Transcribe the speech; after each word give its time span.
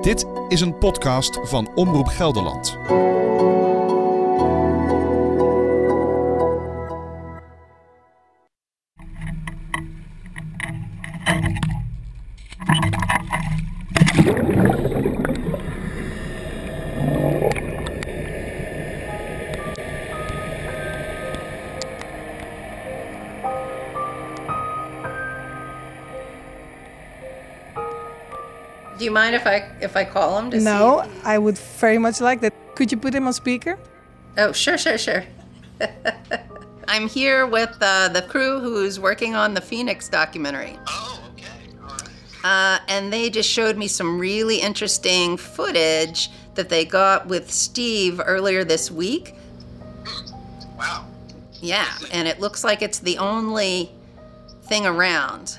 Dit 0.00 0.26
is 0.48 0.60
een 0.60 0.78
podcast 0.78 1.38
van 1.42 1.70
Omroep 1.74 2.06
Gelderland. 2.06 2.78
You 29.10 29.14
mind 29.14 29.34
if 29.34 29.46
I 29.46 29.56
if 29.80 29.96
I 29.96 30.04
call 30.04 30.38
him 30.38 30.50
to 30.52 30.60
No, 30.60 31.02
see? 31.04 31.20
I 31.24 31.36
would 31.38 31.58
very 31.58 31.98
much 31.98 32.20
like 32.20 32.40
that. 32.40 32.54
Could 32.76 32.92
you 32.92 32.98
put 32.98 33.12
him 33.14 33.26
on 33.26 33.32
speaker? 33.32 33.78
Oh, 34.38 34.52
sure, 34.52 34.78
sure, 34.78 34.98
sure. 34.98 35.24
I'm 36.88 37.08
here 37.08 37.46
with 37.46 37.76
uh, 37.80 38.08
the 38.08 38.22
crew 38.22 38.60
who's 38.60 38.98
working 38.98 39.34
on 39.34 39.54
the 39.54 39.60
Phoenix 39.60 40.08
documentary. 40.08 40.78
Oh, 40.86 41.22
okay. 41.32 41.46
All 41.82 41.88
right. 41.88 42.78
Uh, 42.78 42.78
and 42.88 43.12
they 43.12 43.30
just 43.30 43.50
showed 43.50 43.76
me 43.76 43.88
some 43.88 44.18
really 44.18 44.58
interesting 44.58 45.36
footage 45.36 46.30
that 46.54 46.68
they 46.68 46.84
got 46.84 47.26
with 47.26 47.50
Steve 47.50 48.20
earlier 48.24 48.64
this 48.64 48.90
week. 48.90 49.34
Wow. 50.78 51.06
Yeah, 51.60 51.88
and 52.12 52.26
it 52.26 52.40
looks 52.40 52.64
like 52.64 52.80
it's 52.80 53.00
the 53.00 53.18
only 53.18 53.90
thing 54.64 54.86
around. 54.86 55.58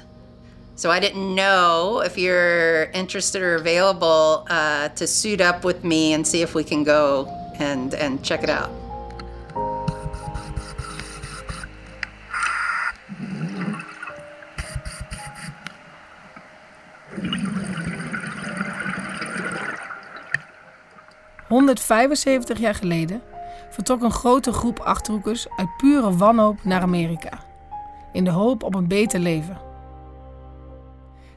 So 0.81 0.89
I 0.89 0.99
didn't 0.99 1.35
know 1.35 2.01
if 2.03 2.17
you're 2.17 2.85
interested 2.93 3.43
or 3.43 3.53
available 3.53 4.47
uh, 4.49 4.89
to 4.95 5.05
suit 5.05 5.39
up 5.39 5.63
with 5.63 5.83
me 5.83 6.13
and 6.13 6.25
see 6.25 6.41
if 6.41 6.55
we 6.55 6.63
can 6.63 6.83
go 6.83 7.27
and, 7.59 7.93
and 7.93 8.23
check 8.23 8.41
it 8.41 8.49
out. 8.49 8.69
...175 21.47 22.59
jaar 22.59 22.75
geleden 22.75 23.21
vertrok 23.69 24.01
een 24.01 24.11
grote 24.11 24.51
groep 24.51 24.79
Achterhoekers 24.79 25.47
uit 25.57 25.77
pure 25.77 26.15
wanhoop 26.17 26.63
naar 26.63 26.81
Amerika. 26.81 27.39
In 28.11 28.23
de 28.23 28.29
hoop 28.29 28.63
op 28.63 28.75
een 28.75 28.87
beter 28.87 29.19
leven. 29.19 29.70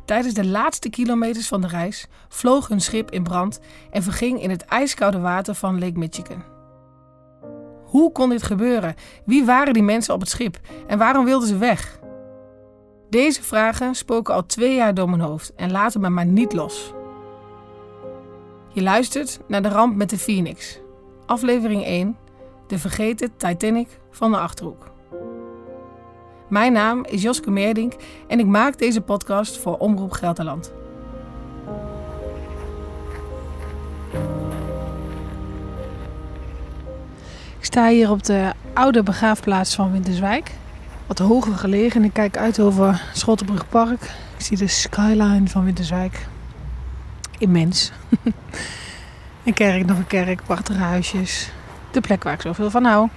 Tijdens 0.04 0.34
de 0.34 0.46
laatste 0.46 0.90
kilometers 0.90 1.48
van 1.48 1.60
de 1.60 1.66
reis 1.66 2.06
vloog 2.28 2.68
hun 2.68 2.80
schip 2.80 3.10
in 3.10 3.22
brand 3.22 3.60
en 3.90 4.02
verging 4.02 4.42
in 4.42 4.50
het 4.50 4.64
ijskoude 4.64 5.18
water 5.20 5.54
van 5.54 5.78
Lake 5.78 5.98
Michigan. 5.98 6.44
Hoe 7.84 8.12
kon 8.12 8.28
dit 8.28 8.42
gebeuren? 8.42 8.94
Wie 9.24 9.44
waren 9.44 9.72
die 9.72 9.82
mensen 9.82 10.14
op 10.14 10.20
het 10.20 10.28
schip 10.28 10.58
en 10.86 10.98
waarom 10.98 11.24
wilden 11.24 11.48
ze 11.48 11.58
weg? 11.58 11.98
Deze 13.10 13.42
vragen 13.42 13.94
spoken 13.94 14.34
al 14.34 14.46
twee 14.46 14.74
jaar 14.74 14.94
door 14.94 15.08
mijn 15.08 15.22
hoofd 15.22 15.54
en 15.54 15.70
laten 15.70 16.00
me 16.00 16.08
maar 16.08 16.26
niet 16.26 16.52
los. 16.52 16.92
Je 18.72 18.82
luistert 18.82 19.40
naar 19.48 19.62
de 19.62 19.68
ramp 19.68 19.96
met 19.96 20.10
de 20.10 20.18
Phoenix, 20.18 20.80
aflevering 21.26 21.84
1, 21.84 22.16
de 22.66 22.78
vergeten 22.78 23.36
Titanic 23.36 23.88
van 24.10 24.30
de 24.30 24.38
Achterhoek. 24.38 24.93
Mijn 26.48 26.72
naam 26.72 27.04
is 27.04 27.22
Joske 27.22 27.50
Meerdink 27.50 27.92
en 28.28 28.38
ik 28.38 28.46
maak 28.46 28.78
deze 28.78 29.00
podcast 29.00 29.58
voor 29.58 29.76
Omroep 29.76 30.12
Gelderland. 30.12 30.72
Ik 37.58 37.64
sta 37.70 37.88
hier 37.88 38.10
op 38.10 38.22
de 38.22 38.52
oude 38.74 39.02
begraafplaats 39.02 39.74
van 39.74 39.92
Winterswijk. 39.92 40.50
Wat 41.06 41.18
hoger 41.18 41.54
gelegen. 41.54 42.04
Ik 42.04 42.12
kijk 42.12 42.36
uit 42.36 42.60
over 42.60 43.02
Schottenbrugpark. 43.12 44.02
Ik 44.36 44.44
zie 44.44 44.56
de 44.56 44.68
skyline 44.68 45.48
van 45.48 45.64
Winterswijk. 45.64 46.26
Immens. 47.38 47.92
een 49.44 49.54
kerk, 49.54 49.86
nog 49.86 49.98
een 49.98 50.06
kerk, 50.06 50.42
prachtige 50.42 50.78
huisjes. 50.78 51.50
De 51.90 52.00
plek 52.00 52.22
waar 52.22 52.32
ik 52.32 52.40
zoveel 52.40 52.70
van 52.70 52.84
hou. 52.84 53.08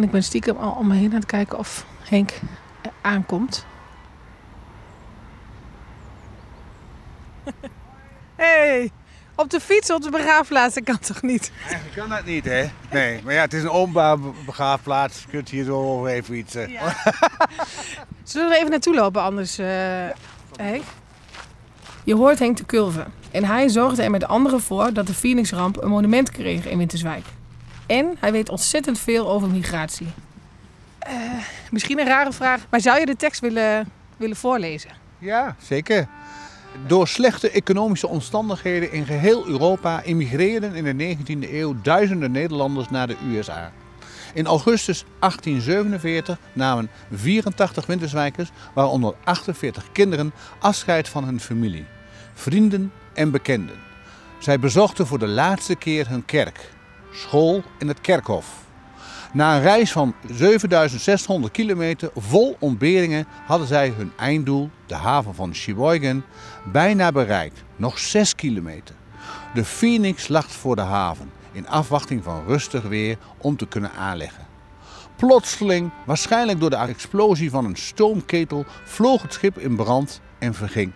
En 0.00 0.06
ik 0.06 0.12
ben 0.12 0.22
stiekem 0.22 0.56
al 0.56 0.70
om 0.72 0.86
me 0.86 0.94
heen 0.94 1.10
aan 1.10 1.16
het 1.20 1.26
kijken 1.26 1.58
of 1.58 1.86
Henk 2.08 2.32
aankomt. 3.00 3.66
hey, 8.36 8.90
op 9.34 9.50
de 9.50 9.60
fiets 9.60 9.90
op 9.92 10.02
de 10.02 10.10
begraafplaats, 10.10 10.74
dat 10.74 10.84
kan 10.84 10.98
toch 10.98 11.22
niet? 11.22 11.52
Eigenlijk 11.62 11.94
kan 11.96 12.08
dat 12.08 12.24
niet, 12.24 12.44
hè? 12.44 12.64
Nee, 12.90 13.20
maar 13.24 13.34
ja, 13.34 13.40
het 13.40 13.52
is 13.52 13.62
een 13.62 13.70
openbaar 13.70 14.18
be- 14.18 14.30
begraafplaats. 14.46 15.20
Je 15.22 15.28
kunt 15.28 15.48
hier 15.48 15.64
zo 15.64 15.76
over 15.82 16.08
even 16.08 16.36
iets... 16.36 16.54
eh, 16.54 16.68
Zullen 18.22 18.48
we 18.48 18.54
er 18.54 18.58
even 18.58 18.70
naartoe 18.70 18.94
lopen 18.94 19.22
anders, 19.22 19.58
eh, 19.58 19.66
Henk? 20.56 20.84
Je 22.04 22.14
hoort 22.14 22.38
Henk 22.38 22.56
te 22.56 22.64
kulven. 22.64 23.12
En 23.30 23.44
hij 23.44 23.68
zorgde 23.68 24.02
er 24.02 24.10
met 24.10 24.26
anderen 24.26 24.60
voor 24.60 24.92
dat 24.92 25.06
de 25.06 25.14
Phoenix-ramp 25.14 25.82
een 25.82 25.88
monument 25.90 26.30
kreeg 26.30 26.66
in 26.66 26.78
Winterswijk. 26.78 27.24
En 27.90 28.16
hij 28.20 28.32
weet 28.32 28.48
ontzettend 28.48 28.98
veel 28.98 29.30
over 29.30 29.48
migratie. 29.48 30.06
Eh, 30.98 31.14
misschien 31.70 31.98
een 31.98 32.06
rare 32.06 32.32
vraag, 32.32 32.66
maar 32.68 32.80
zou 32.80 32.98
je 32.98 33.06
de 33.06 33.16
tekst 33.16 33.40
willen, 33.40 33.88
willen 34.16 34.36
voorlezen? 34.36 34.90
Ja, 35.18 35.56
zeker. 35.62 36.08
Door 36.86 37.08
slechte 37.08 37.50
economische 37.50 38.08
omstandigheden 38.08 38.92
in 38.92 39.06
geheel 39.06 39.46
Europa 39.46 40.02
immigreerden 40.02 40.74
in 40.74 40.84
de 40.84 41.16
19e 41.16 41.52
eeuw 41.52 41.76
duizenden 41.82 42.30
Nederlanders 42.30 42.90
naar 42.90 43.06
de 43.06 43.16
USA. 43.32 43.72
In 44.34 44.46
augustus 44.46 45.04
1847 45.18 46.38
namen 46.52 46.90
84 47.12 47.86
Winterswijkers, 47.86 48.50
waaronder 48.74 49.14
48 49.24 49.92
kinderen, 49.92 50.32
afscheid 50.58 51.08
van 51.08 51.24
hun 51.24 51.40
familie, 51.40 51.86
vrienden 52.34 52.92
en 53.14 53.30
bekenden. 53.30 53.76
Zij 54.38 54.58
bezochten 54.58 55.06
voor 55.06 55.18
de 55.18 55.28
laatste 55.28 55.76
keer 55.76 56.08
hun 56.08 56.24
kerk, 56.24 56.70
school 57.12 57.62
en 57.78 57.88
het 57.88 58.00
kerkhof. 58.00 58.60
Na 59.32 59.56
een 59.56 59.62
reis 59.62 59.92
van 59.92 60.14
7600 60.30 61.52
kilometer 61.52 62.10
vol 62.16 62.56
ontberingen 62.58 63.26
hadden 63.46 63.66
zij 63.68 63.92
hun 63.96 64.12
einddoel, 64.16 64.70
de 64.86 64.94
haven 64.94 65.34
van 65.34 65.54
Sheboygan, 65.54 66.22
bijna 66.72 67.12
bereikt. 67.12 67.62
Nog 67.76 67.98
6 67.98 68.34
kilometer. 68.34 68.94
De 69.54 69.64
Phoenix 69.64 70.28
lag 70.28 70.50
voor 70.50 70.76
de 70.76 70.82
haven, 70.82 71.30
in 71.52 71.68
afwachting 71.68 72.24
van 72.24 72.44
rustig 72.46 72.82
weer 72.82 73.18
om 73.38 73.56
te 73.56 73.66
kunnen 73.66 73.92
aanleggen. 73.92 74.46
Plotseling, 75.16 75.90
waarschijnlijk 76.06 76.60
door 76.60 76.70
de 76.70 76.76
explosie 76.76 77.50
van 77.50 77.64
een 77.64 77.76
stoomketel, 77.76 78.64
vloog 78.84 79.22
het 79.22 79.32
schip 79.32 79.58
in 79.58 79.76
brand 79.76 80.20
en 80.38 80.54
verging. 80.54 80.92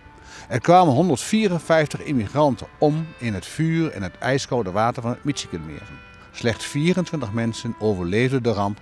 Er 0.47 0.59
kwamen 0.59 0.93
154 0.93 2.03
immigranten 2.03 2.67
om 2.77 3.07
in 3.17 3.33
het 3.33 3.45
vuur 3.45 3.91
en 3.91 4.03
het 4.03 4.17
ijskoude 4.17 4.71
water 4.71 5.01
van 5.01 5.11
het 5.11 5.23
Michiganmeer. 5.23 6.04
Slechts 6.35 6.65
24 6.65 7.31
mensen 7.31 7.75
overleefden 7.79 8.43
de 8.43 8.51
ramp, 8.51 8.79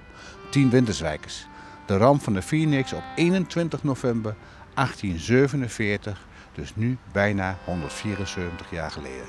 10 0.49 0.69
winterswijkers. 0.69 1.47
De 1.85 1.97
ramp 1.97 2.21
van 2.21 2.33
de 2.33 2.41
Phoenix 2.41 2.93
op 2.93 3.03
21 3.15 3.83
november 3.83 4.35
1847, 4.73 6.25
dus 6.53 6.75
nu 6.75 6.97
bijna 7.11 7.57
174 7.65 8.71
jaar 8.71 8.91
geleden. 8.91 9.27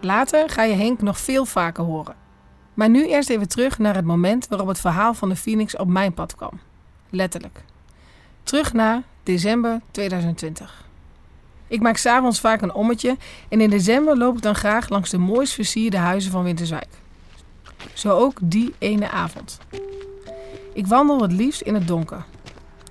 Later 0.00 0.50
ga 0.50 0.62
je 0.62 0.74
Henk 0.74 1.02
nog 1.02 1.18
veel 1.18 1.44
vaker 1.44 1.84
horen. 1.84 2.14
Maar 2.74 2.88
nu 2.88 3.06
eerst 3.06 3.30
even 3.30 3.48
terug 3.48 3.78
naar 3.78 3.94
het 3.94 4.04
moment 4.04 4.48
waarop 4.48 4.68
het 4.68 4.80
verhaal 4.80 5.14
van 5.14 5.28
de 5.28 5.36
Phoenix 5.36 5.76
op 5.76 5.88
mijn 5.88 6.14
pad 6.14 6.34
kwam. 6.34 6.60
Letterlijk. 7.10 7.64
Terug 8.42 8.72
naar 8.72 9.02
december 9.22 9.80
2020. 9.90 10.87
Ik 11.68 11.80
maak 11.80 11.96
s'avonds 11.96 12.40
vaak 12.40 12.62
een 12.62 12.74
ommetje 12.74 13.16
en 13.48 13.60
in 13.60 13.70
december 13.70 14.16
loop 14.16 14.36
ik 14.36 14.42
dan 14.42 14.54
graag 14.54 14.88
langs 14.88 15.10
de 15.10 15.18
mooist 15.18 15.52
versierde 15.52 15.96
huizen 15.96 16.30
van 16.30 16.42
Winterswijk. 16.42 16.88
Zo 17.92 18.18
ook 18.18 18.38
die 18.42 18.74
ene 18.78 19.10
avond. 19.10 19.58
Ik 20.72 20.86
wandel 20.86 21.22
het 21.22 21.32
liefst 21.32 21.60
in 21.60 21.74
het 21.74 21.86
donker. 21.86 22.24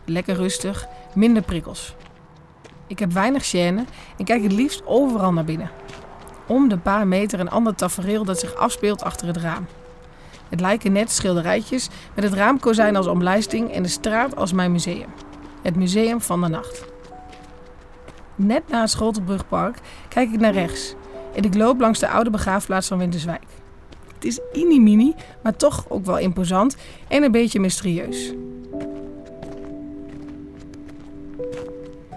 Lekker 0.06 0.36
rustig, 0.36 0.88
minder 1.14 1.44
prikkels. 1.44 1.96
Ik 2.88 3.00
heb 3.00 3.12
weinig 3.12 3.50
gêne 3.50 3.86
en 4.18 4.26
kijk 4.26 4.44
het 4.44 4.52
liefst 4.52 4.82
overal 4.86 5.34
naar 5.34 5.44
binnen. 5.44 5.72
Om 6.48 6.70
de 6.70 6.78
paar 6.78 7.08
meter 7.08 7.40
een 7.40 7.50
ander 7.50 7.76
tafereel 7.76 8.24
dat 8.24 8.40
zich 8.40 8.56
afspeelt 8.56 9.04
achter 9.04 9.28
het 9.28 9.38
raam. 9.38 9.66
Het 10.50 10.60
lijken 10.60 10.92
net 10.92 11.12
schilderijtjes 11.12 11.90
met 12.14 12.24
het 12.24 12.34
raamkozijn 12.34 12.96
als 12.96 13.08
omlijsting 13.08 13.72
en 13.72 13.84
de 13.84 13.90
straat 13.90 14.36
als 14.36 14.54
mijn 14.54 14.72
museum. 14.72 15.10
Het 15.62 15.76
museum 15.76 16.22
van 16.22 16.42
de 16.42 16.48
nacht. 16.48 16.86
Net 18.40 18.64
na 18.70 18.82
het 18.82 18.90
Schotelbrugpark 18.90 19.80
kijk 20.08 20.32
ik 20.32 20.40
naar 20.40 20.54
rechts 20.54 20.96
en 21.36 21.44
ik 21.44 21.56
loop 21.56 21.80
langs 21.80 22.00
de 22.00 22.10
oude 22.10 22.30
begraafplaats 22.30 22.88
van 22.88 22.98
Winterswijk. 22.98 23.44
Het 24.14 24.26
is 24.26 24.40
mini 24.54 25.14
maar 25.44 25.56
toch 25.56 25.86
ook 25.90 26.06
wel 26.06 26.18
imposant 26.18 26.78
en 27.08 27.24
een 27.24 27.32
beetje 27.32 27.60
mysterieus. 27.60 28.34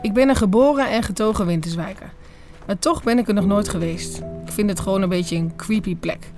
Ik 0.03 0.13
ben 0.13 0.29
een 0.29 0.37
geboren 0.37 0.91
en 0.91 1.03
getogen 1.03 1.47
Winterswijker. 1.47 2.13
Maar 2.67 2.79
toch 2.79 3.03
ben 3.03 3.19
ik 3.19 3.29
er 3.29 3.35
nog 3.35 3.47
nooit 3.47 3.69
geweest. 3.69 4.19
Ik 4.19 4.53
vind 4.53 4.71
het 4.71 4.81
gewoon 4.81 5.03
een 5.03 5.09
beetje 5.09 5.37
een 5.37 5.57
creepy 5.57 5.97
plek. 5.97 6.33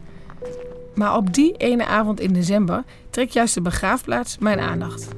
Maar 0.95 1.17
op 1.17 1.35
die 1.35 1.57
ene 1.57 1.87
avond 1.87 2.21
in 2.21 2.33
december 2.33 2.85
trekt 3.11 3.33
juist 3.33 3.55
de 3.55 3.63
begraafplaats 3.63 4.39
mijn 4.39 4.61
aandacht. 4.61 5.09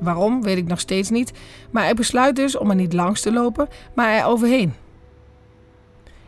Waarom, 0.00 0.42
weet 0.42 0.56
ik 0.56 0.66
nog 0.66 0.80
steeds 0.80 1.10
niet. 1.10 1.32
Maar 1.70 1.88
ik 1.88 1.96
besluit 1.96 2.36
dus 2.36 2.56
om 2.56 2.70
er 2.70 2.76
niet 2.76 2.92
langs 2.92 3.20
te 3.20 3.32
lopen, 3.32 3.68
maar 3.94 4.12
er 4.12 4.24
overheen. 4.24 4.74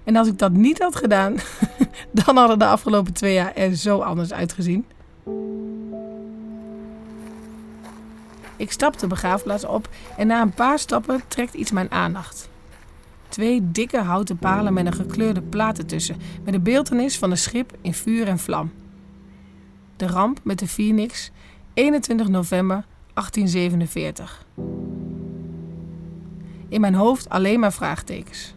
En 0.05 0.17
als 0.17 0.29
ik 0.29 0.39
dat 0.39 0.53
niet 0.53 0.79
had 0.79 0.97
gedaan, 0.97 1.35
dan 2.25 2.37
hadden 2.37 2.59
de 2.59 2.67
afgelopen 2.67 3.13
twee 3.13 3.35
jaar 3.35 3.55
er 3.55 3.77
zo 3.77 3.99
anders 3.99 4.33
uitgezien. 4.33 4.87
Ik 8.57 8.73
stap 8.73 8.99
de 8.99 9.07
begraafplaats 9.07 9.65
op 9.65 9.89
en 10.17 10.27
na 10.27 10.43
een 10.43 10.53
paar 10.53 10.79
stappen 10.79 11.21
trekt 11.29 11.55
iets 11.55 11.71
mijn 11.71 11.91
aandacht. 11.91 12.49
Twee 13.29 13.71
dikke 13.71 13.99
houten 13.99 14.39
palen 14.39 14.73
met 14.73 14.87
een 14.87 14.93
gekleurde 14.93 15.43
plaat 15.43 15.79
ertussen, 15.79 16.17
met 16.45 16.55
een 16.55 16.63
beeltenis 16.63 17.19
van 17.19 17.31
een 17.31 17.37
schip 17.37 17.73
in 17.81 17.95
vuur 17.95 18.29
en 18.29 18.39
vlam. 18.39 18.73
De 19.97 20.07
ramp 20.07 20.41
met 20.43 20.59
de 20.59 20.69
Phoenix, 20.69 21.31
21 21.75 22.29
november 22.29 22.85
1847. 23.21 24.45
In 26.69 26.81
mijn 26.81 26.95
hoofd 26.95 27.29
alleen 27.29 27.61
maar 27.61 27.73
vraagtekens. 27.73 28.55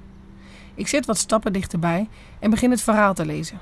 Ik 0.76 0.88
zit 0.88 1.06
wat 1.06 1.18
stappen 1.18 1.54
dichterbij 1.54 2.10
en 2.40 2.50
begin 2.50 2.72
het 2.72 2.82
verhaal 2.82 3.14
te 3.14 3.26
lezen. 3.26 3.60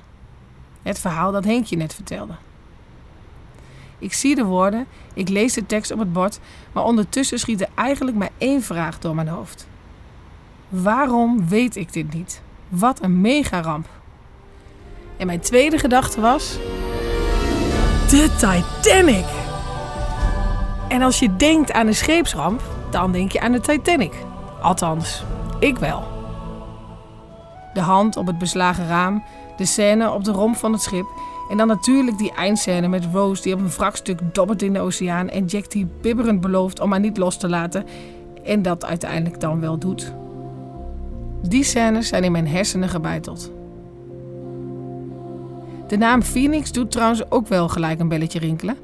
Het 0.82 1.00
verhaal 1.00 1.32
dat 1.32 1.46
Henkje 1.46 1.76
net 1.76 1.94
vertelde. 1.94 2.34
Ik 4.00 4.14
zie 4.14 4.36
de 4.36 4.44
woorden, 4.44 4.88
ik 5.14 5.30
lees 5.30 5.54
de 5.54 5.66
tekst 5.66 5.92
op 5.92 6.00
het 6.00 6.14
bord, 6.14 6.40
maar 6.72 6.84
ondertussen 6.84 7.40
schiet 7.40 7.62
er 7.62 7.70
eigenlijk 7.76 8.18
maar 8.18 8.32
één 8.38 8.64
vraag 8.64 9.00
door 9.00 9.16
mijn 9.16 9.28
hoofd. 9.28 9.68
Waarom 10.70 11.48
weet 11.48 11.76
ik 11.76 11.94
dit 11.94 12.14
niet? 12.14 12.42
Wat 12.70 13.04
een 13.04 13.22
megaramp. 13.22 13.88
En 15.18 15.28
mijn 15.28 15.40
tweede 15.40 15.78
gedachte 15.78 16.22
was. 16.22 16.58
De 18.10 18.30
Titanic! 18.38 19.41
En 20.92 21.02
als 21.02 21.20
je 21.20 21.36
denkt 21.36 21.72
aan 21.72 21.88
een 21.88 21.96
scheepsramp, 21.96 22.62
dan 22.90 23.12
denk 23.12 23.32
je 23.32 23.40
aan 23.40 23.52
de 23.52 23.60
Titanic. 23.60 24.14
Althans, 24.62 25.24
ik 25.60 25.78
wel. 25.78 26.04
De 27.74 27.80
hand 27.80 28.18
op 28.18 28.28
het 28.28 28.38
beslagen 28.38 28.88
raam, 28.88 29.24
de 29.58 29.66
scène 29.66 30.12
op 30.12 30.24
de 30.24 30.32
romp 30.32 30.56
van 30.56 30.72
het 30.72 30.82
schip 30.82 31.06
en 31.50 31.58
dan 31.58 31.68
natuurlijk 31.68 32.18
die 32.18 32.32
eindscène 32.32 32.88
met 32.88 33.08
Rose 33.14 33.42
die 33.42 33.54
op 33.54 33.60
een 33.60 33.70
wrakstuk 33.70 34.20
dobbert 34.34 34.62
in 34.62 34.74
de 34.74 34.80
oceaan 34.80 35.30
en 35.30 35.46
Jack 35.46 35.72
die 35.72 35.88
bibberend 36.02 36.42
belooft 36.42 36.80
om 36.80 36.92
haar 36.92 37.00
niet 37.00 37.18
los 37.18 37.38
te 37.38 37.50
laten 37.50 37.86
en 38.44 38.62
dat 38.62 38.86
uiteindelijk 38.86 39.40
dan 39.40 39.60
wel 39.60 39.78
doet. 39.78 40.14
Die 41.42 41.64
scènes 41.64 42.08
zijn 42.08 42.24
in 42.24 42.32
mijn 42.32 42.48
hersenen 42.48 42.90
gebeiteld. 42.90 43.52
De 45.88 45.98
naam 45.98 46.24
Phoenix 46.24 46.72
doet 46.72 46.92
trouwens 46.92 47.32
ook 47.32 47.48
wel 47.48 47.68
gelijk 47.68 48.00
een 48.00 48.08
belletje 48.08 48.40
rinkelen. 48.40 48.78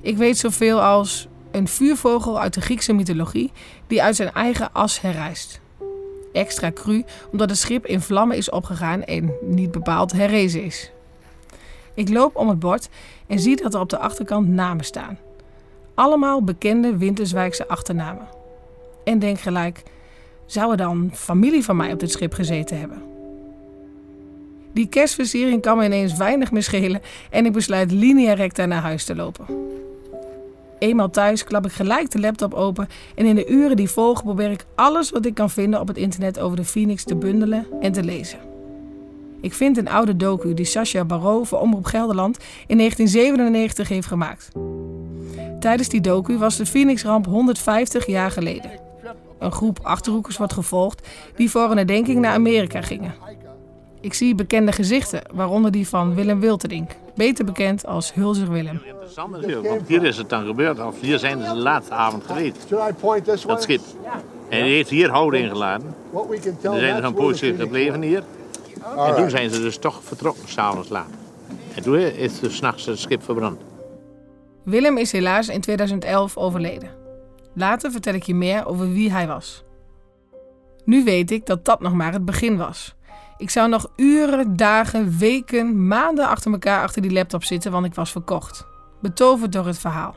Ik 0.00 0.16
weet 0.16 0.38
zoveel 0.38 0.82
als 0.82 1.28
een 1.52 1.68
vuurvogel 1.68 2.40
uit 2.40 2.54
de 2.54 2.60
Griekse 2.60 2.92
mythologie 2.92 3.52
die 3.86 4.02
uit 4.02 4.16
zijn 4.16 4.32
eigen 4.32 4.72
as 4.72 5.00
herrijst. 5.00 5.60
Extra 6.32 6.72
cru 6.72 7.04
omdat 7.32 7.50
het 7.50 7.58
schip 7.58 7.86
in 7.86 8.00
vlammen 8.00 8.36
is 8.36 8.50
opgegaan 8.50 9.04
en 9.04 9.32
niet 9.42 9.70
bepaald 9.70 10.12
herrezen 10.12 10.64
is. 10.64 10.90
Ik 11.94 12.08
loop 12.08 12.36
om 12.36 12.48
het 12.48 12.58
bord 12.58 12.88
en 13.26 13.38
zie 13.38 13.56
dat 13.56 13.74
er 13.74 13.80
op 13.80 13.88
de 13.88 13.98
achterkant 13.98 14.48
namen 14.48 14.84
staan. 14.84 15.18
Allemaal 15.94 16.44
bekende 16.44 16.96
Winterswijkse 16.96 17.68
achternamen. 17.68 18.28
En 19.04 19.18
denk 19.18 19.40
gelijk, 19.40 19.82
zou 20.46 20.70
er 20.70 20.76
dan 20.76 21.10
familie 21.14 21.64
van 21.64 21.76
mij 21.76 21.92
op 21.92 22.00
dit 22.00 22.10
schip 22.10 22.34
gezeten 22.34 22.78
hebben? 22.78 23.02
Die 24.72 24.86
kerstversiering 24.86 25.62
kan 25.62 25.78
me 25.78 25.84
ineens 25.84 26.16
weinig 26.16 26.50
meer 26.50 26.62
schelen 26.62 27.02
en 27.30 27.46
ik 27.46 27.52
besluit 27.52 27.90
linea 27.90 28.32
recta 28.32 28.66
naar 28.66 28.82
huis 28.82 29.04
te 29.04 29.14
lopen. 29.14 29.46
Eenmaal 30.82 31.10
thuis 31.10 31.44
klap 31.44 31.66
ik 31.66 31.72
gelijk 31.72 32.10
de 32.10 32.20
laptop 32.20 32.54
open 32.54 32.88
en 33.14 33.26
in 33.26 33.34
de 33.34 33.48
uren 33.48 33.76
die 33.76 33.90
volgen 33.90 34.24
probeer 34.24 34.50
ik 34.50 34.64
alles 34.74 35.10
wat 35.10 35.26
ik 35.26 35.34
kan 35.34 35.50
vinden 35.50 35.80
op 35.80 35.88
het 35.88 35.96
internet 35.96 36.38
over 36.38 36.56
de 36.56 36.64
Phoenix 36.64 37.04
te 37.04 37.16
bundelen 37.16 37.66
en 37.80 37.92
te 37.92 38.02
lezen. 38.02 38.38
Ik 39.40 39.52
vind 39.52 39.76
een 39.76 39.88
oude 39.88 40.16
docu 40.16 40.54
die 40.54 40.64
Sascha 40.64 41.04
Barreau 41.04 41.46
voor 41.46 41.58
Omroep 41.58 41.84
Gelderland 41.84 42.38
in 42.66 42.76
1997 42.76 43.88
heeft 43.88 44.06
gemaakt. 44.06 44.48
Tijdens 45.60 45.88
die 45.88 46.00
docu 46.00 46.38
was 46.38 46.56
de 46.56 46.66
Phoenix-ramp 46.66 47.26
150 47.26 48.06
jaar 48.06 48.30
geleden. 48.30 48.70
Een 49.38 49.52
groep 49.52 49.78
achterhoekers 49.82 50.36
wordt 50.36 50.52
gevolgd 50.52 51.08
die 51.36 51.50
voor 51.50 51.70
een 51.70 51.76
herdenking 51.76 52.20
naar 52.20 52.34
Amerika 52.34 52.80
gingen. 52.80 53.14
Ik 54.02 54.14
zie 54.14 54.34
bekende 54.34 54.72
gezichten, 54.72 55.22
waaronder 55.32 55.70
die 55.70 55.88
van 55.88 56.14
Willem 56.14 56.40
Wilterdink, 56.40 56.90
beter 57.14 57.44
bekend 57.44 57.86
als 57.86 58.14
Hulzer 58.14 58.50
Willem. 58.50 58.80
Interessant 58.86 59.30
natuurlijk, 59.30 59.68
want 59.68 59.88
hier 59.88 60.04
is 60.04 60.16
het 60.16 60.28
dan 60.28 60.46
gebeurd. 60.46 60.80
Of 60.80 61.00
hier 61.00 61.18
zijn 61.18 61.42
ze 61.42 61.48
de 61.48 61.56
laatste 61.56 61.94
avond 61.94 62.24
geweest, 62.26 62.68
dat 63.46 63.62
schip. 63.62 63.80
En 64.48 64.64
die 64.64 64.72
heeft 64.72 64.90
hier 64.90 65.10
hout 65.10 65.34
ingeladen. 65.34 65.94
Er 66.62 66.78
zijn 66.78 66.96
er 66.96 67.04
een 67.04 67.14
poosje 67.14 67.54
gebleven 67.54 68.02
hier. 68.02 68.22
En 68.96 69.14
toen 69.14 69.30
zijn 69.30 69.50
ze 69.50 69.60
dus 69.60 69.78
toch 69.78 70.00
vertrokken, 70.04 70.48
s'avonds 70.48 70.88
laat. 70.88 71.10
En 71.74 71.82
toen 71.82 71.98
is 71.98 72.40
dus 72.40 72.56
s'nachts 72.56 72.86
het 72.86 72.98
schip 72.98 73.22
verbrand. 73.22 73.60
Willem 74.64 74.98
is 74.98 75.12
helaas 75.12 75.48
in 75.48 75.60
2011 75.60 76.36
overleden. 76.36 76.90
Later 77.54 77.90
vertel 77.90 78.14
ik 78.14 78.22
je 78.22 78.34
meer 78.34 78.66
over 78.66 78.92
wie 78.92 79.10
hij 79.12 79.26
was. 79.26 79.64
Nu 80.84 81.04
weet 81.04 81.30
ik 81.30 81.46
dat 81.46 81.64
dat 81.64 81.80
nog 81.80 81.92
maar 81.92 82.12
het 82.12 82.24
begin 82.24 82.56
was. 82.56 82.94
Ik 83.42 83.50
zou 83.50 83.68
nog 83.68 83.90
uren, 83.96 84.56
dagen, 84.56 85.18
weken, 85.18 85.86
maanden 85.86 86.28
achter 86.28 86.52
elkaar 86.52 86.82
achter 86.82 87.02
die 87.02 87.12
laptop 87.12 87.44
zitten, 87.44 87.72
want 87.72 87.86
ik 87.86 87.94
was 87.94 88.10
verkocht. 88.10 88.66
Betoverd 89.00 89.52
door 89.52 89.66
het 89.66 89.78
verhaal. 89.78 90.14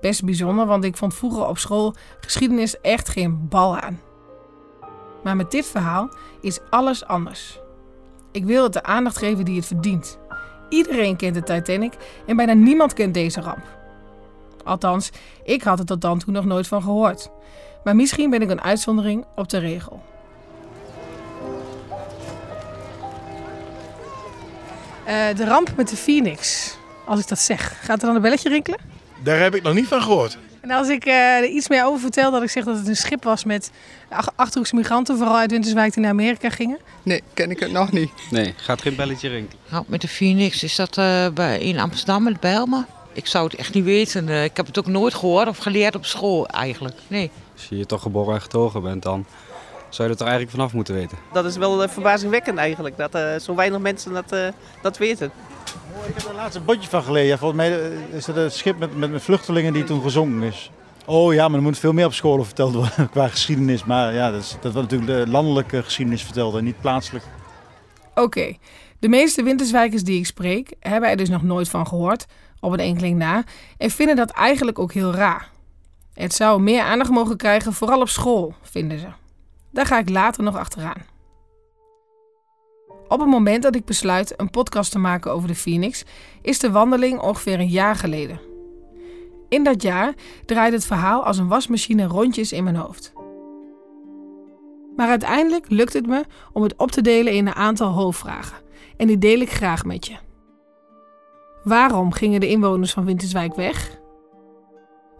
Best 0.00 0.24
bijzonder, 0.24 0.66
want 0.66 0.84
ik 0.84 0.96
vond 0.96 1.14
vroeger 1.14 1.46
op 1.46 1.58
school 1.58 1.94
geschiedenis 2.20 2.80
echt 2.80 3.08
geen 3.08 3.48
bal 3.48 3.78
aan. 3.78 4.00
Maar 5.22 5.36
met 5.36 5.50
dit 5.50 5.66
verhaal 5.66 6.10
is 6.40 6.58
alles 6.70 7.04
anders. 7.04 7.60
Ik 8.32 8.44
wil 8.44 8.62
het 8.62 8.72
de 8.72 8.82
aandacht 8.82 9.18
geven 9.18 9.44
die 9.44 9.56
het 9.56 9.66
verdient. 9.66 10.18
Iedereen 10.68 11.16
kent 11.16 11.34
de 11.34 11.42
Titanic 11.42 12.22
en 12.26 12.36
bijna 12.36 12.52
niemand 12.52 12.92
kent 12.92 13.14
deze 13.14 13.40
ramp. 13.40 13.64
Althans, 14.64 15.10
ik 15.44 15.62
had 15.62 15.78
er 15.78 15.86
tot 15.86 16.00
dan 16.00 16.18
toe 16.18 16.32
nog 16.32 16.44
nooit 16.44 16.66
van 16.66 16.82
gehoord. 16.82 17.30
Maar 17.84 17.96
misschien 17.96 18.30
ben 18.30 18.42
ik 18.42 18.50
een 18.50 18.62
uitzondering 18.62 19.24
op 19.36 19.48
de 19.48 19.58
regel. 19.58 20.09
Eh, 25.04 25.14
de 25.36 25.44
ramp 25.44 25.72
met 25.76 25.88
de 25.88 25.96
Phoenix. 25.96 26.70
Als 27.04 27.20
ik 27.20 27.28
dat 27.28 27.38
zeg, 27.38 27.78
gaat 27.84 28.00
er 28.00 28.06
dan 28.06 28.16
een 28.16 28.22
belletje 28.22 28.48
rinkelen? 28.48 28.78
Daar 29.22 29.38
heb 29.40 29.54
ik 29.54 29.62
nog 29.62 29.74
niet 29.74 29.86
van 29.86 30.02
gehoord. 30.02 30.38
En 30.60 30.70
als 30.70 30.88
ik 30.88 31.04
eh, 31.04 31.14
er 31.14 31.44
iets 31.46 31.68
meer 31.68 31.84
over 31.84 32.00
vertel, 32.00 32.30
dat 32.30 32.42
ik 32.42 32.50
zeg 32.50 32.64
dat 32.64 32.76
het 32.76 32.88
een 32.88 32.96
schip 32.96 33.24
was 33.24 33.44
met 33.44 33.70
ach- 34.08 34.32
Achterhoekse 34.36 34.74
migranten, 34.74 35.16
vooral 35.16 35.36
uit 35.36 35.50
Winterswijk 35.50 35.92
die 35.92 36.02
naar 36.02 36.12
Amerika 36.12 36.50
gingen. 36.50 36.78
Nee, 37.02 37.22
ken 37.34 37.50
ik 37.50 37.60
het 37.60 37.72
nog 37.72 37.92
niet. 37.92 38.10
Nee, 38.30 38.54
gaat 38.56 38.82
geen 38.82 38.96
belletje 38.96 39.28
rinkelen. 39.28 39.62
Nou, 39.70 39.84
met 39.86 40.00
de 40.00 40.08
Phoenix, 40.08 40.62
is 40.62 40.76
dat 40.76 40.98
eh, 40.98 41.28
bij, 41.28 41.58
in 41.60 41.78
Amsterdam, 41.78 42.22
met 42.22 42.40
Bijlmer? 42.40 42.84
Ik 43.12 43.26
zou 43.26 43.44
het 43.44 43.54
echt 43.54 43.74
niet 43.74 43.84
weten. 43.84 44.28
Eh, 44.28 44.44
ik 44.44 44.56
heb 44.56 44.66
het 44.66 44.78
ook 44.78 44.86
nooit 44.86 45.14
gehoord 45.14 45.48
of 45.48 45.58
geleerd 45.58 45.94
op 45.94 46.04
school 46.04 46.46
eigenlijk. 46.48 46.96
Nee. 47.08 47.30
Als 47.54 47.66
je 47.68 47.74
hier 47.74 47.86
toch 47.86 48.02
geboren 48.02 48.34
en 48.34 48.40
getogen 48.40 48.82
bent, 48.82 49.02
dan 49.02 49.26
zou 49.90 50.08
je 50.08 50.14
er 50.14 50.20
toch 50.20 50.28
eigenlijk 50.28 50.50
vanaf 50.50 50.72
moeten 50.72 50.94
weten. 50.94 51.18
Dat 51.32 51.44
is 51.44 51.56
wel 51.56 51.82
eh, 51.82 51.88
verbazingwekkend 51.88 52.58
eigenlijk, 52.58 52.96
dat 52.96 53.14
eh, 53.14 53.36
zo 53.36 53.54
weinig 53.54 53.80
mensen 53.80 54.12
dat, 54.12 54.32
eh, 54.32 54.48
dat 54.82 54.98
weten. 54.98 55.30
Ik 56.06 56.14
heb 56.14 56.28
er 56.28 56.34
laatst 56.34 56.56
een 56.56 56.64
botje 56.64 56.88
van 56.88 57.02
gelezen. 57.02 57.38
Volgens 57.38 57.60
mij 57.60 57.70
is 58.12 58.24
dat 58.24 58.36
een 58.36 58.50
schip 58.50 58.78
met, 58.78 58.96
met, 58.96 59.10
met 59.10 59.22
vluchtelingen 59.22 59.72
die 59.72 59.84
toen 59.84 60.02
gezonken 60.02 60.42
is. 60.42 60.70
Oh 61.06 61.34
ja, 61.34 61.48
maar 61.48 61.56
er 61.56 61.64
moet 61.64 61.78
veel 61.78 61.92
meer 61.92 62.06
op 62.06 62.12
scholen 62.12 62.44
verteld 62.44 62.74
worden 62.74 63.10
qua 63.12 63.28
geschiedenis. 63.28 63.84
Maar 63.84 64.14
ja, 64.14 64.30
dat, 64.30 64.40
is, 64.40 64.56
dat 64.60 64.72
wordt 64.72 64.90
natuurlijk 64.90 65.24
de 65.24 65.30
landelijke 65.30 65.82
geschiedenis 65.82 66.22
verteld 66.22 66.54
en 66.54 66.64
niet 66.64 66.80
plaatselijk. 66.80 67.24
Oké, 68.14 68.56
de 68.98 69.08
meeste 69.08 69.42
Winterswijkers 69.42 70.02
die 70.02 70.18
ik 70.18 70.26
spreek 70.26 70.74
hebben 70.80 71.10
er 71.10 71.16
dus 71.16 71.28
nog 71.28 71.42
nooit 71.42 71.68
van 71.68 71.86
gehoord, 71.86 72.26
op 72.60 72.72
een 72.72 72.78
enkeling 72.78 73.18
na, 73.18 73.44
en 73.78 73.90
vinden 73.90 74.16
dat 74.16 74.30
eigenlijk 74.30 74.78
ook 74.78 74.92
heel 74.92 75.12
raar. 75.12 75.50
Het 76.14 76.34
zou 76.34 76.60
meer 76.60 76.82
aandacht 76.82 77.10
mogen 77.10 77.36
krijgen, 77.36 77.72
vooral 77.72 78.00
op 78.00 78.08
school, 78.08 78.54
vinden 78.62 78.98
ze. 78.98 79.06
Daar 79.72 79.86
ga 79.86 79.98
ik 79.98 80.08
later 80.08 80.42
nog 80.42 80.56
achteraan. 80.56 81.02
Op 83.08 83.20
het 83.20 83.28
moment 83.28 83.62
dat 83.62 83.74
ik 83.74 83.84
besluit 83.84 84.40
een 84.40 84.50
podcast 84.50 84.90
te 84.90 84.98
maken 84.98 85.32
over 85.32 85.48
de 85.48 85.54
Phoenix, 85.54 86.04
is 86.42 86.58
de 86.58 86.70
wandeling 86.70 87.20
ongeveer 87.20 87.60
een 87.60 87.68
jaar 87.68 87.96
geleden. 87.96 88.40
In 89.48 89.64
dat 89.64 89.82
jaar 89.82 90.14
draait 90.44 90.72
het 90.72 90.84
verhaal 90.86 91.24
als 91.24 91.38
een 91.38 91.48
wasmachine 91.48 92.06
rondjes 92.06 92.52
in 92.52 92.64
mijn 92.64 92.76
hoofd. 92.76 93.12
Maar 94.96 95.08
uiteindelijk 95.08 95.70
lukt 95.70 95.92
het 95.92 96.06
me 96.06 96.24
om 96.52 96.62
het 96.62 96.76
op 96.76 96.90
te 96.90 97.00
delen 97.00 97.32
in 97.32 97.46
een 97.46 97.54
aantal 97.54 97.92
hoofdvragen. 97.92 98.56
En 98.96 99.06
die 99.06 99.18
deel 99.18 99.40
ik 99.40 99.50
graag 99.50 99.84
met 99.84 100.06
je. 100.06 100.16
Waarom 101.64 102.12
gingen 102.12 102.40
de 102.40 102.48
inwoners 102.48 102.92
van 102.92 103.04
Winterswijk 103.04 103.54
weg? 103.54 103.98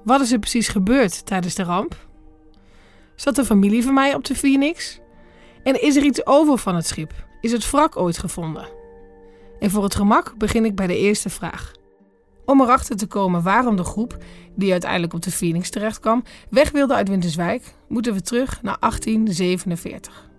Wat 0.04 0.20
is 0.20 0.32
er 0.32 0.38
precies 0.38 0.68
gebeurd 0.68 1.26
tijdens 1.26 1.54
de 1.54 1.62
ramp? 1.62 2.08
Zat 3.20 3.36
de 3.36 3.44
familie 3.44 3.82
van 3.82 3.94
mij 3.94 4.14
op 4.14 4.24
de 4.24 4.34
Phoenix? 4.34 5.00
En 5.62 5.82
is 5.82 5.96
er 5.96 6.02
iets 6.02 6.26
over 6.26 6.58
van 6.58 6.74
het 6.74 6.86
schip? 6.86 7.12
Is 7.40 7.52
het 7.52 7.70
wrak 7.70 7.96
ooit 7.96 8.18
gevonden? 8.18 8.68
En 9.58 9.70
voor 9.70 9.82
het 9.82 9.94
gemak 9.94 10.34
begin 10.38 10.64
ik 10.64 10.74
bij 10.74 10.86
de 10.86 10.98
eerste 10.98 11.30
vraag. 11.30 11.72
Om 12.44 12.60
erachter 12.60 12.96
te 12.96 13.06
komen 13.06 13.42
waarom 13.42 13.76
de 13.76 13.84
groep, 13.84 14.16
die 14.56 14.72
uiteindelijk 14.72 15.14
op 15.14 15.22
de 15.22 15.30
Phoenix 15.30 15.70
terecht 15.70 16.00
kwam, 16.00 16.22
weg 16.50 16.70
wilde 16.70 16.94
uit 16.94 17.08
Winterswijk, 17.08 17.74
moeten 17.88 18.14
we 18.14 18.20
terug 18.20 18.62
naar 18.62 18.76
1847. 18.78 20.30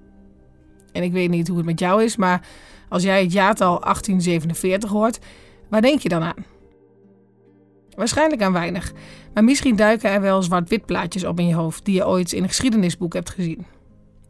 En 0.92 1.04
ik 1.04 1.12
weet 1.12 1.30
niet 1.30 1.48
hoe 1.48 1.58
het 1.58 1.66
met 1.66 1.80
jou 1.80 2.04
is, 2.04 2.16
maar 2.16 2.48
als 2.90 3.04
jij 3.04 3.22
het 3.22 3.32
jaartal 3.32 3.80
1847 3.80 4.90
hoort, 4.90 5.20
waar 5.70 5.82
denk 5.82 6.00
je 6.00 6.10
dan 6.10 6.24
aan? 6.24 6.46
Waarschijnlijk 8.02 8.42
aan 8.42 8.54
weinig, 8.54 8.92
maar 9.34 9.44
misschien 9.44 9.76
duiken 9.76 10.10
er 10.10 10.22
wel 10.22 10.42
zwart-wit 10.42 10.86
plaatjes 10.86 11.24
op 11.24 11.40
in 11.40 11.48
je 11.48 11.54
hoofd 11.54 11.86
die 11.86 11.96
je 11.96 12.08
ooit 12.08 12.32
in 12.32 12.44
een 12.44 12.50
geschiedenisboek 12.50 13.14
hebt 13.14 13.30
gezien. 13.30 13.66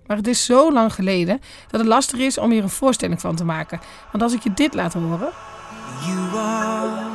Maar 0.06 0.18
het 0.18 0.28
is 0.28 0.46
zo 0.46 0.74
lang 0.74 0.94
geleden 0.94 1.40
dat 1.68 1.80
het 1.80 1.90
lastig 1.90 2.20
is 2.20 2.38
om 2.38 2.52
hier 2.52 2.64
een 2.64 2.70
voorstelling 2.70 3.22
van 3.22 3.36
te 3.36 3.44
maken. 3.44 3.80
Want 4.12 4.24
als 4.24 4.34
ik 4.34 4.44
je 4.44 4.54
dit 4.54 4.74
laat 4.74 4.94
horen. 4.94 5.30
You 6.06 6.38
are 6.38 7.10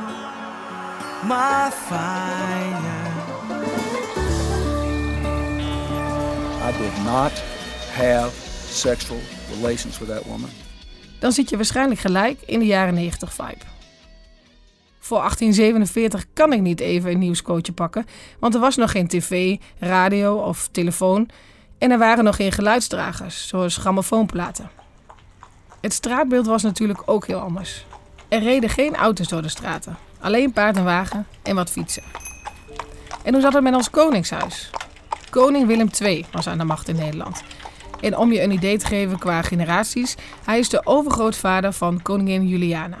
my 1.23 1.71
fire. 1.71 2.81
I 6.63 6.77
did 6.77 7.03
not 7.03 7.31
have 7.93 8.31
sexual 8.69 9.19
relations 9.55 9.99
with 9.99 10.09
that 10.09 10.23
woman. 10.25 10.49
Dan 11.19 11.31
zit 11.31 11.49
je 11.49 11.55
waarschijnlijk 11.55 11.99
gelijk 11.99 12.41
in 12.45 12.59
de 12.59 12.65
jaren 12.65 12.93
90 12.93 13.33
vibe. 13.33 13.76
Voor 15.07 15.17
1847 15.17 16.25
kan 16.33 16.53
ik 16.53 16.61
niet 16.61 16.79
even 16.79 17.11
een 17.11 17.19
nieuwscootje 17.19 17.73
pakken, 17.73 18.05
want 18.39 18.53
er 18.53 18.59
was 18.59 18.75
nog 18.75 18.91
geen 18.91 19.07
tv, 19.07 19.57
radio 19.79 20.35
of 20.35 20.69
telefoon 20.71 21.29
en 21.77 21.91
er 21.91 21.97
waren 21.97 22.23
nog 22.23 22.35
geen 22.35 22.51
geluidsdragers, 22.51 23.47
zoals 23.47 23.77
grammofoonplaten. 23.77 24.69
Het 25.81 25.93
straatbeeld 25.93 26.45
was 26.45 26.63
natuurlijk 26.63 27.01
ook 27.05 27.27
heel 27.27 27.39
anders. 27.39 27.85
Er 28.27 28.39
reden 28.41 28.69
geen 28.69 28.95
auto's 28.95 29.27
door 29.27 29.41
de 29.41 29.49
straten, 29.49 29.97
alleen 30.19 30.53
paard 30.53 30.77
en 30.77 30.83
wagen 30.83 31.27
en 31.43 31.55
wat 31.55 31.69
fietsen. 31.69 32.03
En 33.23 33.33
hoe 33.33 33.41
zat 33.41 33.53
het 33.53 33.63
met 33.63 33.75
ons 33.75 33.89
koningshuis? 33.89 34.69
Koning 35.29 35.67
Willem 35.67 35.89
II 36.01 36.25
was 36.31 36.47
aan 36.47 36.57
de 36.57 36.63
macht 36.63 36.87
in 36.87 36.95
Nederland. 36.95 37.43
En 38.01 38.17
om 38.17 38.31
je 38.31 38.41
een 38.41 38.51
idee 38.51 38.77
te 38.77 38.85
geven 38.85 39.19
qua 39.19 39.41
generaties, 39.41 40.15
hij 40.45 40.59
is 40.59 40.69
de 40.69 40.85
overgrootvader 40.85 41.73
van 41.73 42.01
koningin 42.01 42.47
Juliana. 42.47 42.97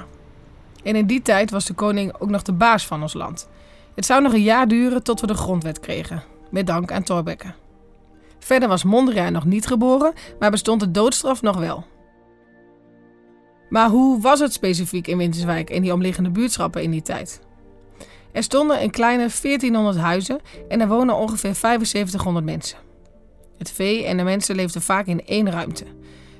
En 0.87 0.95
in 0.95 1.05
die 1.05 1.21
tijd 1.21 1.51
was 1.51 1.65
de 1.65 1.73
koning 1.73 2.13
ook 2.19 2.29
nog 2.29 2.41
de 2.41 2.53
baas 2.53 2.85
van 2.85 3.01
ons 3.01 3.13
land. 3.13 3.49
Het 3.95 4.05
zou 4.05 4.21
nog 4.21 4.33
een 4.33 4.41
jaar 4.41 4.67
duren 4.67 5.03
tot 5.03 5.21
we 5.21 5.27
de 5.27 5.33
grondwet 5.33 5.79
kregen, 5.79 6.23
met 6.51 6.67
dank 6.67 6.91
aan 6.91 7.03
Thorbecke. 7.03 7.53
Verder 8.39 8.69
was 8.69 8.83
Mondriaan 8.83 9.31
nog 9.33 9.45
niet 9.45 9.67
geboren, 9.67 10.13
maar 10.39 10.51
bestond 10.51 10.79
de 10.79 10.91
doodstraf 10.91 11.41
nog 11.41 11.57
wel. 11.57 11.85
Maar 13.69 13.89
hoe 13.89 14.21
was 14.21 14.39
het 14.39 14.53
specifiek 14.53 15.07
in 15.07 15.17
Winterswijk 15.17 15.69
en 15.69 15.81
die 15.81 15.93
omliggende 15.93 16.29
buurtschappen 16.29 16.83
in 16.83 16.91
die 16.91 17.01
tijd? 17.01 17.39
Er 18.31 18.43
stonden 18.43 18.83
een 18.83 18.91
kleine 18.91 19.29
1400 19.41 19.97
huizen 19.97 20.39
en 20.67 20.81
er 20.81 20.87
wonen 20.87 21.15
ongeveer 21.15 21.55
7500 21.55 22.45
mensen. 22.45 22.77
Het 23.57 23.71
vee 23.71 24.05
en 24.05 24.17
de 24.17 24.23
mensen 24.23 24.55
leefden 24.55 24.81
vaak 24.81 25.05
in 25.05 25.25
één 25.25 25.51
ruimte. 25.51 25.85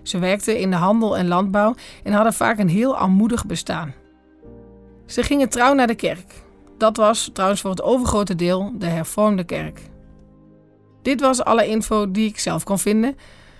Ze 0.04 0.20
werkten 0.20 0.60
in 0.60 0.70
de 0.70 0.76
handel 0.76 1.18
en 1.18 1.28
landbouw 1.28 1.76
en 2.04 2.14
hadden 2.14 2.34
vaak 2.34 2.60
een 2.60 2.70
heel 2.70 2.98
armoedig 2.98 3.46
bestaan. 3.46 3.94
Ze 5.08 5.24
gingen 5.24 5.50
trouw 5.50 5.74
naar 5.74 5.88
de 5.88 5.96
kerk. 5.96 6.34
Dat 6.78 6.98
was 6.98 7.30
trouwens 7.34 7.62
voor 7.62 7.70
het 7.70 7.82
overgrote 7.82 8.36
deel 8.36 8.72
de 8.76 8.86
hervormde 8.86 9.44
kerk. 9.44 9.80
Dit 11.02 11.22
was 11.22 11.44
alle 11.44 11.68
info 11.68 12.12
die 12.12 12.30
ik 12.30 12.40
zelf 12.40 12.64
kon 12.64 12.80
vinden. 12.80 13.18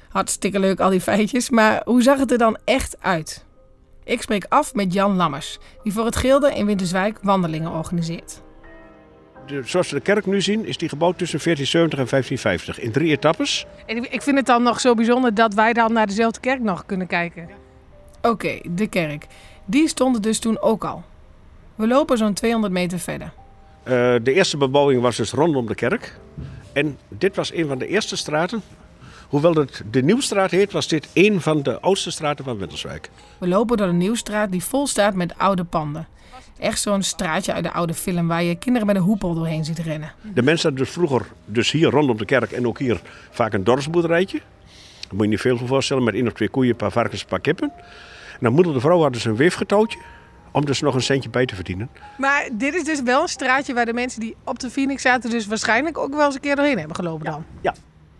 Hartstikke 0.10 0.60
leuk 0.60 0.80
al 0.80 0.90
die 0.90 1.02
feitjes, 1.02 1.50
maar 1.50 1.82
hoe 1.86 2.02
zag 2.02 2.20
het 2.20 2.32
er 2.32 2.38
dan 2.38 2.58
echt 2.66 2.96
uit? 3.00 3.46
Ik 4.04 4.22
spreek 4.22 4.46
af 4.50 4.74
met 4.74 4.94
Jan 4.94 5.16
Lammers, 5.16 5.58
die 5.84 5.94
voor 5.94 6.06
het 6.06 6.16
Gilde 6.16 6.54
in 6.54 6.66
Winterswijk 6.66 7.20
wandelingen 7.22 7.72
organiseert. 7.72 8.42
De, 9.46 9.62
zoals 9.64 9.90
we 9.90 9.96
de 9.96 10.02
kerk 10.02 10.26
nu 10.26 10.42
zien, 10.42 10.66
is 10.66 10.78
die 10.78 10.90
gebouwd 10.90 11.18
tussen 11.18 11.40
1470 11.44 12.00
en 12.00 12.08
1550 12.10 12.80
in 12.80 12.92
drie 12.92 13.12
etappes. 13.12 13.66
En 13.86 14.12
ik 14.14 14.22
vind 14.22 14.38
het 14.38 14.46
dan 14.46 14.64
nog 14.64 14.80
zo 14.80 14.94
bijzonder 14.94 15.34
dat 15.34 15.54
wij 15.54 15.74
dan 15.74 15.94
naar 15.94 16.08
dezelfde 16.08 16.40
kerk 16.40 16.62
nog 16.62 16.86
kunnen 16.86 17.08
kijken. 17.08 17.50
Oké, 18.22 18.60
de 18.72 18.88
kerk. 18.88 19.26
Die 19.66 19.88
stonden 19.88 20.22
dus 20.22 20.40
toen 20.40 20.62
ook 20.62 20.84
al. 20.86 21.04
We 21.78 21.88
lopen 21.88 22.18
zo'n 22.18 22.34
200 22.34 22.74
meter 22.74 23.00
verder. 23.00 23.32
Uh, 23.84 24.16
de 24.24 24.34
eerste 24.34 24.58
bebouwing 24.58 25.02
was 25.02 25.16
dus 25.16 25.32
rondom 25.32 25.68
de 25.68 25.76
kerk. 25.76 26.18
En 26.74 26.98
dit 27.08 27.36
was 27.36 27.54
een 27.54 27.68
van 27.68 27.78
de 27.78 27.88
eerste 27.88 28.18
straten. 28.18 28.62
Hoewel 29.28 29.54
het 29.54 29.84
de 29.92 30.04
Nieuwstraat 30.04 30.52
heet, 30.52 30.72
was 30.72 30.88
dit 30.88 31.10
een 31.14 31.42
van 31.42 31.64
de 31.64 31.80
oudste 31.80 32.12
straten 32.12 32.46
van 32.46 32.58
Winterswijk. 32.58 33.10
We 33.38 33.48
lopen 33.48 33.78
door 33.78 33.88
de 33.88 33.94
Nieuwstraat 33.94 34.52
die 34.52 34.64
vol 34.64 34.88
staat 34.88 35.14
met 35.14 35.38
oude 35.38 35.64
panden. 35.64 36.08
Echt 36.60 36.82
zo'n 36.82 37.04
straatje 37.04 37.54
uit 37.54 37.64
de 37.64 37.72
oude 37.72 37.94
film 37.94 38.28
waar 38.28 38.44
je 38.44 38.56
kinderen 38.56 38.88
met 38.88 38.96
een 38.96 39.02
hoepel 39.02 39.34
doorheen 39.34 39.66
ziet 39.66 39.80
rennen. 39.80 40.12
De 40.34 40.44
mensen 40.44 40.70
hadden 40.70 40.86
dus 40.86 40.94
vroeger, 40.94 41.26
dus 41.46 41.72
hier 41.72 41.90
rondom 41.90 42.18
de 42.18 42.26
kerk 42.26 42.52
en 42.52 42.68
ook 42.68 42.80
hier, 42.80 43.02
vaak 43.32 43.54
een 43.54 43.64
dorpsboerderijtje. 43.64 44.38
Daar 45.02 45.16
moet 45.16 45.24
je 45.24 45.30
niet 45.30 45.42
veel 45.42 45.58
voor 45.58 45.68
voorstellen, 45.68 46.04
met 46.04 46.14
één 46.14 46.28
of 46.28 46.34
twee 46.34 46.50
koeien, 46.50 46.72
een 46.72 46.78
paar 46.78 46.92
varkens, 46.92 47.22
een 47.22 47.28
paar 47.28 47.40
kippen. 47.40 47.72
En 48.32 48.40
dan 48.40 48.54
moeder 48.54 48.74
de 48.74 48.80
vrouw 48.80 49.02
had 49.02 49.14
dus 49.14 49.26
een 49.26 49.36
weefgetouwtje 49.36 50.00
om 50.58 50.66
dus 50.66 50.82
nog 50.82 50.96
een 50.96 51.02
centje 51.02 51.30
bij 51.30 51.46
te 51.46 51.56
verdienen. 51.56 51.90
Maar 52.18 52.50
dit 52.52 52.76
is 52.76 52.84
dus 52.84 53.02
wel 53.02 53.22
een 53.22 53.28
straatje 53.28 53.74
waar 53.74 53.86
de 53.86 53.94
mensen 53.94 54.20
die 54.20 54.36
op 54.44 54.60
de 54.60 54.70
Phoenix 54.70 55.02
zaten... 55.02 55.30
dus 55.30 55.48
waarschijnlijk 55.48 55.98
ook 55.98 56.16
wel 56.16 56.26
eens 56.26 56.36
een 56.36 56.42
keer 56.42 56.56
doorheen 56.56 56.78
hebben 56.78 56.96
gelopen 56.96 57.26
dan. 57.26 57.46
Ja. 57.62 57.74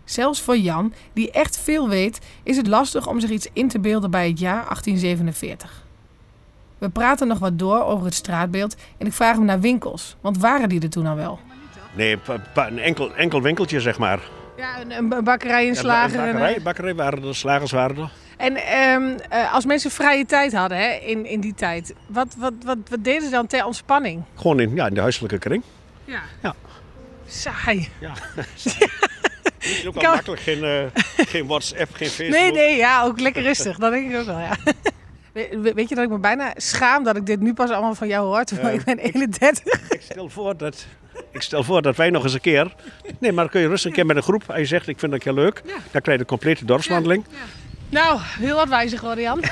Zelfs 0.04 0.40
voor 0.40 0.56
Jan, 0.56 0.92
die 1.12 1.30
echt 1.30 1.58
veel 1.58 1.88
weet, 1.88 2.18
is 2.42 2.56
het 2.56 2.66
lastig 2.66 3.06
om 3.06 3.20
zich 3.20 3.30
iets 3.30 3.48
in 3.52 3.68
te 3.68 3.80
beelden 3.80 4.10
bij 4.10 4.28
het 4.28 4.38
jaar 4.38 4.64
1847. 4.64 5.86
We 6.78 6.88
praten 6.88 7.26
nog 7.26 7.38
wat 7.38 7.58
door 7.58 7.84
over 7.84 8.04
het 8.04 8.14
straatbeeld 8.14 8.76
en 8.98 9.06
ik 9.06 9.12
vraag 9.12 9.36
hem 9.36 9.44
naar 9.44 9.60
winkels. 9.60 10.16
Want 10.20 10.38
waren 10.38 10.68
die 10.68 10.80
er 10.80 10.90
toen 10.90 11.06
al 11.06 11.16
wel? 11.16 11.38
Nee, 11.96 12.18
een 12.54 12.78
enkel, 12.78 13.14
enkel 13.14 13.42
winkeltje 13.42 13.80
zeg 13.80 13.98
maar. 13.98 14.20
Ja, 14.56 14.80
een, 14.80 14.90
een 14.90 15.24
bakkerij 15.24 15.68
en 15.68 15.76
slager. 15.76 16.18
Ja, 16.18 16.26
een 16.26 16.32
bakkerij, 16.32 16.62
bakkerij 16.62 16.94
waren 16.94 17.24
er, 17.24 17.34
slagers 17.34 17.70
waren 17.70 17.96
er. 17.96 18.10
En 18.38 18.78
um, 18.92 19.16
als 19.52 19.64
mensen 19.64 19.90
vrije 19.90 20.26
tijd 20.26 20.52
hadden 20.52 20.78
hè, 20.78 20.92
in, 20.92 21.26
in 21.26 21.40
die 21.40 21.54
tijd, 21.54 21.94
wat, 22.06 22.34
wat, 22.38 22.52
wat, 22.64 22.76
wat 22.88 23.04
deden 23.04 23.22
ze 23.22 23.30
dan 23.30 23.46
ter 23.46 23.64
ontspanning? 23.64 24.22
Gewoon 24.34 24.60
in, 24.60 24.74
ja, 24.74 24.86
in 24.86 24.94
de 24.94 25.00
huiselijke 25.00 25.38
kring. 25.38 25.62
Ja. 26.04 26.20
ja. 26.42 26.54
Saai. 27.26 27.88
Ja. 27.98 28.12
is 29.58 29.86
ook 29.86 30.00
wel 30.00 30.12
makkelijk, 30.12 30.40
geen, 30.40 30.64
uh, 30.64 31.02
geen 31.16 31.46
WhatsApp, 31.46 31.94
geen 31.94 32.08
Facebook. 32.08 32.40
Nee, 32.40 32.52
nee, 32.52 32.76
ja, 32.76 33.04
ook 33.04 33.20
lekker 33.20 33.42
rustig. 33.42 33.78
Dat 33.78 33.92
denk 33.92 34.10
ik 34.10 34.18
ook 34.18 34.26
wel, 34.26 34.38
ja. 34.38 34.56
Weet 35.74 35.88
je 35.88 35.94
dat 35.94 36.04
ik 36.04 36.10
me 36.10 36.18
bijna 36.18 36.52
schaam 36.56 37.04
dat 37.04 37.16
ik 37.16 37.26
dit 37.26 37.40
nu 37.40 37.54
pas 37.54 37.70
allemaal 37.70 37.94
van 37.94 38.08
jou 38.08 38.26
hoor, 38.26 38.44
terwijl 38.44 38.74
ik 38.74 38.84
ben 38.84 38.98
31. 38.98 39.90
Ik 39.90 40.00
stel, 40.00 40.28
voor 40.28 40.56
dat, 40.56 40.86
ik 41.30 41.42
stel 41.42 41.64
voor 41.64 41.82
dat 41.82 41.96
wij 41.96 42.10
nog 42.10 42.24
eens 42.24 42.32
een 42.32 42.40
keer... 42.40 42.74
Nee, 43.18 43.32
maar 43.32 43.44
dan 43.44 43.52
kun 43.52 43.60
je 43.60 43.68
rustig 43.68 43.90
een 43.90 43.96
keer 43.96 44.06
met 44.06 44.16
een 44.16 44.22
groep. 44.22 44.42
Als 44.46 44.58
je 44.58 44.64
zegt, 44.64 44.88
ik 44.88 44.98
vind 44.98 45.12
dat 45.12 45.22
heel 45.22 45.34
leuk. 45.34 45.62
Dan 45.64 46.00
krijg 46.02 46.18
je 46.18 46.18
de 46.18 46.24
complete 46.24 46.64
dorpswandeling. 46.64 47.24
Ja, 47.30 47.36
nou, 47.88 48.18
heel 48.20 48.56
wat 48.56 48.68
wijzig 48.68 48.98
geworden, 48.98 49.24
Jan. 49.24 49.40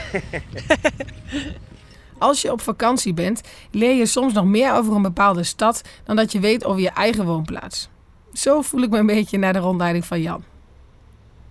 Als 2.19 2.43
je 2.43 2.53
op 2.53 2.61
vakantie 2.61 3.15
bent, 3.15 3.41
leer 3.71 3.95
je 3.95 4.07
soms 4.07 4.33
nog 4.33 4.45
meer 4.45 4.73
over 4.73 4.95
een 4.95 5.03
bepaalde 5.03 5.43
stad 5.43 5.83
dan 6.05 6.17
dat 6.17 6.33
je 6.33 6.41
weet 6.41 6.65
over 6.65 6.83
je 6.83 6.91
eigen 6.91 7.25
woonplaats. 7.25 7.89
Zo 8.33 8.63
voel 8.63 8.83
ik 8.83 8.91
me 8.91 8.99
een 8.99 9.07
beetje 9.07 9.39
naar 9.39 9.53
de 9.53 9.59
rondleiding 9.59 10.05
van 10.05 10.23
Jan. 10.23 10.45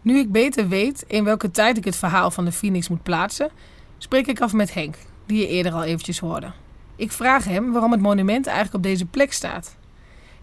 Nu 0.02 0.20
ik 0.20 0.32
beter 0.32 0.68
weet 0.68 1.04
in 1.08 1.24
welke 1.24 1.52
tijd 1.52 1.78
ik 1.78 1.86
het 1.86 1.96
verhaal 1.96 2.32
van 2.32 2.46
de 2.46 2.52
Phoenix 2.52 2.90
moet 2.90 3.04
plaatsen, 3.04 3.50
spreek 3.98 4.28
ik 4.28 4.42
af 4.42 4.54
met 4.54 4.74
Henk, 4.74 4.96
die 5.26 5.40
je 5.40 5.48
eerder 5.48 5.74
al 5.74 5.84
eventjes 5.84 6.20
hoorde. 6.20 6.52
Ik 6.96 7.12
vraag 7.12 7.46
hem 7.46 7.72
waarom 7.72 7.92
het 7.92 8.02
monument 8.02 8.46
eigenlijk 8.46 8.76
op 8.76 8.84
deze 8.84 9.06
plek 9.06 9.34
staat. 9.34 9.76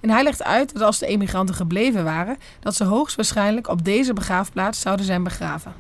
En 0.01 0.11
hij 0.11 0.23
legt 0.23 0.43
uit 0.43 0.73
dat 0.73 0.83
als 0.83 0.99
de 0.99 1.07
emigranten 1.07 1.55
gebleven 1.55 2.05
waren, 2.05 2.37
dat 2.61 2.75
ze 2.75 2.85
hoogstwaarschijnlijk 2.85 3.69
op 3.69 3.85
deze 3.85 4.13
begraafplaats 4.13 4.81
zouden 4.81 5.07
zijn 5.07 5.23
begraven. 5.23 5.75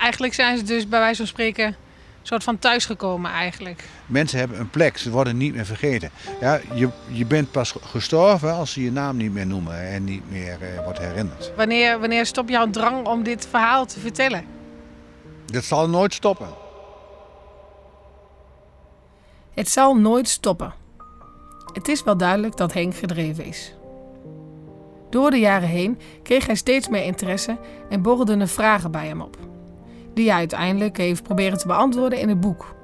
Eigenlijk 0.00 0.34
zijn 0.34 0.58
ze 0.58 0.64
dus 0.64 0.88
bij 0.88 0.98
wijze 0.98 1.16
van 1.16 1.26
spreken 1.26 1.66
een 1.66 1.74
soort 2.22 2.44
van 2.44 2.58
thuisgekomen 2.58 3.30
eigenlijk. 3.30 3.84
Mensen 4.06 4.38
hebben 4.38 4.60
een 4.60 4.70
plek, 4.70 4.98
ze 4.98 5.10
worden 5.10 5.36
niet 5.36 5.54
meer 5.54 5.66
vergeten. 5.66 6.10
Ja, 6.40 6.60
je, 6.74 6.88
je 7.06 7.26
bent 7.26 7.50
pas 7.50 7.74
gestorven 7.80 8.52
als 8.52 8.72
ze 8.72 8.82
je 8.82 8.92
naam 8.92 9.16
niet 9.16 9.32
meer 9.32 9.46
noemen 9.46 9.88
en 9.88 10.04
niet 10.04 10.30
meer 10.30 10.58
eh, 10.60 10.84
wordt 10.84 10.98
herinnerd. 10.98 11.52
Wanneer, 11.56 12.00
wanneer 12.00 12.26
stopt 12.26 12.50
jouw 12.50 12.70
drang 12.70 13.06
om 13.06 13.22
dit 13.22 13.46
verhaal 13.50 13.86
te 13.86 14.00
vertellen? 14.00 14.44
Dat 15.46 15.64
zal 15.64 15.88
nooit 15.88 16.14
stoppen. 16.14 16.48
Het 19.54 19.68
zal 19.68 19.94
nooit 19.94 20.28
stoppen. 20.28 20.74
Het 21.72 21.88
is 21.88 22.02
wel 22.02 22.16
duidelijk 22.16 22.56
dat 22.56 22.72
Henk 22.72 22.96
gedreven 22.96 23.44
is. 23.44 23.74
Door 25.10 25.30
de 25.30 25.38
jaren 25.38 25.68
heen 25.68 25.98
kreeg 26.22 26.46
hij 26.46 26.54
steeds 26.54 26.88
meer 26.88 27.04
interesse 27.04 27.56
en 27.88 28.02
borrelden 28.02 28.40
er 28.40 28.48
vragen 28.48 28.90
bij 28.90 29.06
hem 29.06 29.20
op. 29.20 29.36
Die 30.18 30.28
hij 30.28 30.38
uiteindelijk 30.38 30.96
heeft 30.96 31.22
proberen 31.22 31.58
te 31.58 31.66
beantwoorden 31.66 32.18
in 32.18 32.28
het 32.28 32.40
boek. 32.40 32.74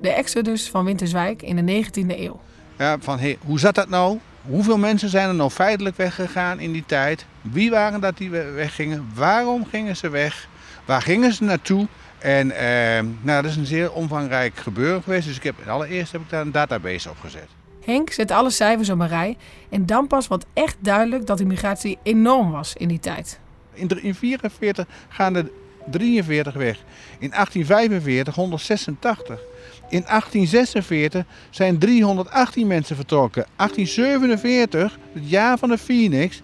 De 0.00 0.08
Exodus 0.10 0.70
van 0.70 0.84
Winterswijk 0.84 1.42
in 1.42 1.66
de 1.66 1.84
19e 1.84 2.18
eeuw. 2.18 2.40
Ja, 2.78 2.96
van 3.00 3.18
hey, 3.18 3.38
hoe 3.44 3.58
zat 3.58 3.74
dat 3.74 3.88
nou? 3.88 4.18
Hoeveel 4.42 4.78
mensen 4.78 5.08
zijn 5.08 5.28
er 5.28 5.34
nou 5.34 5.50
feitelijk 5.50 5.96
weggegaan 5.96 6.60
in 6.60 6.72
die 6.72 6.84
tijd? 6.86 7.26
Wie 7.40 7.70
waren 7.70 8.00
dat 8.00 8.16
die 8.16 8.30
weggingen? 8.30 9.06
Waarom 9.14 9.66
gingen 9.66 9.96
ze 9.96 10.08
weg? 10.08 10.48
Waar 10.84 11.02
gingen 11.02 11.32
ze 11.32 11.44
naartoe? 11.44 11.86
En 12.18 12.50
eh, 12.50 13.04
nou, 13.20 13.42
dat 13.42 13.50
is 13.50 13.56
een 13.56 13.66
zeer 13.66 13.92
omvangrijk 13.92 14.56
gebeuren 14.56 15.02
geweest. 15.02 15.26
Dus 15.26 15.36
ik 15.36 15.42
heb, 15.42 15.54
allereerst 15.68 16.12
heb 16.12 16.20
ik 16.20 16.30
daar 16.30 16.40
een 16.40 16.52
database 16.52 17.10
op 17.10 17.20
gezet. 17.20 17.48
Henk 17.84 18.10
zet 18.10 18.30
alle 18.30 18.50
cijfers 18.50 18.90
op 18.90 19.00
een 19.00 19.08
rij 19.08 19.36
en 19.70 19.86
dan 19.86 20.06
pas 20.06 20.28
wordt 20.28 20.46
echt 20.52 20.76
duidelijk 20.80 21.26
dat 21.26 21.38
de 21.38 21.44
migratie 21.44 21.98
enorm 22.02 22.50
was 22.50 22.74
in 22.74 22.88
die 22.88 23.00
tijd. 23.00 23.40
In 23.72 23.88
1944 23.88 24.86
gaan 25.08 25.36
er 25.36 25.50
43 25.90 26.54
weg. 26.54 26.78
In 27.18 27.30
1845 27.30 28.34
186. 28.34 29.40
In 29.88 30.02
1846 30.06 31.24
zijn 31.50 31.78
318 31.78 32.66
mensen 32.66 32.96
vertrokken. 32.96 33.46
1847, 33.56 34.98
het 35.12 35.30
jaar 35.30 35.58
van 35.58 35.68
de 35.68 35.78
Phoenix, 35.78 36.40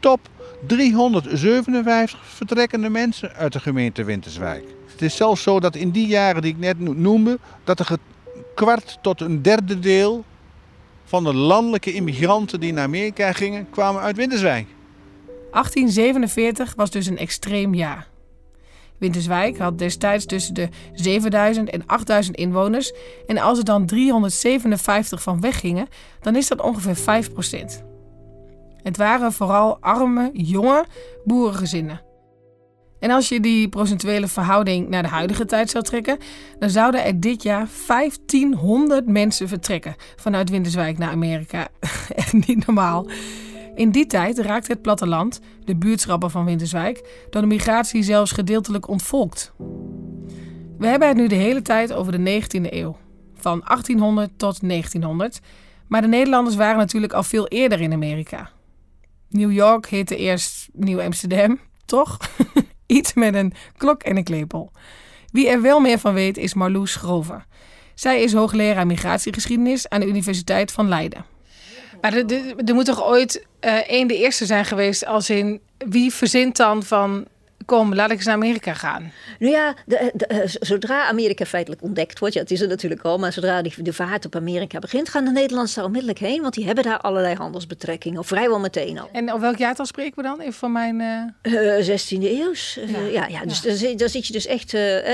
top 0.00 0.20
357 0.66 2.20
vertrekkende 2.24 2.88
mensen 2.88 3.32
uit 3.34 3.52
de 3.52 3.60
gemeente 3.60 4.04
Winterswijk. 4.04 4.64
Het 4.86 5.02
is 5.02 5.16
zelfs 5.16 5.42
zo 5.42 5.60
dat 5.60 5.76
in 5.76 5.90
die 5.90 6.06
jaren 6.06 6.42
die 6.42 6.52
ik 6.52 6.58
net 6.58 6.78
noemde, 6.96 7.38
dat 7.64 7.78
er 7.78 7.96
kwart 8.54 8.98
tot 9.02 9.20
een 9.20 9.42
derde 9.42 9.78
deel 9.78 10.24
van 11.04 11.24
de 11.24 11.34
landelijke 11.34 11.92
immigranten 11.92 12.60
die 12.60 12.72
naar 12.72 12.84
Amerika 12.84 13.32
gingen, 13.32 13.70
kwamen 13.70 14.02
uit 14.02 14.16
Winterswijk. 14.16 14.66
1847 15.50 16.74
was 16.74 16.90
dus 16.90 17.06
een 17.06 17.18
extreem 17.18 17.74
jaar. 17.74 18.08
Winterswijk 18.98 19.58
had 19.58 19.78
destijds 19.78 20.26
tussen 20.26 20.54
de 20.54 20.68
7000 20.92 21.70
en 21.70 21.86
8000 21.86 22.36
inwoners. 22.36 22.92
En 23.26 23.38
als 23.38 23.58
er 23.58 23.64
dan 23.64 23.86
357 23.86 25.22
van 25.22 25.40
weggingen, 25.40 25.88
dan 26.20 26.36
is 26.36 26.48
dat 26.48 26.60
ongeveer 26.60 26.96
5% 26.96 27.82
Het 28.82 28.96
waren 28.96 29.32
vooral 29.32 29.78
arme, 29.80 30.30
jonge 30.32 30.84
boerengezinnen. 31.24 32.06
En 32.98 33.10
als 33.10 33.28
je 33.28 33.40
die 33.40 33.68
procentuele 33.68 34.28
verhouding 34.28 34.88
naar 34.88 35.02
de 35.02 35.08
huidige 35.08 35.44
tijd 35.44 35.70
zou 35.70 35.84
trekken, 35.84 36.18
dan 36.58 36.70
zouden 36.70 37.04
er 37.04 37.20
dit 37.20 37.42
jaar 37.42 37.68
1500 37.86 39.06
mensen 39.06 39.48
vertrekken 39.48 39.96
vanuit 40.16 40.50
Winterswijk 40.50 40.98
naar 40.98 41.10
Amerika. 41.10 41.68
Niet 42.46 42.66
normaal. 42.66 43.06
In 43.78 43.90
die 43.90 44.06
tijd 44.06 44.38
raakte 44.38 44.72
het 44.72 44.82
platteland, 44.82 45.40
de 45.64 45.76
buurtschappen 45.76 46.30
van 46.30 46.44
Winterswijk, 46.44 47.26
door 47.30 47.40
de 47.40 47.46
migratie 47.48 48.02
zelfs 48.02 48.32
gedeeltelijk 48.32 48.88
ontvolkt. 48.88 49.52
We 50.78 50.86
hebben 50.86 51.08
het 51.08 51.16
nu 51.16 51.28
de 51.28 51.34
hele 51.34 51.62
tijd 51.62 51.92
over 51.92 52.12
de 52.12 52.42
19e 52.42 52.72
eeuw, 52.72 52.96
van 53.34 53.62
1800 53.64 54.30
tot 54.36 54.68
1900, 54.68 55.40
maar 55.88 56.00
de 56.00 56.08
Nederlanders 56.08 56.56
waren 56.56 56.78
natuurlijk 56.78 57.12
al 57.12 57.22
veel 57.22 57.48
eerder 57.48 57.80
in 57.80 57.92
Amerika. 57.92 58.50
New 59.28 59.52
York 59.52 59.86
heette 59.86 60.16
eerst 60.16 60.68
Nieuw 60.72 61.00
Amsterdam, 61.00 61.60
toch? 61.84 62.18
Iets 62.86 63.14
met 63.14 63.34
een 63.34 63.52
klok 63.76 64.02
en 64.02 64.16
een 64.16 64.24
klepel. 64.24 64.72
Wie 65.30 65.48
er 65.48 65.62
wel 65.62 65.80
meer 65.80 65.98
van 65.98 66.14
weet 66.14 66.36
is 66.36 66.54
Marloes 66.54 66.96
Grover. 66.96 67.46
Zij 67.94 68.22
is 68.22 68.32
hoogleraar 68.32 68.86
migratiegeschiedenis 68.86 69.88
aan 69.88 70.00
de 70.00 70.08
Universiteit 70.08 70.72
van 70.72 70.88
Leiden. 70.88 71.36
Maar 72.00 72.12
er, 72.14 72.74
moet 72.74 72.84
toch 72.84 73.04
ooit 73.04 73.46
uh, 73.60 73.74
één 73.74 74.06
de 74.08 74.16
eerste 74.16 74.46
zijn 74.46 74.64
geweest 74.64 75.06
als 75.06 75.30
in 75.30 75.60
wie 75.78 76.12
verzint 76.12 76.56
dan 76.56 76.82
van 76.82 77.26
kom, 77.68 77.94
laat 77.94 78.10
ik 78.10 78.16
eens 78.16 78.24
naar 78.24 78.34
Amerika 78.34 78.74
gaan? 78.74 79.12
Nou 79.38 79.52
ja, 79.52 79.74
de, 79.86 80.10
de, 80.14 80.26
eh, 80.26 80.38
zodra 80.44 81.06
Amerika 81.06 81.44
feitelijk 81.44 81.82
ontdekt 81.82 82.18
wordt, 82.18 82.34
ja, 82.34 82.40
het 82.40 82.50
is 82.50 82.60
er 82.60 82.68
natuurlijk 82.68 83.02
al, 83.02 83.18
maar 83.18 83.32
zodra 83.32 83.62
die, 83.62 83.82
de 83.82 83.92
vaart 83.92 84.24
op 84.24 84.36
Amerika 84.36 84.78
begint, 84.78 85.08
gaan 85.08 85.24
de 85.24 85.30
Nederlanders 85.30 85.74
daar 85.74 85.84
onmiddellijk 85.84 86.18
heen, 86.18 86.42
want 86.42 86.54
die 86.54 86.66
hebben 86.66 86.84
daar 86.84 87.00
allerlei 87.00 87.34
handelsbetrekkingen, 87.34 88.18
of 88.18 88.26
vrijwel 88.26 88.58
meteen 88.60 88.98
al. 88.98 89.08
En 89.12 89.32
op 89.32 89.40
welk 89.40 89.56
jaartal 89.56 89.86
spreken 89.86 90.16
we 90.16 90.22
dan? 90.22 90.40
Even 90.40 90.52
van 90.52 90.72
mijn... 90.72 91.00
Uh... 91.00 91.86
16e 91.98 92.22
eeuws. 92.22 92.78
Ja. 92.86 92.98
ja, 92.98 93.26
ja, 93.26 93.44
dus 93.44 93.62
ja. 93.80 93.96
Daar, 93.96 94.08
zit 94.08 94.26
je 94.26 94.32
dus 94.32 94.46
echt 94.46 94.72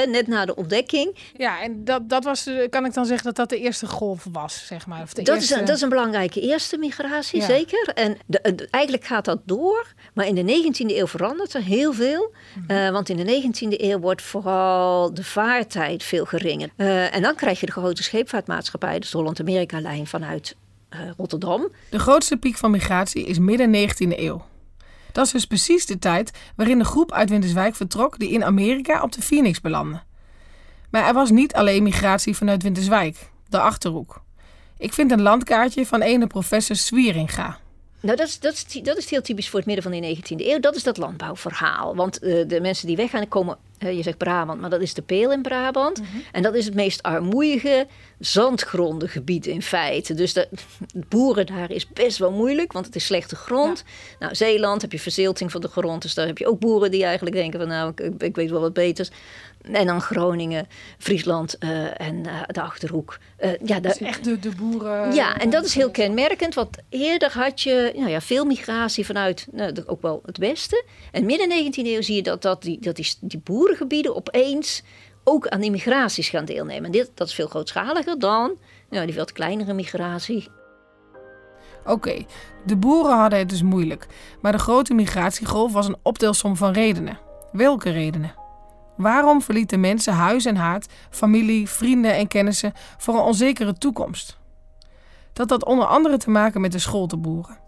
net 0.09 0.27
na 0.27 0.45
de 0.45 0.57
ontdekking. 0.57 1.17
Ja, 1.37 1.63
en 1.63 1.85
dat, 1.85 2.09
dat 2.09 2.25
was, 2.25 2.51
kan 2.71 2.85
ik 2.85 2.95
dan 2.95 3.07
zeggen 3.07 3.25
dat 3.25 3.37
dat 3.37 3.49
de 3.49 3.59
eerste 3.59 3.87
golf 3.87 4.27
was, 4.33 4.67
zeg 4.67 4.87
maar? 4.87 5.03
Of 5.03 5.13
de 5.13 5.23
dat, 5.23 5.35
eerste... 5.35 5.55
is 5.55 5.61
een, 5.61 5.67
dat 5.67 5.77
is 5.77 5.83
een 5.83 5.89
belangrijke 5.89 6.41
eerste 6.41 6.79
migratie, 6.79 7.43
zeker. 7.43 7.91
En 7.95 8.17
de, 8.27 8.69
eigenlijk 8.71 9.05
gaat 9.05 9.25
dat 9.25 9.41
door, 9.45 9.93
maar 10.15 10.27
in 10.27 10.35
de 10.35 10.73
19e 10.73 10.97
eeuw 10.97 11.07
verandert 11.07 11.55
er 11.55 11.63
heel 11.63 11.93
veel. 11.93 12.33
Eh, 12.67 12.91
want 12.91 13.09
in 13.09 13.17
de 13.17 13.25
19e 13.25 13.83
eeuw 13.83 13.99
wordt 13.99 14.23
vooral 14.23 15.15
de 15.15 15.25
vaartijd 15.25 16.03
veel 16.03 16.25
geringer. 16.25 16.71
Uh, 16.77 17.15
en 17.15 17.23
dan 17.23 17.35
krijg 17.35 17.61
je 17.61 17.67
de 17.67 17.73
grote 17.73 18.03
scheepvaartmaatschappij, 18.03 18.99
dus 18.99 19.11
de 19.11 19.17
Holland-Amerika-lijn 19.17 20.07
vanuit 20.07 20.57
uh, 20.91 21.01
Rotterdam. 21.17 21.69
De 21.91 21.99
grootste 21.99 22.37
piek 22.37 22.57
van 22.57 22.71
migratie 22.71 23.27
is 23.27 23.39
midden 23.39 23.89
19e 23.89 24.19
eeuw. 24.19 24.45
Dat 25.13 25.27
is 25.27 25.33
dus 25.33 25.47
precies 25.47 25.87
de 25.87 25.99
tijd 25.99 26.31
waarin 26.57 26.79
de 26.79 26.85
groep 26.85 27.13
uit 27.13 27.31
Winterswijk 27.31 27.75
vertrok 27.75 28.19
die 28.19 28.31
in 28.31 28.45
Amerika 28.45 29.03
op 29.03 29.13
de 29.13 29.23
Phoenix 29.23 29.61
belandde. 29.61 30.03
Maar 30.91 31.07
er 31.07 31.15
was 31.15 31.31
niet 31.31 31.55
alleen 31.55 31.83
migratie 31.83 32.37
vanuit 32.37 32.63
Winterswijk, 32.63 33.31
de 33.49 33.61
Achterhoek. 33.61 34.23
Ik 34.79 34.93
vind 34.93 35.11
een 35.11 35.23
landkaartje 35.23 35.87
van 35.87 36.01
ene 36.01 36.27
professor 36.27 36.77
Swieringa. 36.77 37.59
Nou, 38.05 38.17
dat 38.17 38.27
is, 38.27 38.39
dat, 38.39 38.53
is, 38.53 38.83
dat 38.83 38.97
is 38.97 39.11
heel 39.11 39.23
typisch 39.23 39.49
voor 39.49 39.59
het 39.59 39.69
midden 39.69 39.93
van 39.93 40.01
de 40.01 40.17
19e 40.17 40.47
eeuw. 40.47 40.61
Dat 40.61 40.77
is 40.77 40.83
dat 40.83 40.97
landbouwverhaal. 40.97 41.97
Want 41.97 42.23
uh, 42.23 42.49
de 42.49 42.61
mensen 42.61 42.87
die 42.87 42.97
weggaan, 42.97 43.29
komen, 43.29 43.57
uh, 43.79 43.93
je 43.93 44.03
zegt 44.03 44.19
Brabant, 44.19 44.61
maar 44.61 44.71
dat 44.71 44.81
is 44.81 44.95
de 44.95 45.03
Peel 45.03 45.33
in 45.33 45.43
Brabant. 45.43 45.99
Mm 45.99 46.05
-hmm. 46.05 46.23
En 46.33 46.43
dat 46.43 46.55
is 46.55 46.65
het 46.65 46.75
meest 46.75 47.03
armoeige 47.03 47.87
zandgrondengebied 48.19 49.47
in 49.47 49.63
feite. 49.63 50.15
Dus 50.15 50.33
de, 50.33 50.49
boeren 51.09 51.47
daar 51.47 51.71
is 51.71 51.89
best 51.89 52.19
wel 52.19 52.33
moeilijk, 52.33 52.73
want 52.73 52.87
het 52.87 52.97
is 52.97 53.05
slechte 53.05 53.37
grond. 53.37 53.85
Ja. 53.87 54.17
Nou, 54.19 54.35
Zeeland 54.35 54.83
heb 54.83 54.93
je 54.93 55.01
verzilting 55.01 55.51
van 55.51 55.61
de 55.61 55.69
grond. 55.69 56.03
Dus 56.03 56.15
daar 56.15 56.27
heb 56.27 56.39
je 56.39 56.47
ook 56.47 56.59
boeren 56.59 56.91
die 56.91 57.05
eigenlijk 57.05 57.37
denken 57.37 57.61
van 57.61 57.69
nou, 57.69 57.93
ik, 57.97 58.23
ik 58.23 58.37
weet 58.37 58.51
wel 58.51 58.61
wat 58.61 58.73
beters. 58.73 59.11
En 59.73 59.87
dan 59.87 60.01
Groningen, 60.01 60.67
Friesland 60.99 61.57
uh, 61.61 62.01
en 62.01 62.15
uh, 62.27 62.41
de 62.47 62.61
Achterhoek. 62.61 63.19
Uh, 63.41 63.51
ja, 63.65 63.81
dat 63.81 64.01
is 64.01 64.07
echt 64.07 64.25
de, 64.25 64.39
de 64.39 64.51
boeren. 64.51 65.15
Ja, 65.15 65.37
en 65.37 65.51
dat 65.51 65.65
is 65.65 65.75
heel 65.75 65.91
kenmerkend. 65.91 66.55
Want 66.55 66.77
eerder 66.89 67.33
had 67.33 67.61
je 67.61 67.93
nou 67.97 68.11
ja, 68.11 68.21
veel 68.21 68.45
migratie 68.45 69.07
vanuit 69.07 69.47
nou, 69.53 69.83
ook 69.87 70.03
wel 70.03 70.23
het 70.27 70.39
westen. 70.39 70.85
En 71.11 71.27
midden 71.27 71.73
19e 71.73 71.87
eeuw 71.87 72.03
zie 72.03 72.17
je 72.17 72.23
dat, 72.23 72.43
dat, 72.43 72.63
die, 72.63 72.81
dat 72.81 72.97
die, 72.97 73.15
die 73.21 73.41
boerengebieden 73.45 74.17
opeens 74.17 74.83
ook 75.25 75.49
aan 75.49 75.61
die 75.61 75.71
migraties 75.71 76.29
gaan 76.29 76.45
deelnemen. 76.45 76.85
En 76.85 76.93
dit, 76.93 77.11
dat 77.15 77.29
is 77.29 77.35
veel 77.35 77.49
grootschaliger 77.49 78.19
dan 78.19 78.53
nou, 78.91 79.07
die 79.07 79.15
wat 79.15 79.33
kleinere 79.33 79.73
migratie. 79.73 80.49
Oké, 81.81 81.93
okay, 81.93 82.27
de 82.67 82.77
boeren 82.77 83.19
hadden 83.19 83.39
het 83.39 83.49
dus 83.49 83.63
moeilijk. 83.63 84.07
Maar 84.41 84.53
de 84.53 84.59
grote 84.59 84.95
migratiegolf 84.95 85.73
was 85.73 85.87
een 85.87 85.97
optelsom 86.03 86.57
van 86.57 86.73
redenen. 86.73 87.19
Welke 87.53 87.91
redenen? 87.91 88.44
Waarom 88.97 89.43
verlieten 89.43 89.81
mensen 89.81 90.13
huis 90.13 90.45
en 90.45 90.57
haard, 90.57 90.93
familie, 91.11 91.69
vrienden 91.69 92.15
en 92.15 92.29
kennissen 92.29 92.73
voor 92.97 93.15
een 93.15 93.21
onzekere 93.21 93.79
toekomst? 93.79 94.39
Dat 95.33 95.51
had 95.51 95.65
onder 95.65 95.87
andere 95.87 96.17
te 96.17 96.31
maken 96.31 96.61
met 96.61 96.73
de 96.73 96.79
scholtenboeren. 96.79 97.59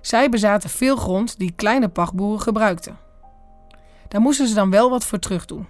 Zij 0.00 0.28
bezaten 0.28 0.70
veel 0.70 0.96
grond 0.96 1.38
die 1.38 1.52
kleine 1.56 1.88
pachtboeren 1.88 2.40
gebruikten. 2.40 2.98
Daar 4.08 4.20
moesten 4.20 4.46
ze 4.46 4.54
dan 4.54 4.70
wel 4.70 4.90
wat 4.90 5.04
voor 5.04 5.18
terugdoen. 5.18 5.66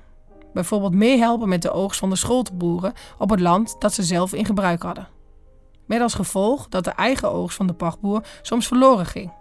Bijvoorbeeld 0.53 0.95
meehelpen 0.95 1.49
met 1.49 1.62
de 1.62 1.71
oogst 1.71 1.99
van 1.99 2.11
de 2.11 2.17
scholtenboeren 2.17 2.93
op 3.19 3.31
het 3.31 3.41
land 3.41 3.77
dat 3.79 3.95
ze 3.95 4.03
zelf 4.03 4.33
in 4.33 4.45
gebruik 4.45 4.83
hadden. 4.83 5.09
Met 5.87 6.01
als 6.01 6.15
gevolg 6.15 6.69
dat 6.69 6.85
de 6.85 6.91
eigen 6.91 7.33
oogst 7.33 7.57
van 7.57 7.67
de 7.67 7.73
pachtboer 7.73 8.25
soms 8.43 8.67
verloren 8.67 9.07
ging. 9.07 9.33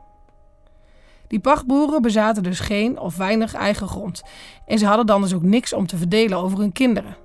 Die 1.32 1.40
pachtboeren 1.40 2.02
bezaten 2.02 2.44
dus 2.44 2.60
geen 2.60 3.00
of 3.00 3.18
weinig 3.18 3.54
eigen 3.54 3.88
grond 3.88 4.22
en 4.66 4.78
ze 4.78 4.86
hadden 4.86 5.06
dan 5.06 5.22
dus 5.22 5.34
ook 5.34 5.42
niks 5.42 5.74
om 5.74 5.88
te 5.88 5.98
verdelen 5.98 6.38
over 6.38 6.60
hun 6.60 6.72
kinderen. 6.72 7.16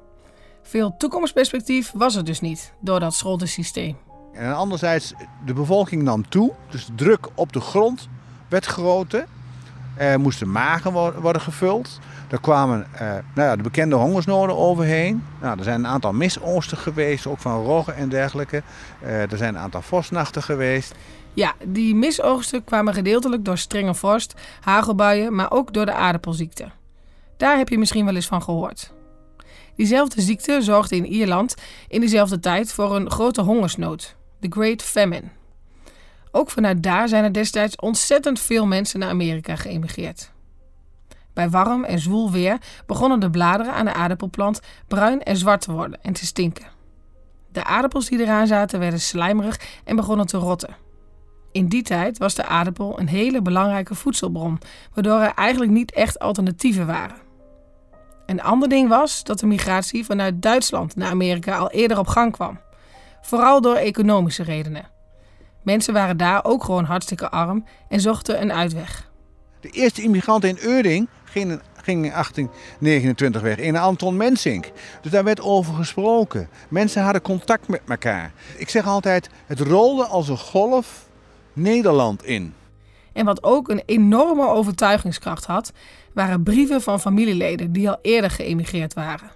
Veel 0.62 0.96
toekomstperspectief 0.96 1.92
was 1.94 2.14
er 2.14 2.24
dus 2.24 2.40
niet 2.40 2.72
door 2.80 3.00
dat 3.00 3.14
scholdensysteem. 3.14 3.96
En 4.32 4.54
anderzijds, 4.54 5.14
de 5.44 5.52
bevolking 5.52 6.02
nam 6.02 6.28
toe, 6.28 6.52
dus 6.70 6.86
de 6.86 6.94
druk 6.94 7.28
op 7.34 7.52
de 7.52 7.60
grond 7.60 8.08
werd 8.48 8.66
groter. 8.66 9.26
Er 9.96 10.20
moesten 10.20 10.50
magen 10.50 10.92
worden 11.20 11.42
gevuld. 11.42 11.98
Er 12.30 12.40
kwamen 12.40 12.86
eh, 12.92 13.08
nou 13.08 13.48
ja, 13.48 13.56
de 13.56 13.62
bekende 13.62 13.96
hongersnoden 13.96 14.56
overheen. 14.56 15.24
Nou, 15.40 15.58
er 15.58 15.64
zijn 15.64 15.78
een 15.78 15.90
aantal 15.90 16.12
misoogsten 16.12 16.78
geweest, 16.78 17.26
ook 17.26 17.38
van 17.38 17.64
roggen 17.64 17.96
en 17.96 18.08
dergelijke. 18.08 18.62
Uh, 19.02 19.32
er 19.32 19.38
zijn 19.38 19.54
een 19.54 19.60
aantal 19.60 19.82
vosnachten 19.82 20.42
geweest. 20.42 20.94
Ja, 21.36 21.54
die 21.64 21.94
misoogsten 21.94 22.64
kwamen 22.64 22.94
gedeeltelijk 22.94 23.44
door 23.44 23.58
strenge 23.58 23.94
vorst, 23.94 24.34
hagelbuien, 24.60 25.34
maar 25.34 25.50
ook 25.50 25.72
door 25.72 25.86
de 25.86 25.92
aardappelziekte. 25.92 26.70
Daar 27.36 27.56
heb 27.56 27.68
je 27.68 27.78
misschien 27.78 28.04
wel 28.04 28.14
eens 28.14 28.26
van 28.26 28.42
gehoord. 28.42 28.92
Diezelfde 29.74 30.20
ziekte 30.20 30.62
zorgde 30.62 30.96
in 30.96 31.06
Ierland 31.06 31.54
in 31.88 32.00
dezelfde 32.00 32.40
tijd 32.40 32.72
voor 32.72 32.96
een 32.96 33.10
grote 33.10 33.42
hongersnood, 33.42 34.16
de 34.40 34.46
Great 34.50 34.82
Famine. 34.82 35.28
Ook 36.30 36.50
vanuit 36.50 36.82
daar 36.82 37.08
zijn 37.08 37.24
er 37.24 37.32
destijds 37.32 37.76
ontzettend 37.76 38.40
veel 38.40 38.66
mensen 38.66 38.98
naar 38.98 39.08
Amerika 39.08 39.56
geëmigreerd. 39.56 40.30
Bij 41.32 41.50
warm 41.50 41.84
en 41.84 41.98
zwoel 41.98 42.30
weer 42.30 42.58
begonnen 42.86 43.20
de 43.20 43.30
bladeren 43.30 43.72
aan 43.72 43.84
de 43.84 43.94
aardappelplant 43.94 44.60
bruin 44.88 45.22
en 45.22 45.36
zwart 45.36 45.60
te 45.60 45.72
worden 45.72 46.02
en 46.02 46.12
te 46.12 46.26
stinken. 46.26 46.66
De 47.52 47.64
aardappels 47.64 48.08
die 48.08 48.20
eraan 48.20 48.46
zaten 48.46 48.78
werden 48.78 49.00
slijmerig 49.00 49.60
en 49.84 49.96
begonnen 49.96 50.26
te 50.26 50.36
rotten. 50.36 50.85
In 51.56 51.68
die 51.68 51.82
tijd 51.82 52.18
was 52.18 52.34
de 52.34 52.46
aardappel 52.46 53.00
een 53.00 53.08
hele 53.08 53.42
belangrijke 53.42 53.94
voedselbron, 53.94 54.58
waardoor 54.94 55.20
er 55.20 55.34
eigenlijk 55.34 55.72
niet 55.72 55.92
echt 55.92 56.18
alternatieven 56.18 56.86
waren. 56.86 57.16
Een 58.26 58.42
ander 58.42 58.68
ding 58.68 58.88
was 58.88 59.24
dat 59.24 59.38
de 59.38 59.46
migratie 59.46 60.04
vanuit 60.04 60.42
Duitsland 60.42 60.96
naar 60.96 61.10
Amerika 61.10 61.56
al 61.56 61.70
eerder 61.70 61.98
op 61.98 62.06
gang 62.06 62.32
kwam. 62.32 62.60
Vooral 63.20 63.60
door 63.60 63.74
economische 63.74 64.42
redenen. 64.42 64.88
Mensen 65.62 65.94
waren 65.94 66.16
daar 66.16 66.44
ook 66.44 66.64
gewoon 66.64 66.84
hartstikke 66.84 67.30
arm 67.30 67.64
en 67.88 68.00
zochten 68.00 68.42
een 68.42 68.52
uitweg. 68.52 69.10
De 69.60 69.70
eerste 69.70 70.02
immigrant 70.02 70.44
in 70.44 70.58
Euring 70.60 71.08
ging 71.24 71.50
in, 71.50 71.60
ging 71.82 72.04
in 72.04 72.10
1829 72.10 73.42
weg, 73.42 73.56
in 73.56 73.76
Anton 73.76 74.16
Mensink. 74.16 74.70
Dus 75.00 75.10
daar 75.10 75.24
werd 75.24 75.40
over 75.40 75.74
gesproken. 75.74 76.48
Mensen 76.68 77.02
hadden 77.02 77.22
contact 77.22 77.68
met 77.68 77.80
elkaar. 77.88 78.32
Ik 78.56 78.68
zeg 78.68 78.86
altijd, 78.86 79.30
het 79.46 79.60
rolde 79.60 80.04
als 80.04 80.28
een 80.28 80.38
golf 80.38 81.05
Nederland 81.56 82.24
in. 82.24 82.54
En 83.12 83.24
wat 83.24 83.42
ook 83.42 83.68
een 83.68 83.82
enorme 83.86 84.48
overtuigingskracht 84.48 85.44
had, 85.44 85.72
waren 86.12 86.42
brieven 86.42 86.82
van 86.82 87.00
familieleden 87.00 87.72
die 87.72 87.90
al 87.90 87.98
eerder 88.02 88.30
geëmigreerd 88.30 88.94
waren. 88.94 89.30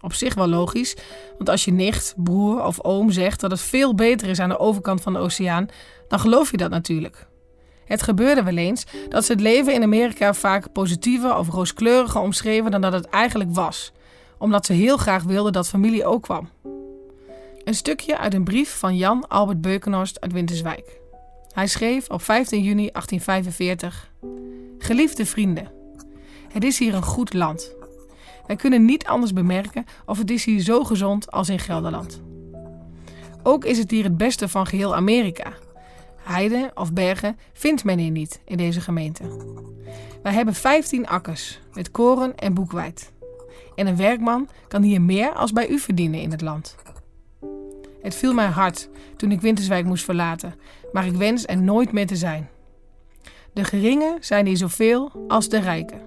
Op 0.00 0.12
zich 0.12 0.34
wel 0.34 0.48
logisch, 0.48 0.96
want 1.36 1.48
als 1.48 1.64
je 1.64 1.72
nicht, 1.72 2.14
broer 2.16 2.64
of 2.64 2.80
oom 2.84 3.10
zegt 3.10 3.40
dat 3.40 3.50
het 3.50 3.60
veel 3.60 3.94
beter 3.94 4.28
is 4.28 4.40
aan 4.40 4.48
de 4.48 4.58
overkant 4.58 5.00
van 5.00 5.12
de 5.12 5.18
oceaan, 5.18 5.66
dan 6.08 6.20
geloof 6.20 6.50
je 6.50 6.56
dat 6.56 6.70
natuurlijk. 6.70 7.26
Het 7.84 8.02
gebeurde 8.02 8.42
wel 8.42 8.56
eens 8.56 8.86
dat 9.08 9.24
ze 9.24 9.32
het 9.32 9.40
leven 9.40 9.74
in 9.74 9.82
Amerika 9.82 10.34
vaak 10.34 10.72
positiever 10.72 11.36
of 11.36 11.48
rooskleuriger 11.48 12.20
omschreven 12.20 12.70
dan 12.70 12.80
dat 12.80 12.92
het 12.92 13.08
eigenlijk 13.08 13.54
was, 13.54 13.92
omdat 14.38 14.66
ze 14.66 14.72
heel 14.72 14.96
graag 14.96 15.22
wilden 15.22 15.52
dat 15.52 15.68
familie 15.68 16.06
ook 16.06 16.22
kwam. 16.22 16.48
Een 17.64 17.74
stukje 17.74 18.18
uit 18.18 18.34
een 18.34 18.44
brief 18.44 18.78
van 18.78 18.96
Jan 18.96 19.28
Albert 19.28 19.60
Beukenhorst 19.60 20.20
uit 20.20 20.32
Winterswijk. 20.32 21.02
Hij 21.54 21.66
schreef 21.66 22.08
op 22.08 22.22
15 22.22 22.62
juni 22.62 22.90
1845: 22.92 24.10
Geliefde 24.78 25.26
vrienden, 25.26 25.72
het 26.52 26.64
is 26.64 26.78
hier 26.78 26.94
een 26.94 27.02
goed 27.02 27.32
land. 27.32 27.74
Wij 28.46 28.56
kunnen 28.56 28.84
niet 28.84 29.06
anders 29.06 29.32
bemerken 29.32 29.84
of 30.06 30.18
het 30.18 30.30
is 30.30 30.44
hier 30.44 30.60
zo 30.60 30.84
gezond 30.84 31.30
als 31.30 31.48
in 31.48 31.58
Gelderland. 31.58 32.22
Ook 33.42 33.64
is 33.64 33.78
het 33.78 33.90
hier 33.90 34.04
het 34.04 34.16
beste 34.16 34.48
van 34.48 34.66
geheel 34.66 34.94
Amerika. 34.94 35.52
Heide 36.16 36.70
of 36.74 36.92
bergen 36.92 37.38
vindt 37.52 37.84
men 37.84 37.98
hier 37.98 38.10
niet 38.10 38.40
in 38.44 38.56
deze 38.56 38.80
gemeente. 38.80 39.24
Wij 40.22 40.32
hebben 40.32 40.54
15 40.54 41.06
akkers 41.06 41.60
met 41.72 41.90
koren 41.90 42.36
en 42.36 42.54
boekwijd. 42.54 43.12
En 43.74 43.86
een 43.86 43.96
werkman 43.96 44.48
kan 44.68 44.82
hier 44.82 45.02
meer 45.02 45.32
als 45.32 45.52
bij 45.52 45.68
u 45.68 45.78
verdienen 45.78 46.20
in 46.20 46.30
het 46.30 46.40
land. 46.40 46.76
Het 48.04 48.14
viel 48.14 48.34
mij 48.34 48.46
hard 48.46 48.88
toen 49.16 49.30
ik 49.30 49.40
Winterswijk 49.40 49.84
moest 49.84 50.04
verlaten, 50.04 50.54
maar 50.92 51.06
ik 51.06 51.12
wens 51.12 51.46
er 51.46 51.62
nooit 51.62 51.92
meer 51.92 52.06
te 52.06 52.16
zijn. 52.16 52.48
De 53.52 53.64
geringen 53.64 54.16
zijn 54.20 54.46
hier 54.46 54.56
zoveel 54.56 55.24
als 55.28 55.48
de 55.48 55.58
rijken. 55.58 56.00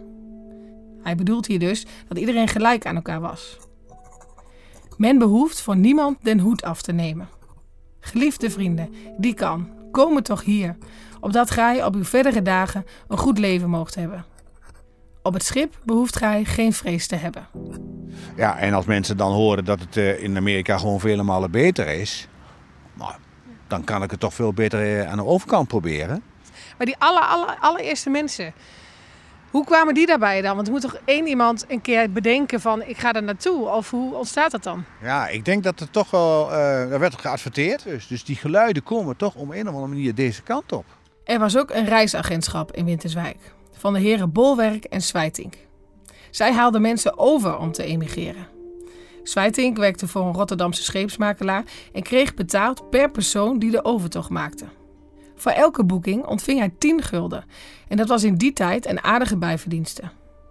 Hij 1.02 1.16
bedoelt 1.16 1.46
hier 1.46 1.60
dus 1.60 1.86
dat 2.08 2.18
iedereen 2.18 2.48
gelijk 2.48 2.86
aan 2.86 2.96
elkaar 2.96 3.22
was. 3.22 3.58
Men 4.98 5.18
behoeft 5.18 5.62
voor 5.62 5.76
niemand 5.76 6.18
den 6.22 6.40
hoed 6.40 6.64
af 6.64 6.82
te 6.82 6.92
nemen. 6.92 7.30
Geliefde 8.00 8.50
vrienden, 8.50 8.94
die 9.18 9.34
kan, 9.34 9.70
komen 9.92 10.24
toch 10.24 10.44
hier, 10.44 10.78
opdat 11.20 11.52
gij 11.52 11.86
op 11.86 11.96
uw 11.96 12.04
verdere 12.04 12.42
dagen 12.42 12.86
een 13.08 13.18
goed 13.18 13.38
leven 13.38 13.70
moogt 13.70 13.96
hebben. 13.96 14.26
Op 15.22 15.34
het 15.34 15.44
schip 15.44 15.80
behoeft 15.86 16.16
gij 16.16 16.46
geen 16.46 16.74
vrees 16.74 17.08
te 17.08 17.16
hebben. 17.16 17.48
Ja, 18.36 18.58
en 18.58 18.74
als 18.74 18.86
mensen 18.86 19.18
dan 19.18 19.32
horen 19.32 19.66
dat 19.66 19.80
het 19.80 19.98
eh, 19.98 20.24
in 20.24 20.38
Amerika 20.38 20.78
gewoon 20.78 21.00
vele 21.00 21.24
malen 21.24 21.52
beter 21.52 21.88
is, 21.88 22.28
nou, 22.94 23.12
dan 23.68 23.84
kan 23.84 24.04
ik 24.04 24.12
het 24.12 24.20
toch 24.20 24.34
veel 24.34 24.54
beter 24.54 25.00
eh, 25.00 25.10
aan 25.12 25.18
de 25.18 25.26
overkant 25.26 25.68
proberen. 25.68 26.24
Maar 26.78 26.86
die 26.86 26.96
aller, 26.98 27.24
aller, 27.24 27.58
allereerste 27.60 28.10
mensen, 28.10 28.54
hoe 29.52 29.66
kwamen 29.66 29.94
die 29.94 30.06
daarbij 30.06 30.42
dan? 30.42 30.56
Want 30.56 30.68
er 30.68 30.74
moet 30.74 30.82
toch 30.82 30.98
één 31.06 31.28
iemand 31.28 31.66
een 31.68 31.82
keer 31.82 32.12
bedenken 32.12 32.62
van 32.62 32.84
ik 32.84 32.98
ga 32.98 33.14
er 33.14 33.24
naartoe? 33.24 33.68
Of 33.70 33.90
hoe 33.90 34.16
ontstaat 34.16 34.52
dat 34.52 34.64
dan? 34.64 34.84
Ja, 35.02 35.28
ik 35.28 35.46
denk 35.46 35.64
dat 35.64 35.80
er 35.80 35.90
toch 35.90 36.12
wel, 36.12 36.52
uh, 36.52 36.92
er 36.92 37.00
werd 37.00 37.22
geadverteerd. 37.22 37.84
Dus, 37.84 38.08
dus 38.08 38.24
die 38.24 38.36
geluiden 38.36 38.84
komen 38.84 39.18
toch 39.18 39.36
om 39.36 39.52
een 39.52 39.68
of 39.68 39.74
andere 39.74 39.88
manier 39.88 40.16
deze 40.16 40.42
kant 40.42 40.72
op. 40.72 40.86
Er 41.24 41.40
was 41.40 41.58
ook 41.58 41.72
een 41.72 41.86
reisagentschap 41.86 42.72
in 42.72 42.86
Winterswijk 42.86 43.38
van 43.72 43.94
de 43.94 44.00
heren 44.00 44.32
Bolwerk 44.32 44.84
en 44.84 45.02
Zwijtink. 45.02 45.56
Zij 46.32 46.54
haalden 46.54 46.82
mensen 46.82 47.18
over 47.18 47.58
om 47.58 47.72
te 47.72 47.84
emigreren. 47.84 48.48
Zwijtink 49.24 49.78
werkte 49.78 50.08
voor 50.08 50.22
een 50.22 50.34
Rotterdamse 50.34 50.84
scheepsmakelaar 50.84 51.64
en 51.94 52.02
kreeg 52.02 52.34
betaald 52.34 52.90
per 52.90 53.12
persoon 53.12 53.60
die 53.60 53.72
de 53.72 53.86
overtocht 53.86 54.30
maakte. 54.30 54.66
Voor 55.36 55.52
elke 55.52 55.84
boeking 55.84 56.26
ontving 56.26 56.60
hij 56.60 56.74
10 56.78 57.02
gulden 57.02 57.46
en 57.88 57.98
dat 57.98 58.08
was 58.08 58.24
in 58.24 58.36
die 58.36 58.54
tijd 58.54 58.88
een 58.88 59.04
aardige 59.04 59.38
bijverdienste. 59.38 60.02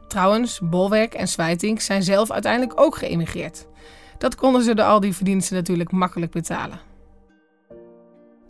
Trouwens, 0.09 0.61
Bolwerk 0.63 1.15
en 1.15 1.29
Zwijtink 1.29 1.81
zijn 1.81 2.03
zelf 2.03 2.31
uiteindelijk 2.31 2.81
ook 2.81 2.97
geëmigreerd. 2.97 3.67
Dat 4.19 4.35
konden 4.35 4.63
ze 4.63 4.75
door 4.75 4.85
al 4.85 5.01
die 5.01 5.15
verdiensten 5.15 5.57
natuurlijk 5.57 5.93
makkelijk 5.93 6.33
betalen. 6.33 6.81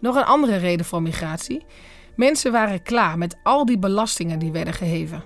Nog 0.00 0.16
een 0.16 0.24
andere 0.24 0.56
reden 0.56 0.86
voor 0.86 1.02
migratie. 1.02 1.64
Mensen 2.16 2.52
waren 2.52 2.82
klaar 2.82 3.18
met 3.18 3.36
al 3.42 3.64
die 3.64 3.78
belastingen 3.78 4.38
die 4.38 4.52
werden 4.52 4.74
geheven. 4.74 5.24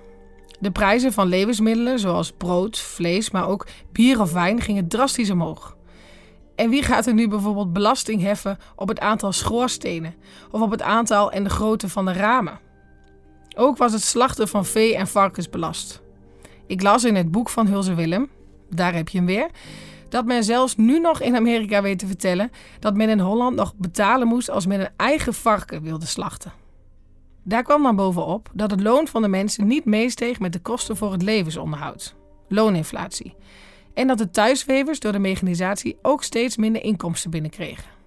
De 0.60 0.70
prijzen 0.70 1.12
van 1.12 1.26
levensmiddelen 1.26 1.98
zoals 1.98 2.32
brood, 2.32 2.78
vlees, 2.78 3.30
maar 3.30 3.48
ook 3.48 3.66
bier 3.92 4.20
of 4.20 4.32
wijn 4.32 4.60
gingen 4.60 4.88
drastisch 4.88 5.30
omhoog. 5.30 5.76
En 6.54 6.70
wie 6.70 6.82
gaat 6.82 7.06
er 7.06 7.14
nu 7.14 7.28
bijvoorbeeld 7.28 7.72
belasting 7.72 8.22
heffen 8.22 8.58
op 8.76 8.88
het 8.88 9.00
aantal 9.00 9.32
schoorstenen 9.32 10.14
of 10.50 10.60
op 10.60 10.70
het 10.70 10.82
aantal 10.82 11.32
en 11.32 11.44
de 11.44 11.50
grootte 11.50 11.88
van 11.88 12.04
de 12.04 12.12
ramen? 12.12 12.60
Ook 13.56 13.76
was 13.76 13.92
het 13.92 14.02
slachten 14.02 14.48
van 14.48 14.64
vee 14.64 14.96
en 14.96 15.06
varkens 15.06 15.50
belast. 15.50 16.02
Ik 16.66 16.82
las 16.82 17.04
in 17.04 17.14
het 17.14 17.30
boek 17.30 17.48
van 17.48 17.66
Hulze 17.66 17.94
Willem, 17.94 18.28
daar 18.70 18.94
heb 18.94 19.08
je 19.08 19.18
hem 19.18 19.26
weer, 19.26 19.48
dat 20.08 20.24
men 20.24 20.44
zelfs 20.44 20.76
nu 20.76 21.00
nog 21.00 21.20
in 21.20 21.36
Amerika 21.36 21.82
weet 21.82 21.98
te 21.98 22.06
vertellen 22.06 22.50
dat 22.78 22.96
men 22.96 23.08
in 23.08 23.20
Holland 23.20 23.56
nog 23.56 23.74
betalen 23.76 24.28
moest 24.28 24.50
als 24.50 24.66
men 24.66 24.80
een 24.80 24.90
eigen 24.96 25.34
varken 25.34 25.82
wilde 25.82 26.06
slachten. 26.06 26.59
Daar 27.42 27.62
kwam 27.62 27.82
dan 27.82 27.96
bovenop 27.96 28.50
dat 28.52 28.70
het 28.70 28.80
loon 28.80 29.06
van 29.06 29.22
de 29.22 29.28
mensen 29.28 29.66
niet 29.66 29.84
meesteeg 29.84 30.38
met 30.40 30.52
de 30.52 30.58
kosten 30.58 30.96
voor 30.96 31.12
het 31.12 31.22
levensonderhoud, 31.22 32.14
looninflatie, 32.48 33.34
en 33.94 34.06
dat 34.06 34.18
de 34.18 34.30
thuiswevers 34.30 35.00
door 35.00 35.12
de 35.12 35.18
mechanisatie 35.18 35.98
ook 36.02 36.22
steeds 36.22 36.56
minder 36.56 36.82
inkomsten 36.82 37.30
binnenkregen. 37.30 37.98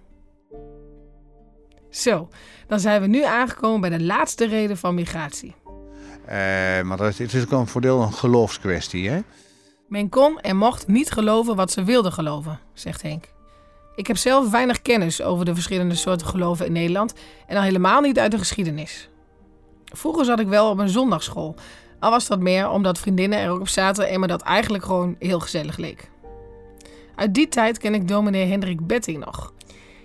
Zo, 1.90 2.28
dan 2.66 2.80
zijn 2.80 3.00
we 3.00 3.06
nu 3.06 3.24
aangekomen 3.24 3.80
bij 3.80 3.98
de 3.98 4.04
laatste 4.04 4.46
reden 4.46 4.76
van 4.76 4.94
migratie. 4.94 5.54
Uh, 6.24 6.30
maar 6.82 6.96
dat 6.96 7.08
is, 7.08 7.18
het 7.18 7.34
is 7.34 7.42
ook 7.42 7.50
een 7.50 7.66
voordeel 7.66 8.02
een 8.02 8.12
geloofskwestie, 8.12 9.08
hè? 9.08 9.20
Men 9.88 10.08
kon 10.08 10.40
en 10.40 10.56
mocht 10.56 10.86
niet 10.86 11.10
geloven 11.10 11.56
wat 11.56 11.70
ze 11.70 11.84
wilden 11.84 12.12
geloven, 12.12 12.60
zegt 12.72 13.02
Henk. 13.02 13.32
Ik 13.94 14.06
heb 14.06 14.16
zelf 14.16 14.50
weinig 14.50 14.82
kennis 14.82 15.22
over 15.22 15.44
de 15.44 15.54
verschillende 15.54 15.94
soorten 15.94 16.26
geloven 16.26 16.66
in 16.66 16.72
Nederland 16.72 17.14
en 17.46 17.56
al 17.56 17.62
helemaal 17.62 18.00
niet 18.00 18.18
uit 18.18 18.30
de 18.30 18.38
geschiedenis. 18.38 19.08
Vroeger 19.96 20.24
zat 20.24 20.40
ik 20.40 20.46
wel 20.46 20.70
op 20.70 20.78
een 20.78 20.88
zondagschool, 20.88 21.54
al 22.00 22.10
was 22.10 22.26
dat 22.26 22.40
meer 22.40 22.70
omdat 22.70 22.98
vriendinnen 22.98 23.38
er 23.38 23.50
ook 23.50 23.60
op 23.60 23.68
zaten 23.68 24.08
en 24.08 24.20
me 24.20 24.26
dat 24.26 24.42
eigenlijk 24.42 24.84
gewoon 24.84 25.16
heel 25.18 25.40
gezellig 25.40 25.76
leek. 25.76 26.10
Uit 27.16 27.34
die 27.34 27.48
tijd 27.48 27.78
ken 27.78 27.94
ik 27.94 28.08
dominee 28.08 28.46
Hendrik 28.46 28.86
Betting 28.86 29.24
nog. 29.24 29.52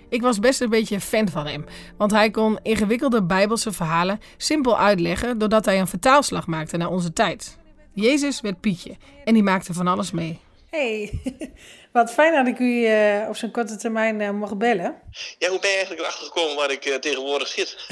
Ik 0.08 0.22
was 0.22 0.38
best 0.38 0.60
een 0.60 0.70
beetje 0.70 1.00
fan 1.00 1.28
van 1.28 1.46
hem, 1.46 1.64
want 1.96 2.10
hij 2.10 2.30
kon 2.30 2.58
ingewikkelde 2.62 3.22
bijbelse 3.22 3.72
verhalen 3.72 4.20
simpel 4.36 4.78
uitleggen 4.78 5.38
doordat 5.38 5.64
hij 5.64 5.80
een 5.80 5.86
vertaalslag 5.86 6.46
maakte 6.46 6.76
naar 6.76 6.90
onze 6.90 7.12
tijd. 7.12 7.58
Jezus 7.92 8.40
werd 8.40 8.60
Pietje 8.60 8.96
en 9.24 9.34
die 9.34 9.42
maakte 9.42 9.74
van 9.74 9.86
alles 9.86 10.10
mee. 10.10 10.40
Hey, 10.70 11.20
wat 11.92 12.12
fijn 12.12 12.34
dat 12.34 12.46
ik 12.46 12.58
u 12.58 12.88
uh, 12.88 13.28
op 13.28 13.36
zo'n 13.36 13.50
korte 13.50 13.76
termijn 13.76 14.20
uh, 14.20 14.30
mocht 14.30 14.58
bellen. 14.58 14.94
Ja, 15.38 15.48
hoe 15.48 15.60
ben 15.60 15.70
je 15.70 15.76
eigenlijk 15.76 16.00
erachter 16.00 16.26
gekomen 16.26 16.56
waar 16.56 16.70
ik 16.70 16.86
uh, 16.86 16.94
tegenwoordig 16.94 17.48
zit? 17.48 17.86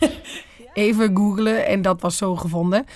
Even 0.74 1.16
googlen 1.16 1.66
en 1.66 1.82
dat 1.82 2.00
was 2.00 2.16
zo 2.16 2.36
gevonden. 2.36 2.86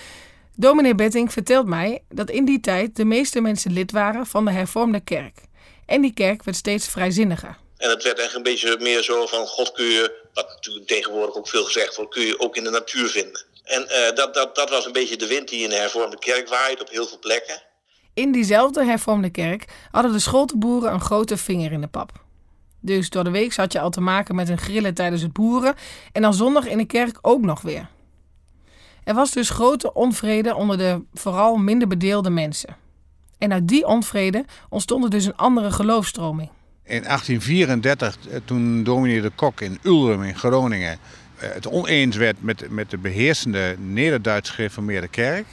Dominee 0.55 0.95
Betting 0.95 1.31
vertelt 1.31 1.65
mij 1.65 2.03
dat 2.09 2.29
in 2.29 2.45
die 2.45 2.59
tijd 2.59 2.95
de 2.95 3.05
meeste 3.05 3.41
mensen 3.41 3.73
lid 3.73 3.91
waren 3.91 4.25
van 4.25 4.45
de 4.45 4.51
hervormde 4.51 4.99
kerk. 4.99 5.37
En 5.85 6.01
die 6.01 6.13
kerk 6.13 6.43
werd 6.43 6.57
steeds 6.57 6.87
vrijzinniger. 6.87 7.57
En 7.77 7.89
het 7.89 8.03
werd 8.03 8.19
echt 8.19 8.35
een 8.35 8.43
beetje 8.43 8.77
meer 8.79 9.03
zo 9.03 9.25
van 9.25 9.47
God 9.47 9.71
kun 9.71 9.85
je, 9.85 10.27
wat 10.33 10.47
natuurlijk 10.49 10.87
tegenwoordig 10.87 11.35
ook 11.35 11.47
veel 11.47 11.63
gezegd 11.63 11.95
wordt, 11.95 12.13
kun 12.13 12.23
je 12.23 12.39
ook 12.39 12.55
in 12.55 12.63
de 12.63 12.69
natuur 12.69 13.09
vinden. 13.09 13.45
En 13.63 13.81
uh, 13.81 14.15
dat, 14.15 14.33
dat, 14.33 14.55
dat 14.55 14.69
was 14.69 14.85
een 14.85 14.91
beetje 14.91 15.17
de 15.17 15.27
wind 15.27 15.49
die 15.49 15.63
in 15.63 15.69
de 15.69 15.75
hervormde 15.75 16.19
kerk 16.19 16.49
waait 16.49 16.81
op 16.81 16.89
heel 16.89 17.05
veel 17.05 17.19
plekken. 17.19 17.61
In 18.13 18.31
diezelfde 18.31 18.85
hervormde 18.85 19.29
kerk 19.29 19.65
hadden 19.91 20.11
de 20.11 20.19
scholtenboeren 20.19 20.93
een 20.93 21.01
grote 21.01 21.37
vinger 21.37 21.71
in 21.71 21.81
de 21.81 21.87
pap. 21.87 22.11
Dus 22.85 23.09
door 23.09 23.23
de 23.23 23.29
week 23.29 23.53
zat 23.53 23.73
je 23.73 23.79
al 23.79 23.89
te 23.89 24.01
maken 24.01 24.35
met 24.35 24.49
een 24.49 24.57
grillen 24.57 24.93
tijdens 24.93 25.21
het 25.21 25.33
boeren 25.33 25.75
en 26.11 26.21
dan 26.21 26.33
zondag 26.33 26.67
in 26.67 26.77
de 26.77 26.85
kerk 26.85 27.17
ook 27.21 27.41
nog 27.41 27.61
weer. 27.61 27.87
Er 29.03 29.13
was 29.13 29.31
dus 29.31 29.49
grote 29.49 29.93
onvrede 29.93 30.55
onder 30.55 30.77
de 30.77 31.01
vooral 31.13 31.55
minder 31.55 31.87
bedeelde 31.87 32.29
mensen. 32.29 32.75
En 33.37 33.53
uit 33.53 33.67
die 33.67 33.85
onvrede 33.85 34.45
ontstond 34.69 35.03
er 35.03 35.09
dus 35.09 35.25
een 35.25 35.35
andere 35.35 35.71
geloofstroming. 35.71 36.49
In 36.83 37.03
1834, 37.03 38.17
eh, 38.29 38.39
toen 38.45 38.83
dominee 38.83 39.21
de 39.21 39.31
Kok 39.35 39.61
in 39.61 39.79
Ulrum 39.83 40.23
in 40.23 40.35
Groningen 40.35 40.91
eh, 40.91 41.49
het 41.53 41.67
oneens 41.67 42.15
werd 42.15 42.43
met, 42.43 42.69
met 42.69 42.89
de 42.89 42.97
beheersende 42.97 43.75
Neder-Duits 43.79 44.49
gereformeerde 44.49 45.07
kerk. 45.07 45.45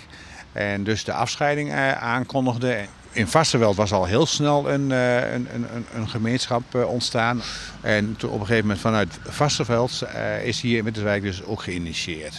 En 0.53 0.85
dus 0.85 1.05
de 1.05 1.12
afscheiding 1.12 1.71
eh, 1.71 1.92
aankondigde. 1.92 2.87
In 3.12 3.29
Vastenveld 3.29 3.77
was 3.77 3.92
al 3.92 4.05
heel 4.05 4.27
snel 4.27 4.68
een, 4.70 4.90
een, 4.90 5.48
een, 5.53 5.87
een 5.94 6.09
gemeenschap 6.09 6.75
ontstaan. 6.75 7.42
En 7.81 8.16
toen 8.18 8.31
op 8.31 8.40
een 8.40 8.46
gegeven 8.46 8.66
moment 8.66 8.81
vanuit 8.81 9.18
Vastenveld 9.29 10.03
is 10.44 10.61
hier 10.61 10.77
in 10.77 10.85
Winterswijk 10.85 11.22
dus 11.22 11.42
ook 11.44 11.62
geïnitieerd. 11.62 12.35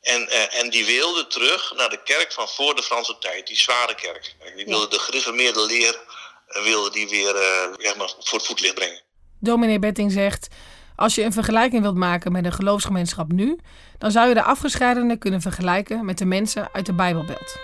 En, 0.00 0.28
en 0.50 0.70
die 0.70 0.86
wilde 0.86 1.26
terug 1.26 1.72
naar 1.76 1.88
de 1.88 2.00
kerk 2.04 2.32
van 2.32 2.48
voor 2.48 2.74
de 2.74 2.82
Franse 2.82 3.16
tijd, 3.20 3.46
die 3.46 3.56
zware 3.56 3.94
kerk. 3.94 4.34
Die 4.56 4.64
wilde 4.64 4.88
de 4.88 4.98
gereformeerde 4.98 5.66
leer 5.66 5.98
wilde 6.64 6.90
die 6.90 7.08
weer 7.08 7.34
uh, 7.34 7.96
maar 7.96 8.12
voor 8.18 8.38
het 8.38 8.46
voetlicht 8.46 8.74
brengen. 8.74 9.00
Dominee 9.40 9.78
Betting 9.78 10.12
zegt... 10.12 10.48
Als 10.96 11.14
je 11.14 11.22
een 11.22 11.32
vergelijking 11.32 11.82
wilt 11.82 11.96
maken 11.96 12.32
met 12.32 12.44
een 12.44 12.52
geloofsgemeenschap 12.52 13.32
nu, 13.32 13.58
dan 13.98 14.10
zou 14.10 14.28
je 14.28 14.34
de 14.34 14.42
afgescheidenen 14.42 15.18
kunnen 15.18 15.40
vergelijken 15.40 16.04
met 16.04 16.18
de 16.18 16.24
mensen 16.24 16.68
uit 16.72 16.86
de 16.86 16.92
Bijbelbelt. 16.92 17.56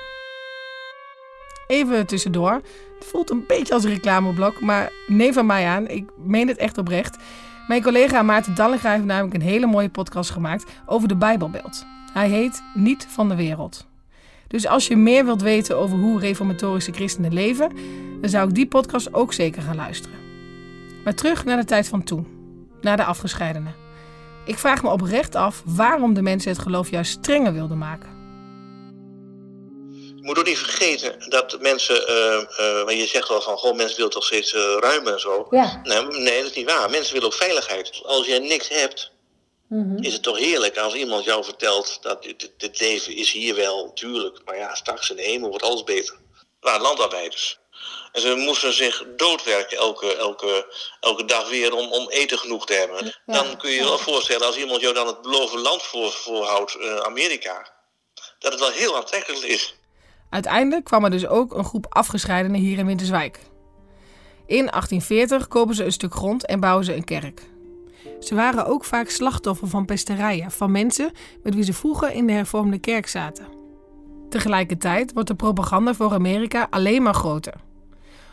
Even 1.66 2.06
tussendoor. 2.06 2.52
Het 2.98 3.08
voelt 3.08 3.30
een 3.30 3.44
beetje 3.46 3.74
als 3.74 3.84
een 3.84 3.90
reclameblok, 3.90 4.60
maar 4.60 4.92
neem 5.06 5.32
van 5.32 5.46
mij 5.46 5.66
aan, 5.66 5.88
ik 5.88 6.10
meen 6.16 6.48
het 6.48 6.56
echt 6.56 6.78
oprecht. 6.78 7.16
Mijn 7.66 7.82
collega 7.82 8.22
Maarten 8.22 8.54
Dallinga 8.54 8.90
heeft 8.90 9.04
namelijk 9.04 9.34
een 9.34 9.48
hele 9.48 9.66
mooie 9.66 9.88
podcast 9.88 10.30
gemaakt 10.30 10.64
over 10.86 11.08
de 11.08 11.16
Bijbelbelt. 11.16 11.86
Hij 12.12 12.28
heet 12.28 12.62
Niet 12.74 13.06
van 13.08 13.28
de 13.28 13.34
Wereld. 13.34 13.86
Dus 14.46 14.66
als 14.66 14.86
je 14.86 14.96
meer 14.96 15.24
wilt 15.24 15.42
weten 15.42 15.76
over 15.76 15.98
hoe 15.98 16.20
reformatorische 16.20 16.92
christenen 16.92 17.32
leven, 17.32 17.72
dan 18.20 18.30
zou 18.30 18.48
ik 18.48 18.54
die 18.54 18.66
podcast 18.66 19.14
ook 19.14 19.32
zeker 19.32 19.62
gaan 19.62 19.76
luisteren. 19.76 20.18
Maar 21.04 21.14
terug 21.14 21.44
naar 21.44 21.56
de 21.56 21.64
tijd 21.64 21.88
van 21.88 22.02
toen, 22.02 22.26
naar 22.80 22.96
de 22.96 23.04
afgescheidenen. 23.04 23.74
Ik 24.44 24.58
vraag 24.58 24.82
me 24.82 24.88
oprecht 24.90 25.34
af 25.34 25.62
waarom 25.64 26.14
de 26.14 26.22
mensen 26.22 26.50
het 26.50 26.60
geloof 26.60 26.90
juist 26.90 27.10
strenger 27.10 27.52
wilden 27.52 27.78
maken. 27.78 28.15
Moet 30.26 30.38
ook 30.38 30.46
niet 30.46 30.58
vergeten 30.58 31.28
dat 31.28 31.60
mensen, 31.60 32.00
uh, 32.88 32.98
je 32.98 33.06
zegt 33.06 33.28
wel 33.28 33.40
van, 33.40 33.56
goh, 33.56 33.76
mensen 33.76 33.96
willen 33.96 34.12
toch 34.12 34.24
steeds 34.24 34.52
uh, 34.52 34.76
ruimer 34.78 35.12
en 35.12 35.20
zo. 35.20 35.46
Ja. 35.50 35.80
Nee, 35.82 36.02
nee, 36.02 36.38
dat 36.38 36.50
is 36.50 36.56
niet 36.56 36.70
waar. 36.70 36.90
Mensen 36.90 37.12
willen 37.12 37.28
ook 37.28 37.34
veiligheid. 37.34 38.00
Als 38.04 38.26
je 38.26 38.38
niks 38.38 38.68
hebt, 38.68 39.10
Mhm. 39.68 40.02
Is 40.02 40.12
het 40.12 40.22
toch 40.22 40.38
heerlijk 40.38 40.78
als 40.78 40.94
iemand 40.94 41.24
jou 41.24 41.44
vertelt 41.44 41.98
dat 42.02 42.22
dit, 42.22 42.52
dit, 42.56 42.80
leven 42.80 43.16
is 43.16 43.30
hier 43.30 43.54
wel, 43.54 43.92
tuurlijk, 43.92 44.38
maar 44.44 44.56
ja, 44.56 44.74
straks 44.74 45.10
in 45.10 45.16
de 45.16 45.22
hemel 45.22 45.48
wordt 45.48 45.64
alles 45.64 45.84
beter. 45.84 46.16
waren 46.60 46.80
landarbeiders. 46.80 47.58
En 48.12 48.20
ze 48.20 48.34
moesten 48.34 48.72
zich 48.72 49.04
doodwerken 49.16 49.76
elke, 49.76 50.16
elke, 50.16 50.74
elke 51.00 51.24
dag 51.24 51.48
weer 51.48 51.72
om, 51.74 51.92
om 51.92 52.10
eten 52.10 52.38
genoeg 52.38 52.66
te 52.66 52.72
hebben. 52.72 53.14
Dan 53.26 53.56
kun 53.56 53.70
je 53.70 53.76
je 53.76 53.84
wel 53.84 53.98
voorstellen, 53.98 54.46
als 54.46 54.56
iemand 54.56 54.80
jou 54.80 54.94
dan 54.94 55.06
het 55.06 55.22
beloofde 55.22 55.58
land 55.58 55.82
voor, 55.82 56.12
voorhoudt, 56.12 56.74
uh, 56.74 56.96
Amerika, 56.96 57.72
dat 58.38 58.52
het 58.52 58.60
wel 58.60 58.70
heel 58.70 58.96
aantrekkelijk 58.96 59.44
is. 59.44 59.75
Uiteindelijk 60.28 60.84
kwam 60.84 61.04
er 61.04 61.10
dus 61.10 61.26
ook 61.26 61.54
een 61.54 61.64
groep 61.64 61.86
afgescheidenen 61.88 62.60
hier 62.60 62.78
in 62.78 62.86
Winterswijk. 62.86 63.40
In 64.46 64.66
1840 64.66 65.48
kopen 65.48 65.74
ze 65.74 65.84
een 65.84 65.92
stuk 65.92 66.14
grond 66.14 66.46
en 66.46 66.60
bouwen 66.60 66.84
ze 66.84 66.96
een 66.96 67.04
kerk. 67.04 67.42
Ze 68.20 68.34
waren 68.34 68.66
ook 68.66 68.84
vaak 68.84 69.08
slachtoffer 69.08 69.68
van 69.68 69.84
pesterijen 69.84 70.50
van 70.50 70.70
mensen 70.70 71.12
met 71.42 71.54
wie 71.54 71.64
ze 71.64 71.72
vroeger 71.72 72.12
in 72.12 72.26
de 72.26 72.32
hervormde 72.32 72.78
kerk 72.78 73.06
zaten. 73.06 73.46
Tegelijkertijd 74.28 75.12
wordt 75.12 75.28
de 75.28 75.34
propaganda 75.34 75.94
voor 75.94 76.12
Amerika 76.12 76.66
alleen 76.70 77.02
maar 77.02 77.14
groter. 77.14 77.54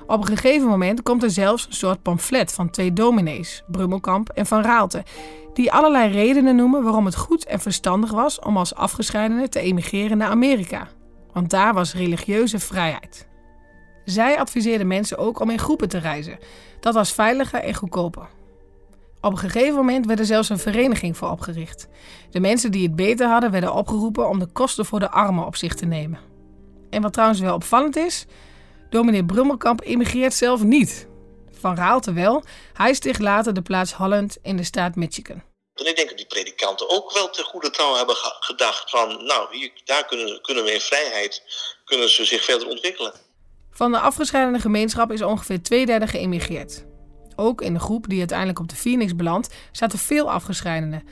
Op 0.08 0.20
een 0.20 0.38
gegeven 0.38 0.68
moment 0.68 1.04
komt 1.04 1.24
er 1.24 1.30
zelfs 1.30 1.66
een 1.66 1.74
soort 1.74 2.02
pamflet 2.02 2.52
van 2.52 2.70
twee 2.70 2.94
dominees, 2.94 3.64
Brummelkamp 3.68 4.30
en 4.30 4.46
Van 4.46 4.62
Raalte, 4.62 5.04
die 5.54 5.72
allerlei 5.72 6.12
redenen 6.12 6.56
noemen 6.56 6.84
waarom 6.84 7.06
het 7.06 7.16
goed 7.16 7.46
en 7.46 7.60
verstandig 7.60 8.12
was 8.12 8.40
om 8.40 8.58
als 8.58 8.76
afgescheidene 8.76 9.50
te 9.50 9.60
emigreren 9.60 10.18
naar 10.18 10.30
Amerika. 10.30 10.88
Want 11.34 11.50
daar 11.50 11.74
was 11.74 11.94
religieuze 11.94 12.60
vrijheid. 12.60 13.28
Zij 14.06 14.40
adviseerden 14.40 14.88
mensen 14.88 15.18
ook 15.18 15.40
om 15.40 15.50
in 15.50 15.60
groepen 15.60 15.90
te 15.90 15.98
reizen. 15.98 16.40
Dat 16.80 16.94
was 16.94 17.14
veiliger 17.14 17.60
en 17.60 17.74
goedkoper. 17.74 18.28
Op 19.22 19.32
een 19.32 19.38
gegeven 19.38 19.76
moment 19.76 20.06
werd 20.06 20.20
er 20.20 20.26
zelfs 20.26 20.50
een 20.50 20.58
vereniging 20.58 21.18
voor 21.18 21.30
opgericht. 21.30 21.88
De 22.30 22.40
mensen 22.40 22.72
die 22.72 22.84
het 22.84 22.96
beter 22.96 23.28
hadden 23.28 23.52
werden 23.52 23.74
opgeroepen 23.74 24.30
om 24.30 24.40
de 24.40 24.46
kosten 24.46 24.86
voor 24.86 25.00
de 25.00 25.10
armen 25.10 25.46
op 25.46 25.56
zich 25.56 25.74
te 25.74 25.86
nemen. 25.86 26.20
En 26.90 27.02
wat 27.02 27.14
trouwens 27.14 27.40
wel 27.40 27.56
opvallend 27.56 27.96
is, 27.96 28.26
dominee 28.90 29.26
Brummelkamp 29.26 29.82
emigreert 29.84 30.34
zelf 30.34 30.64
niet. 30.64 31.08
Van 31.52 31.76
Raalte 31.76 32.14
wel, 32.14 32.44
hij 32.74 32.94
sticht 32.94 33.22
later 33.22 33.54
de 33.54 33.62
plaats 33.62 33.94
Holland 33.94 34.38
in 34.42 34.58
de 34.58 34.64
staat 34.64 34.96
Michigan. 34.96 35.53
En 35.76 35.86
ik 35.86 35.96
denk 35.96 36.08
dat 36.08 36.18
die 36.18 36.28
predikanten 36.28 36.90
ook 36.90 37.14
wel 37.14 37.30
te 37.30 37.44
goede 37.44 37.70
trouw 37.70 37.96
hebben 37.96 38.16
gedacht 38.16 38.90
van, 38.90 39.26
nou, 39.26 39.58
hier, 39.58 39.72
daar 39.84 40.06
kunnen, 40.06 40.42
kunnen 40.42 40.64
we 40.64 40.74
in 40.74 40.80
vrijheid, 40.80 41.44
kunnen 41.86 42.10
ze 42.10 42.26
zich 42.26 42.44
verder 42.44 42.68
ontwikkelen. 42.68 43.14
Van 43.72 43.92
de 43.92 44.00
afgescheidene 44.00 44.60
gemeenschap 44.60 45.12
is 45.12 45.22
ongeveer 45.22 45.62
twee 45.62 45.86
derde 45.86 46.08
geëmigreerd. 46.08 46.84
Ook 47.36 47.62
in 47.62 47.74
de 47.74 47.80
groep 47.80 48.10
die 48.10 48.20
uiteindelijk 48.20 48.60
op 48.60 48.70
de 48.70 48.76
Phoenix 48.76 49.16
belandt, 49.16 49.54
zaten 49.72 50.00
veel 50.00 50.32
afgescheidenen. 50.32 51.08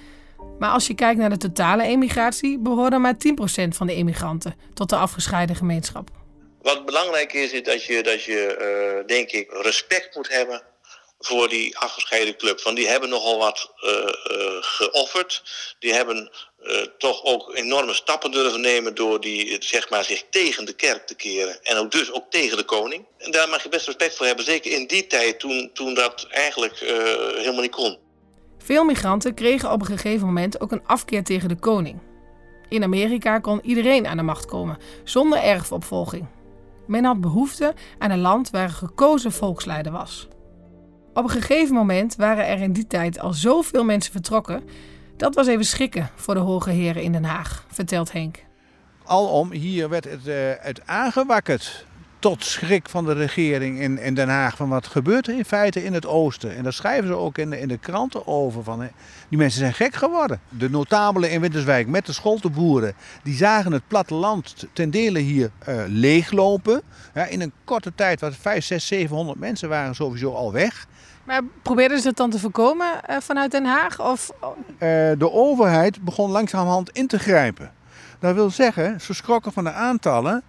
Maar 0.59 0.71
als 0.71 0.87
je 0.87 0.95
kijkt 0.95 1.19
naar 1.19 1.29
de 1.29 1.37
totale 1.37 1.83
emigratie, 1.83 2.59
behoorden 2.59 3.01
maar 3.01 3.13
10% 3.13 3.17
van 3.67 3.87
de 3.87 3.93
emigranten 3.93 4.55
tot 4.73 4.89
de 4.89 4.95
afgescheiden 4.95 5.55
gemeenschap. 5.55 6.09
Wat 6.61 6.85
belangrijk 6.85 7.33
is, 7.33 7.51
is 7.51 7.63
dat 7.63 7.83
je, 7.83 8.03
dat 8.03 8.23
je 8.23 8.97
uh, 8.99 9.07
denk 9.07 9.31
ik, 9.31 9.51
respect 9.51 10.15
moet 10.15 10.29
hebben 10.29 10.63
voor 11.21 11.49
die 11.49 11.77
afgescheiden 11.77 12.37
club. 12.37 12.61
Want 12.61 12.75
die 12.75 12.87
hebben 12.87 13.09
nogal 13.09 13.37
wat 13.37 13.71
uh, 13.83 13.91
uh, 13.91 14.57
geofferd. 14.59 15.43
Die 15.79 15.93
hebben 15.93 16.31
uh, 16.63 16.77
toch 16.97 17.23
ook 17.23 17.55
enorme 17.55 17.93
stappen 17.93 18.31
durven 18.31 18.61
nemen 18.61 18.95
door 18.95 19.21
die, 19.21 19.57
zeg 19.59 19.89
maar, 19.89 20.03
zich 20.03 20.23
tegen 20.29 20.65
de 20.65 20.73
kerk 20.73 21.07
te 21.07 21.15
keren. 21.15 21.63
En 21.63 21.77
ook 21.77 21.91
dus 21.91 22.11
ook 22.11 22.31
tegen 22.31 22.57
de 22.57 22.63
koning. 22.63 23.05
En 23.17 23.31
daar 23.31 23.49
mag 23.49 23.63
je 23.63 23.69
best 23.69 23.85
respect 23.85 24.15
voor 24.15 24.25
hebben. 24.25 24.45
Zeker 24.45 24.71
in 24.71 24.87
die 24.87 25.07
tijd 25.07 25.39
toen, 25.39 25.69
toen 25.73 25.93
dat 25.93 26.27
eigenlijk 26.29 26.79
helemaal 27.35 27.61
niet 27.61 27.71
kon. 27.71 27.97
Veel 28.57 28.83
migranten 28.83 29.33
kregen 29.33 29.71
op 29.71 29.81
een 29.81 29.87
gegeven 29.87 30.27
moment 30.27 30.61
ook 30.61 30.71
een 30.71 30.85
afkeer 30.85 31.23
tegen 31.23 31.49
de 31.49 31.59
koning. 31.59 31.99
In 32.69 32.83
Amerika 32.83 33.39
kon 33.39 33.59
iedereen 33.63 34.07
aan 34.07 34.17
de 34.17 34.23
macht 34.23 34.45
komen, 34.45 34.77
zonder 35.03 35.39
erfopvolging. 35.39 36.27
Men 36.87 37.03
had 37.03 37.21
behoefte 37.21 37.73
aan 37.97 38.11
een 38.11 38.19
land 38.19 38.49
waar 38.49 38.63
een 38.63 38.69
gekozen 38.69 39.31
volksleider 39.31 39.91
was. 39.91 40.27
Op 41.13 41.23
een 41.23 41.29
gegeven 41.29 41.75
moment 41.75 42.15
waren 42.15 42.47
er 42.47 42.61
in 42.61 42.73
die 42.73 42.87
tijd 42.87 43.19
al 43.19 43.33
zoveel 43.33 43.83
mensen 43.83 44.11
vertrokken. 44.11 44.63
Dat 45.17 45.35
was 45.35 45.47
even 45.47 45.65
schrikken 45.65 46.09
voor 46.15 46.33
de 46.33 46.39
hoge 46.39 46.69
heren 46.69 47.01
in 47.01 47.11
Den 47.11 47.23
Haag, 47.23 47.65
vertelt 47.71 48.11
Henk. 48.11 48.43
Alom, 49.05 49.51
hier 49.51 49.89
werd 49.89 50.03
het, 50.03 50.27
uh, 50.27 50.85
aangewakkerd 50.85 51.85
tot 52.19 52.43
schrik 52.43 52.89
van 52.89 53.05
de 53.05 53.13
regering 53.13 53.79
in, 53.79 53.97
in 53.97 54.13
Den 54.13 54.29
Haag. 54.29 54.55
Van 54.55 54.69
wat 54.69 54.87
gebeurt 54.87 55.27
er 55.27 55.37
in 55.37 55.45
feite 55.45 55.83
in 55.83 55.93
het 55.93 56.05
oosten? 56.05 56.55
En 56.55 56.63
daar 56.63 56.73
schrijven 56.73 57.07
ze 57.07 57.13
ook 57.13 57.37
in 57.37 57.49
de, 57.49 57.59
in 57.59 57.67
de 57.67 57.77
kranten 57.77 58.27
over. 58.27 58.63
Van, 58.63 58.89
die 59.29 59.37
mensen 59.37 59.59
zijn 59.59 59.73
gek 59.73 59.95
geworden. 59.95 60.39
De 60.49 60.69
notabelen 60.69 61.31
in 61.31 61.41
Winterswijk 61.41 61.87
met 61.87 62.05
de 62.05 62.13
scholtenboeren. 62.13 62.93
Die 63.23 63.35
zagen 63.35 63.71
het 63.71 63.87
platteland 63.87 64.67
ten 64.73 64.89
dele 64.89 65.19
hier 65.19 65.51
uh, 65.69 65.83
leeglopen. 65.87 66.81
In 67.29 67.41
een 67.41 67.53
korte 67.63 67.95
tijd, 67.95 68.21
wat 68.21 68.35
5, 68.35 68.65
6, 68.65 68.87
700 68.87 69.39
mensen 69.39 69.69
waren 69.69 69.95
sowieso 69.95 70.33
al 70.33 70.51
weg. 70.51 70.87
Maar 71.23 71.41
probeerden 71.61 71.99
ze 71.99 72.07
het 72.07 72.17
dan 72.17 72.29
te 72.29 72.39
voorkomen 72.39 72.87
uh, 73.09 73.17
vanuit 73.19 73.51
Den 73.51 73.65
Haag? 73.65 73.99
Of... 73.99 74.31
Uh, 74.41 74.79
de 75.17 75.31
overheid 75.31 76.03
begon 76.03 76.31
langzamerhand 76.31 76.89
in 76.89 77.07
te 77.07 77.19
grijpen. 77.19 77.71
Dat 78.19 78.35
wil 78.35 78.49
zeggen, 78.49 79.01
ze 79.01 79.13
schrokken 79.13 79.51
van 79.51 79.63
de 79.63 79.71
aantallen. 79.71 80.43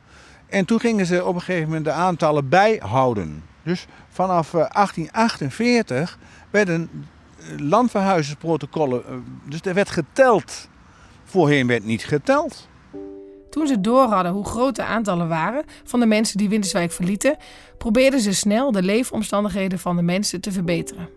En 0.48 0.64
toen 0.64 0.80
gingen 0.80 1.06
ze 1.06 1.24
op 1.24 1.34
een 1.34 1.40
gegeven 1.40 1.68
moment 1.68 1.84
de 1.84 1.90
aantallen 1.90 2.48
bijhouden. 2.48 3.44
Dus 3.62 3.86
vanaf 4.08 4.50
1848 4.50 6.12
eh, 6.12 6.24
werden 6.50 7.06
landverhuizersprotocollen. 7.56 9.24
Dus 9.44 9.60
er 9.62 9.74
werd 9.74 9.90
geteld. 9.90 10.68
Voorheen 11.24 11.66
werd 11.66 11.84
niet 11.84 12.04
geteld. 12.04 12.68
Toen 13.52 13.66
ze 13.66 13.80
door 13.80 14.06
hadden 14.06 14.32
hoe 14.32 14.44
groot 14.44 14.76
de 14.76 14.84
aantallen 14.84 15.28
waren 15.28 15.64
van 15.84 16.00
de 16.00 16.06
mensen 16.06 16.38
die 16.38 16.48
Winterswijk 16.48 16.92
verlieten, 16.92 17.36
probeerden 17.78 18.20
ze 18.20 18.34
snel 18.34 18.72
de 18.72 18.82
leefomstandigheden 18.82 19.78
van 19.78 19.96
de 19.96 20.02
mensen 20.02 20.40
te 20.40 20.52
verbeteren. 20.52 21.08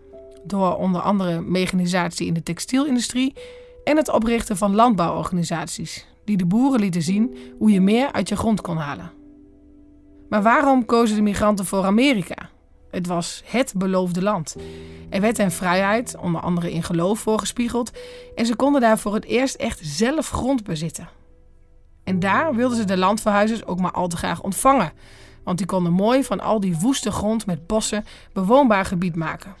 Door 0.44 0.76
onder 0.76 1.00
andere 1.00 1.40
mechanisatie 1.40 2.26
in 2.26 2.34
de 2.34 2.42
textielindustrie 2.42 3.34
en 3.84 3.96
het 3.96 4.08
oprichten 4.08 4.56
van 4.56 4.74
landbouworganisaties, 4.74 6.06
die 6.24 6.36
de 6.36 6.46
boeren 6.46 6.80
lieten 6.80 7.02
zien 7.02 7.36
hoe 7.58 7.70
je 7.70 7.80
meer 7.80 8.12
uit 8.12 8.28
je 8.28 8.36
grond 8.36 8.60
kon 8.60 8.76
halen. 8.76 9.12
Maar 10.28 10.42
waarom 10.42 10.84
kozen 10.84 11.16
de 11.16 11.22
migranten 11.22 11.66
voor 11.66 11.84
Amerika? 11.84 12.50
Het 12.90 13.06
was 13.06 13.42
het 13.46 13.72
beloofde 13.76 14.22
land. 14.22 14.56
Er 15.10 15.20
werd 15.20 15.36
hen 15.36 15.50
vrijheid, 15.50 16.16
onder 16.20 16.40
andere 16.40 16.72
in 16.72 16.82
geloof, 16.82 17.18
voorgespiegeld 17.18 17.90
en 18.34 18.46
ze 18.46 18.56
konden 18.56 18.80
daar 18.80 18.98
voor 18.98 19.14
het 19.14 19.24
eerst 19.24 19.54
echt 19.54 19.80
zelf 19.82 20.28
grond 20.28 20.64
bezitten. 20.64 21.08
En 22.06 22.20
daar 22.20 22.54
wilden 22.54 22.76
ze 22.76 22.84
de 22.84 22.96
landverhuizers 22.96 23.66
ook 23.66 23.80
maar 23.80 23.90
al 23.90 24.08
te 24.08 24.16
graag 24.16 24.42
ontvangen. 24.42 24.92
Want 25.44 25.58
die 25.58 25.66
konden 25.66 25.92
mooi 25.92 26.24
van 26.24 26.40
al 26.40 26.60
die 26.60 26.76
woeste 26.76 27.10
grond 27.10 27.46
met 27.46 27.66
bossen 27.66 28.04
bewoonbaar 28.32 28.84
gebied 28.84 29.16
maken. 29.16 29.54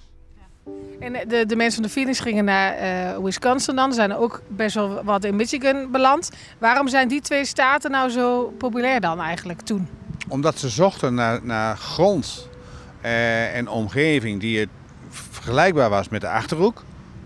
En 1.00 1.12
de, 1.28 1.46
de 1.46 1.56
mensen 1.56 1.74
van 1.74 1.82
de 1.82 1.88
Phoenix 1.88 2.20
gingen 2.20 2.44
naar 2.44 2.74
eh, 2.74 3.18
Wisconsin 3.18 3.76
dan. 3.76 3.88
Er 3.88 3.94
zijn 3.94 4.10
er 4.10 4.18
ook 4.18 4.42
best 4.48 4.74
wel 4.74 5.04
wat 5.04 5.24
in 5.24 5.36
Michigan 5.36 5.90
beland. 5.90 6.30
Waarom 6.58 6.88
zijn 6.88 7.08
die 7.08 7.20
twee 7.20 7.44
staten 7.44 7.90
nou 7.90 8.10
zo 8.10 8.54
populair 8.58 9.00
dan 9.00 9.20
eigenlijk 9.20 9.60
toen? 9.60 9.88
Omdat 10.28 10.58
ze 10.58 10.68
zochten 10.68 11.14
naar, 11.14 11.40
naar 11.42 11.76
grond 11.76 12.48
eh, 13.00 13.56
en 13.56 13.68
omgeving 13.68 14.40
die 14.40 14.58
het 14.58 14.68
vergelijkbaar 15.08 15.90
was 15.90 16.08
met 16.08 16.20
de 16.20 16.28
Achterhoek. 16.28 16.82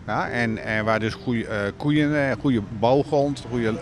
Ja, 0.06 0.28
en, 0.28 0.64
en 0.64 0.84
waar 0.84 1.00
dus 1.00 1.14
goede 1.14 1.46
eh, 1.46 1.58
koeien, 1.76 2.36
goede 2.40 2.62
bouwgrond, 2.78 3.44
goede 3.50 3.74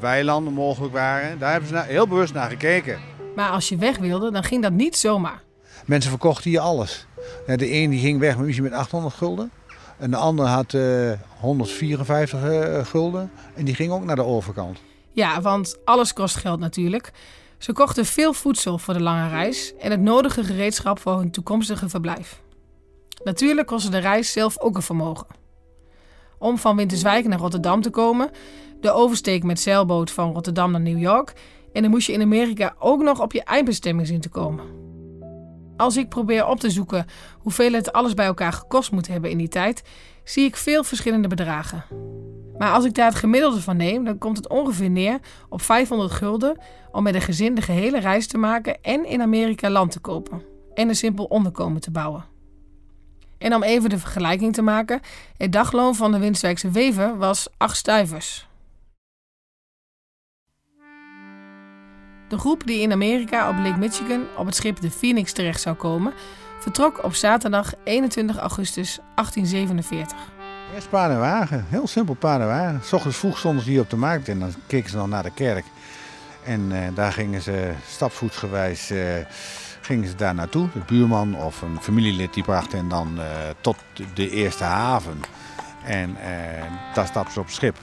weilanden 0.00 0.52
mogelijk 0.52 0.92
waren. 0.92 1.38
Daar 1.38 1.50
hebben 1.50 1.68
ze 1.68 1.76
heel 1.86 2.08
bewust 2.08 2.34
naar 2.34 2.50
gekeken. 2.50 2.98
Maar 3.36 3.50
als 3.50 3.68
je 3.68 3.76
weg 3.76 3.98
wilde, 3.98 4.30
dan 4.30 4.42
ging 4.42 4.62
dat 4.62 4.72
niet 4.72 4.96
zomaar. 4.96 5.42
Mensen 5.84 6.10
verkochten 6.10 6.50
hier 6.50 6.60
alles. 6.60 7.06
De 7.46 7.72
een 7.72 7.90
die 7.90 8.00
ging 8.00 8.20
weg 8.20 8.38
misschien 8.38 8.64
met 8.64 8.72
800 8.72 9.14
gulden. 9.14 9.50
En 9.98 10.10
de 10.10 10.16
ander 10.16 10.46
had 10.46 10.76
154 11.40 12.44
uh, 12.44 12.84
gulden. 12.84 13.30
En 13.54 13.64
die 13.64 13.74
ging 13.74 13.92
ook 13.92 14.04
naar 14.04 14.16
de 14.16 14.24
overkant. 14.24 14.78
Ja, 15.12 15.40
want 15.40 15.78
alles 15.84 16.12
kost 16.12 16.36
geld 16.36 16.60
natuurlijk. 16.60 17.12
Ze 17.58 17.72
kochten 17.72 18.06
veel 18.06 18.32
voedsel 18.32 18.78
voor 18.78 18.94
de 18.94 19.00
lange 19.00 19.28
reis 19.28 19.72
en 19.78 19.90
het 19.90 20.00
nodige 20.00 20.44
gereedschap 20.44 20.98
voor 20.98 21.18
hun 21.18 21.30
toekomstige 21.30 21.88
verblijf. 21.88 22.42
Natuurlijk 23.24 23.66
kostte 23.66 23.90
de 23.90 23.98
reis 23.98 24.32
zelf 24.32 24.58
ook 24.58 24.76
een 24.76 24.82
vermogen. 24.82 25.26
Om 26.38 26.58
van 26.58 26.76
Winterswijk 26.76 27.26
naar 27.26 27.38
Rotterdam 27.38 27.82
te 27.82 27.90
komen, 27.90 28.30
de 28.80 28.92
oversteek 28.92 29.42
met 29.42 29.60
zeilboot 29.60 30.10
van 30.10 30.32
Rotterdam 30.32 30.70
naar 30.70 30.80
New 30.80 30.98
York 30.98 31.32
en 31.72 31.82
dan 31.82 31.90
moest 31.90 32.06
je 32.06 32.12
in 32.12 32.22
Amerika 32.22 32.74
ook 32.78 33.02
nog 33.02 33.20
op 33.20 33.32
je 33.32 33.42
eindbestemming 33.42 34.06
zien 34.06 34.20
te 34.20 34.28
komen. 34.28 34.64
Als 35.76 35.96
ik 35.96 36.08
probeer 36.08 36.46
op 36.46 36.60
te 36.60 36.70
zoeken 36.70 37.06
hoeveel 37.38 37.72
het 37.72 37.92
alles 37.92 38.14
bij 38.14 38.26
elkaar 38.26 38.52
gekost 38.52 38.90
moet 38.92 39.08
hebben 39.08 39.30
in 39.30 39.38
die 39.38 39.48
tijd, 39.48 39.82
zie 40.24 40.44
ik 40.44 40.56
veel 40.56 40.84
verschillende 40.84 41.28
bedragen. 41.28 41.84
Maar 42.58 42.72
als 42.72 42.84
ik 42.84 42.94
daar 42.94 43.08
het 43.08 43.18
gemiddelde 43.18 43.60
van 43.60 43.76
neem, 43.76 44.04
dan 44.04 44.18
komt 44.18 44.36
het 44.36 44.48
ongeveer 44.48 44.90
neer 44.90 45.18
op 45.48 45.62
500 45.62 46.12
gulden 46.12 46.60
om 46.92 47.02
met 47.02 47.14
een 47.14 47.20
gezin 47.20 47.54
de 47.54 47.62
gehele 47.62 48.00
reis 48.00 48.26
te 48.26 48.38
maken 48.38 48.82
en 48.82 49.06
in 49.06 49.22
Amerika 49.22 49.70
land 49.70 49.90
te 49.90 50.00
kopen 50.00 50.42
en 50.74 50.88
een 50.88 50.94
simpel 50.94 51.24
onderkomen 51.24 51.80
te 51.80 51.90
bouwen. 51.90 52.24
En 53.38 53.54
om 53.54 53.62
even 53.62 53.90
de 53.90 53.98
vergelijking 53.98 54.54
te 54.54 54.62
maken, 54.62 55.00
het 55.36 55.52
dagloon 55.52 55.94
van 55.94 56.12
de 56.12 56.18
Winstwijkse 56.18 56.70
wever 56.70 57.16
was 57.16 57.48
8 57.56 57.76
stuivers. 57.76 58.47
De 62.28 62.38
groep 62.38 62.66
die 62.66 62.80
in 62.80 62.92
Amerika 62.92 63.48
op 63.48 63.56
Lake 63.56 63.78
Michigan 63.78 64.26
op 64.36 64.46
het 64.46 64.54
schip 64.54 64.80
de 64.80 64.90
Phoenix 64.90 65.32
terecht 65.32 65.60
zou 65.60 65.76
komen, 65.76 66.12
vertrok 66.58 67.04
op 67.04 67.14
zaterdag 67.14 67.72
21 67.84 68.36
augustus 68.36 68.98
1847. 69.14 70.16
Eerst 70.74 70.88
paardenwagen, 70.88 71.64
heel 71.68 71.86
simpel 71.86 72.14
paardenwagen. 72.14 72.80
S 72.84 72.92
ochtends 72.92 73.16
vroeg 73.16 73.38
stonden 73.38 73.64
ze 73.64 73.70
hier 73.70 73.80
op 73.80 73.90
de 73.90 73.96
markt 73.96 74.28
en 74.28 74.38
dan 74.38 74.54
keken 74.66 74.90
ze 74.90 74.96
dan 74.96 75.08
naar 75.08 75.22
de 75.22 75.30
kerk. 75.30 75.64
En 76.44 76.60
uh, 76.60 76.78
daar 76.94 77.12
gingen 77.12 77.42
ze 77.42 77.72
stapvoetsgewijs 77.86 78.90
uh, 78.90 79.00
gingen 79.80 80.08
ze 80.08 80.14
daar 80.14 80.34
naartoe. 80.34 80.68
De 80.72 80.82
buurman 80.86 81.36
of 81.36 81.62
een 81.62 81.78
familielid 81.80 82.34
die 82.34 82.42
bracht 82.42 82.72
hen 82.72 82.88
dan 82.88 83.14
uh, 83.16 83.24
tot 83.60 83.76
de 84.14 84.30
eerste 84.30 84.64
haven. 84.64 85.20
En 85.84 86.16
daar 86.94 87.06
stapten 87.06 87.32
ze 87.32 87.40
op 87.40 87.46
het 87.46 87.54
schip. 87.54 87.76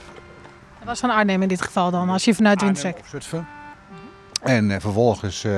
Dat 0.78 0.86
was 0.88 1.00
van 1.00 1.10
Arnhem 1.10 1.42
in 1.42 1.48
dit 1.48 1.62
geval 1.62 1.90
dan, 1.90 2.08
als 2.08 2.24
je 2.24 2.34
vanuit 2.34 2.62
Windsek. 2.62 2.96
Zutphen. 3.10 3.46
En 4.46 4.70
uh, 4.70 4.76
vervolgens 4.78 5.44
uh, 5.44 5.52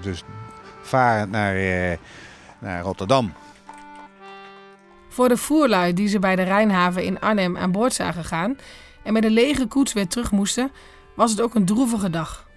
dus 0.00 0.22
varen 0.82 1.30
naar, 1.30 1.56
uh, 1.56 1.96
naar 2.58 2.82
Rotterdam. 2.82 3.32
Voor 5.08 5.28
de 5.28 5.36
voerlui 5.36 5.92
die 5.92 6.08
ze 6.08 6.18
bij 6.18 6.36
de 6.36 6.42
Rijnhaven 6.42 7.04
in 7.04 7.20
Arnhem 7.20 7.56
aan 7.56 7.72
boord 7.72 7.92
zagen 7.92 8.24
gaan 8.24 8.58
en 9.02 9.12
met 9.12 9.24
een 9.24 9.30
lege 9.30 9.66
koets 9.66 9.92
weer 9.92 10.08
terug 10.08 10.30
moesten, 10.30 10.70
was 11.16 11.30
het 11.30 11.40
ook 11.40 11.54
een 11.54 11.64
droevige 11.64 12.10
dag. 12.10 12.48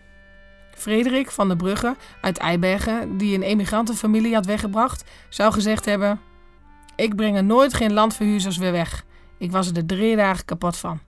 Frederik 0.75 1.31
van 1.31 1.47
der 1.47 1.57
Brugge 1.57 1.95
uit 2.21 2.37
Eibergen, 2.37 3.17
die 3.17 3.35
een 3.35 3.43
emigrantenfamilie 3.43 4.33
had 4.33 4.45
weggebracht, 4.45 5.03
zou 5.29 5.53
gezegd 5.53 5.85
hebben: 5.85 6.19
Ik 6.95 7.15
breng 7.15 7.35
er 7.35 7.43
nooit 7.43 7.73
geen 7.73 7.93
landverhuurders 7.93 8.57
weer 8.57 8.71
weg. 8.71 9.05
Ik 9.37 9.51
was 9.51 9.67
er 9.67 9.73
de 9.73 9.85
drie 9.85 10.15
dagen 10.15 10.45
kapot 10.45 10.77
van. 10.77 10.99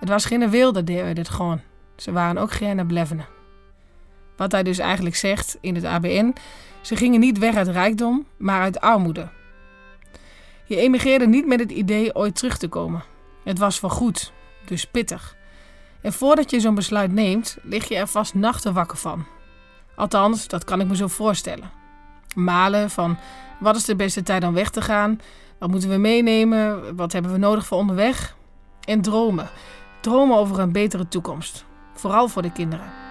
Het 0.00 0.08
was 0.08 0.24
geen 0.24 0.50
wilde 0.50 0.84
dit 1.14 1.28
gewoon. 1.28 1.60
Ze 1.96 2.12
waren 2.12 2.38
ook 2.38 2.52
geen 2.52 2.86
blevenen. 2.86 3.37
Wat 4.38 4.52
hij 4.52 4.62
dus 4.62 4.78
eigenlijk 4.78 5.16
zegt 5.16 5.58
in 5.60 5.74
het 5.74 5.84
ABN: 5.84 6.34
ze 6.80 6.96
gingen 6.96 7.20
niet 7.20 7.38
weg 7.38 7.54
uit 7.54 7.68
rijkdom, 7.68 8.26
maar 8.36 8.60
uit 8.60 8.80
armoede. 8.80 9.28
Je 10.64 10.76
emigreerde 10.76 11.26
niet 11.26 11.46
met 11.46 11.60
het 11.60 11.70
idee 11.70 12.14
ooit 12.14 12.34
terug 12.34 12.58
te 12.58 12.68
komen. 12.68 13.02
Het 13.44 13.58
was 13.58 13.78
voor 13.78 13.90
goed, 13.90 14.32
dus 14.64 14.84
pittig. 14.84 15.36
En 16.00 16.12
voordat 16.12 16.50
je 16.50 16.60
zo'n 16.60 16.74
besluit 16.74 17.12
neemt, 17.12 17.58
lig 17.62 17.88
je 17.88 17.96
er 17.96 18.06
vast 18.06 18.34
nachten 18.34 18.72
wakker 18.72 18.98
van. 18.98 19.26
Althans, 19.96 20.48
dat 20.48 20.64
kan 20.64 20.80
ik 20.80 20.86
me 20.86 20.96
zo 20.96 21.06
voorstellen. 21.06 21.70
Malen 22.34 22.90
van 22.90 23.18
wat 23.60 23.76
is 23.76 23.84
de 23.84 23.96
beste 23.96 24.22
tijd 24.22 24.44
om 24.44 24.54
weg 24.54 24.70
te 24.70 24.82
gaan? 24.82 25.20
Wat 25.58 25.70
moeten 25.70 25.90
we 25.90 25.96
meenemen? 25.96 26.96
Wat 26.96 27.12
hebben 27.12 27.32
we 27.32 27.38
nodig 27.38 27.66
voor 27.66 27.78
onderweg? 27.78 28.36
En 28.84 29.00
dromen. 29.00 29.48
Dromen 30.00 30.36
over 30.36 30.58
een 30.58 30.72
betere 30.72 31.08
toekomst. 31.08 31.64
Vooral 31.94 32.28
voor 32.28 32.42
de 32.42 32.52
kinderen. 32.52 33.07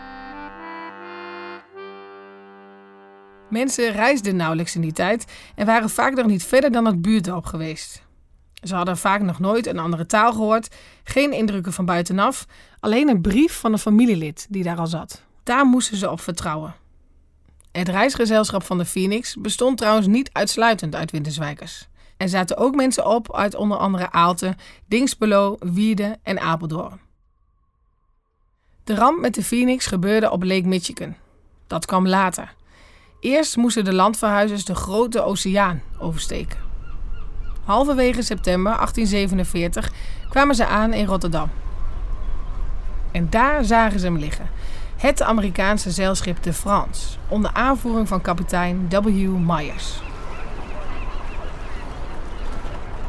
Mensen 3.49 3.91
reisden 3.91 4.35
nauwelijks 4.35 4.75
in 4.75 4.81
die 4.81 4.91
tijd 4.91 5.25
en 5.55 5.65
waren 5.65 5.89
vaak 5.89 6.15
nog 6.15 6.25
niet 6.25 6.43
verder 6.43 6.71
dan 6.71 6.85
het 6.85 7.01
buurtdorp 7.01 7.45
geweest. 7.45 8.05
Ze 8.63 8.75
hadden 8.75 8.97
vaak 8.97 9.21
nog 9.21 9.39
nooit 9.39 9.67
een 9.67 9.79
andere 9.79 10.05
taal 10.05 10.31
gehoord, 10.31 10.75
geen 11.03 11.31
indrukken 11.31 11.73
van 11.73 11.85
buitenaf, 11.85 12.45
alleen 12.79 13.09
een 13.09 13.21
brief 13.21 13.59
van 13.59 13.73
een 13.73 13.79
familielid 13.79 14.47
die 14.49 14.63
daar 14.63 14.77
al 14.77 14.87
zat. 14.87 15.23
Daar 15.43 15.65
moesten 15.65 15.97
ze 15.97 16.11
op 16.11 16.21
vertrouwen. 16.21 16.75
Het 17.71 17.89
reisgezelschap 17.89 18.63
van 18.63 18.77
de 18.77 18.85
Phoenix 18.85 19.35
bestond 19.35 19.77
trouwens 19.77 20.07
niet 20.07 20.29
uitsluitend 20.33 20.95
uit 20.95 21.11
Winterswijkers. 21.11 21.87
Er 22.17 22.29
zaten 22.29 22.57
ook 22.57 22.75
mensen 22.75 23.05
op 23.05 23.35
uit 23.35 23.55
onder 23.55 23.77
andere 23.77 24.11
Aalten, 24.11 24.55
Dingsbelo, 24.85 25.57
Wierde 25.59 26.17
en 26.23 26.39
Apeldoorn. 26.39 26.99
De 28.83 28.95
ramp 28.95 29.19
met 29.19 29.35
de 29.35 29.43
Phoenix 29.43 29.85
gebeurde 29.85 30.31
op 30.31 30.43
Lake 30.43 30.67
Michigan. 30.67 31.15
Dat 31.67 31.85
kwam 31.85 32.07
later. 32.07 32.55
Eerst 33.19 33.55
moesten 33.57 33.83
de 33.83 33.93
landverhuizers 33.93 34.65
de 34.65 34.75
grote 34.75 35.23
oceaan 35.23 35.81
oversteken. 35.99 36.59
Halverwege 37.63 38.21
september 38.21 38.73
1847 38.75 39.91
kwamen 40.29 40.55
ze 40.55 40.65
aan 40.65 40.93
in 40.93 41.05
Rotterdam. 41.05 41.49
En 43.11 43.29
daar 43.29 43.65
zagen 43.65 43.99
ze 43.99 44.05
hem 44.05 44.17
liggen. 44.17 44.49
Het 44.97 45.21
Amerikaanse 45.21 45.91
zeilschip 45.91 46.43
de 46.43 46.53
France, 46.53 47.17
onder 47.27 47.51
aanvoering 47.53 48.07
van 48.07 48.21
kapitein 48.21 48.89
W. 48.89 49.07
Myers. 49.27 50.01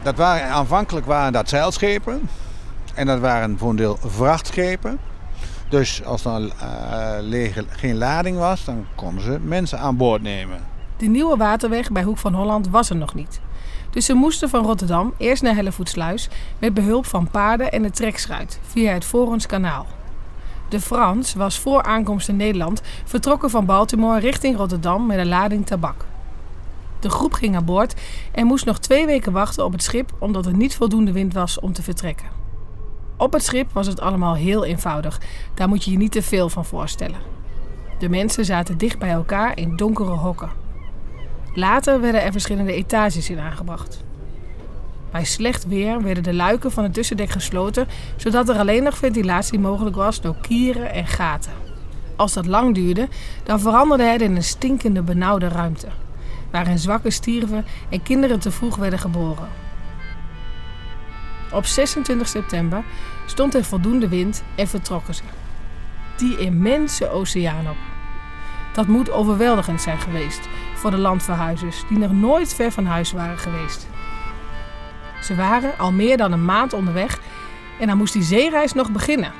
Dat 0.02 0.16
waren, 0.16 0.48
aanvankelijk 0.48 1.06
waren 1.06 1.32
dat 1.32 1.48
zeilschepen. 1.48 2.28
En 2.94 3.06
dat 3.06 3.20
waren 3.20 3.58
voor 3.58 3.70
een 3.70 3.76
deel 3.76 3.98
vrachtschepen. 4.00 4.98
Dus 5.68 6.04
als 6.04 6.24
er 6.24 6.52
uh, 7.30 7.56
geen 7.68 7.96
lading 7.96 8.38
was, 8.38 8.64
dan 8.64 8.86
konden 8.94 9.22
ze 9.22 9.38
mensen 9.42 9.78
aan 9.78 9.96
boord 9.96 10.22
nemen. 10.22 10.58
De 10.96 11.06
nieuwe 11.06 11.36
waterweg 11.36 11.92
bij 11.92 12.02
Hoek 12.02 12.18
van 12.18 12.34
Holland 12.34 12.68
was 12.68 12.90
er 12.90 12.96
nog 12.96 13.14
niet. 13.14 13.40
Dus 13.90 14.04
ze 14.04 14.14
moesten 14.14 14.48
van 14.48 14.64
Rotterdam 14.64 15.14
eerst 15.16 15.42
naar 15.42 15.54
Hellevoetsluis 15.54 16.28
met 16.58 16.74
behulp 16.74 17.06
van 17.06 17.30
paarden 17.30 17.72
en 17.72 17.82
de 17.82 17.90
trekschuit 17.90 18.60
via 18.62 18.92
het 18.92 19.04
Forens 19.04 19.46
kanaal. 19.46 19.86
De 20.68 20.80
Frans 20.80 21.34
was 21.34 21.58
voor 21.58 21.82
aankomst 21.82 22.28
in 22.28 22.36
Nederland 22.36 22.82
vertrokken 23.04 23.50
van 23.50 23.66
Baltimore 23.66 24.20
richting 24.20 24.56
Rotterdam 24.56 25.06
met 25.06 25.18
een 25.18 25.28
lading 25.28 25.66
tabak. 25.66 26.04
De 27.00 27.10
groep 27.10 27.32
ging 27.32 27.56
aan 27.56 27.64
boord 27.64 27.94
en 28.32 28.46
moest 28.46 28.64
nog 28.64 28.78
twee 28.78 29.06
weken 29.06 29.32
wachten 29.32 29.64
op 29.64 29.72
het 29.72 29.82
schip 29.82 30.12
omdat 30.18 30.46
er 30.46 30.56
niet 30.56 30.76
voldoende 30.76 31.12
wind 31.12 31.34
was 31.34 31.60
om 31.60 31.72
te 31.72 31.82
vertrekken. 31.82 32.37
Op 33.18 33.32
het 33.32 33.44
schip 33.44 33.72
was 33.72 33.86
het 33.86 34.00
allemaal 34.00 34.34
heel 34.34 34.64
eenvoudig. 34.64 35.20
Daar 35.54 35.68
moet 35.68 35.84
je 35.84 35.90
je 35.90 35.96
niet 35.96 36.12
te 36.12 36.22
veel 36.22 36.48
van 36.48 36.64
voorstellen. 36.64 37.18
De 37.98 38.08
mensen 38.08 38.44
zaten 38.44 38.78
dicht 38.78 38.98
bij 38.98 39.10
elkaar 39.10 39.56
in 39.58 39.76
donkere 39.76 40.10
hokken. 40.10 40.50
Later 41.54 42.00
werden 42.00 42.22
er 42.22 42.32
verschillende 42.32 42.72
etages 42.72 43.30
in 43.30 43.38
aangebracht. 43.38 44.04
Bij 45.10 45.24
slecht 45.24 45.66
weer 45.66 46.02
werden 46.02 46.22
de 46.22 46.34
luiken 46.34 46.72
van 46.72 46.84
het 46.84 46.94
tussendek 46.94 47.30
gesloten, 47.30 47.88
zodat 48.16 48.48
er 48.48 48.58
alleen 48.58 48.82
nog 48.82 48.96
ventilatie 48.96 49.58
mogelijk 49.58 49.96
was 49.96 50.20
door 50.20 50.36
kieren 50.40 50.92
en 50.92 51.06
gaten. 51.06 51.52
Als 52.16 52.32
dat 52.32 52.46
lang 52.46 52.74
duurde, 52.74 53.08
dan 53.42 53.60
veranderde 53.60 54.04
het 54.04 54.20
in 54.20 54.36
een 54.36 54.42
stinkende, 54.42 55.02
benauwde 55.02 55.48
ruimte, 55.48 55.88
waarin 56.50 56.78
zwakken 56.78 57.12
stierven 57.12 57.64
en 57.88 58.02
kinderen 58.02 58.40
te 58.40 58.50
vroeg 58.50 58.76
werden 58.76 58.98
geboren. 58.98 59.48
Op 61.52 61.66
26 61.66 62.28
september 62.28 62.84
stond 63.26 63.54
er 63.54 63.64
voldoende 63.64 64.08
wind 64.08 64.42
en 64.54 64.68
vertrokken 64.68 65.14
ze. 65.14 65.22
Die 66.16 66.38
immense 66.38 67.10
oceaan 67.10 67.68
op. 67.70 67.76
Dat 68.72 68.86
moet 68.86 69.10
overweldigend 69.10 69.80
zijn 69.80 69.98
geweest 69.98 70.40
voor 70.74 70.90
de 70.90 70.98
landverhuizers 70.98 71.84
die 71.88 71.98
nog 71.98 72.12
nooit 72.12 72.54
ver 72.54 72.72
van 72.72 72.86
huis 72.86 73.12
waren 73.12 73.38
geweest. 73.38 73.86
Ze 75.22 75.34
waren 75.34 75.78
al 75.78 75.92
meer 75.92 76.16
dan 76.16 76.32
een 76.32 76.44
maand 76.44 76.72
onderweg 76.72 77.20
en 77.80 77.86
dan 77.86 77.96
moest 77.96 78.12
die 78.12 78.22
zeereis 78.22 78.72
nog 78.72 78.90
beginnen. 78.90 79.32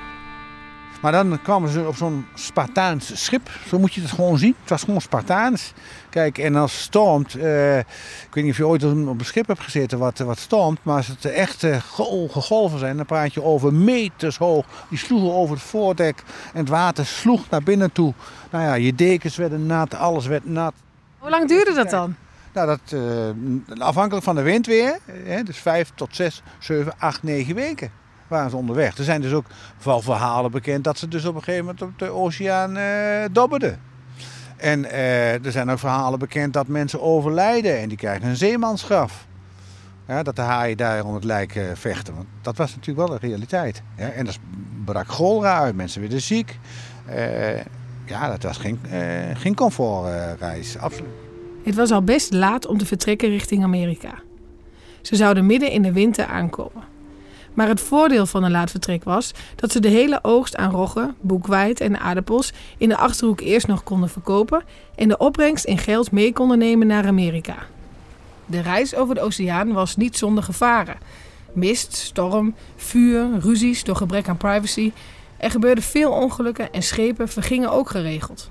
Maar 1.00 1.12
dan 1.12 1.42
kwamen 1.42 1.68
ze 1.70 1.86
op 1.86 1.96
zo'n 1.96 2.26
Spartaans 2.34 3.24
schip. 3.24 3.50
Zo 3.68 3.78
moet 3.78 3.94
je 3.94 4.00
het 4.00 4.10
gewoon 4.10 4.38
zien. 4.38 4.54
Het 4.60 4.70
was 4.70 4.82
gewoon 4.82 5.00
Spartaans. 5.00 5.72
Kijk, 6.18 6.38
en 6.38 6.56
als 6.56 6.72
het 6.72 6.80
stormt. 6.80 7.34
eh, 7.34 7.78
ik 7.78 7.84
weet 8.30 8.44
niet 8.44 8.52
of 8.52 8.56
je 8.56 8.66
ooit 8.66 8.84
op 8.84 8.90
een 9.18 9.24
schip 9.24 9.46
hebt 9.46 9.60
gezeten 9.60 9.98
wat, 9.98 10.18
wat 10.18 10.38
stormt. 10.38 10.78
Maar 10.82 10.96
als 10.96 11.06
het 11.06 11.24
echt 11.24 11.66
hoge 11.96 12.40
golven 12.40 12.78
zijn, 12.78 12.96
dan 12.96 13.06
praat 13.06 13.34
je 13.34 13.42
over 13.42 13.74
meters 13.74 14.36
hoog. 14.36 14.66
Die 14.88 14.98
sloegen 14.98 15.32
over 15.32 15.54
het 15.54 15.64
voordek. 15.64 16.22
En 16.52 16.60
het 16.60 16.68
water 16.68 17.06
sloeg 17.06 17.50
naar 17.50 17.62
binnen 17.62 17.92
toe. 17.92 18.14
Nou 18.50 18.64
ja, 18.64 18.74
je 18.74 18.94
dekens 18.94 19.36
werden 19.36 19.66
nat, 19.66 19.94
alles 19.94 20.26
werd 20.26 20.48
nat. 20.50 20.72
Hoe 21.18 21.30
lang 21.30 21.48
duurde 21.48 21.74
dat 21.74 21.90
dan? 21.90 22.14
Nou, 22.52 22.66
dat, 22.66 23.00
eh, 23.00 23.80
afhankelijk 23.80 24.24
van 24.24 24.34
de 24.34 24.42
wind 24.42 24.66
weer. 24.66 24.98
Hè, 25.24 25.42
dus 25.42 25.58
vijf 25.58 25.90
tot 25.94 26.16
zes, 26.16 26.42
zeven, 26.58 26.92
acht, 26.98 27.22
negen 27.22 27.54
weken 27.54 27.90
waren 28.28 28.50
ze 28.50 28.56
onderweg. 28.56 28.98
Er 28.98 29.04
zijn 29.04 29.20
dus 29.20 29.32
ook 29.32 29.46
wel 29.82 30.00
verhalen 30.00 30.50
bekend 30.50 30.84
dat 30.84 30.98
ze 30.98 31.08
dus 31.08 31.24
op 31.24 31.34
een 31.34 31.42
gegeven 31.42 31.64
moment 31.64 31.82
op 31.82 31.98
de 31.98 32.10
oceaan 32.10 32.76
eh 32.76 33.24
dobberden. 33.32 33.87
En 34.58 34.90
eh, 34.90 35.44
er 35.44 35.52
zijn 35.52 35.70
ook 35.70 35.78
verhalen 35.78 36.18
bekend 36.18 36.52
dat 36.52 36.66
mensen 36.66 37.00
overlijden 37.00 37.78
en 37.78 37.88
die 37.88 37.98
krijgen 37.98 38.28
een 38.28 38.36
zeemansgraf. 38.36 39.26
Dat 40.22 40.36
de 40.36 40.42
haaien 40.42 40.76
daar 40.76 41.04
om 41.04 41.14
het 41.14 41.24
lijk 41.24 41.54
eh, 41.54 41.64
vechten. 41.74 42.14
Want 42.14 42.26
dat 42.42 42.56
was 42.56 42.74
natuurlijk 42.74 43.08
wel 43.08 43.18
de 43.18 43.26
realiteit. 43.26 43.82
En 43.96 44.24
dat 44.24 44.38
brak 44.84 45.08
cholera 45.08 45.58
uit, 45.58 45.74
mensen 45.74 46.00
werden 46.00 46.20
ziek. 46.20 46.58
Eh, 47.06 47.56
ja, 48.06 48.28
dat 48.28 48.42
was 48.42 48.56
geen, 48.56 48.78
eh, 48.90 49.00
geen 49.34 49.54
comfortreis, 49.54 50.78
absoluut. 50.78 51.10
Het 51.64 51.74
was 51.74 51.90
al 51.90 52.02
best 52.02 52.32
laat 52.32 52.66
om 52.66 52.78
te 52.78 52.86
vertrekken 52.86 53.28
richting 53.28 53.62
Amerika. 53.62 54.14
Ze 55.02 55.16
zouden 55.16 55.46
midden 55.46 55.70
in 55.70 55.82
de 55.82 55.92
winter 55.92 56.26
aankomen. 56.26 56.82
Maar 57.54 57.68
het 57.68 57.80
voordeel 57.80 58.26
van 58.26 58.44
een 58.44 58.50
laat 58.50 58.70
vertrek 58.70 59.04
was 59.04 59.32
dat 59.56 59.72
ze 59.72 59.80
de 59.80 59.88
hele 59.88 60.18
oogst 60.22 60.56
aan 60.56 60.70
roggen, 60.70 61.16
boekweit 61.20 61.80
en 61.80 62.00
aardappels 62.00 62.52
in 62.78 62.88
de 62.88 62.96
achterhoek 62.96 63.40
eerst 63.40 63.66
nog 63.66 63.82
konden 63.82 64.08
verkopen 64.08 64.62
en 64.94 65.08
de 65.08 65.18
opbrengst 65.18 65.64
in 65.64 65.78
geld 65.78 66.10
mee 66.10 66.32
konden 66.32 66.58
nemen 66.58 66.86
naar 66.86 67.06
Amerika. 67.06 67.56
De 68.46 68.60
reis 68.60 68.94
over 68.94 69.14
de 69.14 69.20
oceaan 69.20 69.72
was 69.72 69.96
niet 69.96 70.16
zonder 70.16 70.44
gevaren. 70.44 70.96
Mist, 71.52 71.94
storm, 71.96 72.54
vuur, 72.76 73.26
ruzies 73.40 73.84
door 73.84 73.96
gebrek 73.96 74.28
aan 74.28 74.36
privacy. 74.36 74.92
Er 75.36 75.50
gebeurden 75.50 75.84
veel 75.84 76.12
ongelukken 76.12 76.72
en 76.72 76.82
schepen 76.82 77.28
vergingen 77.28 77.70
ook 77.70 77.90
geregeld. 77.90 78.50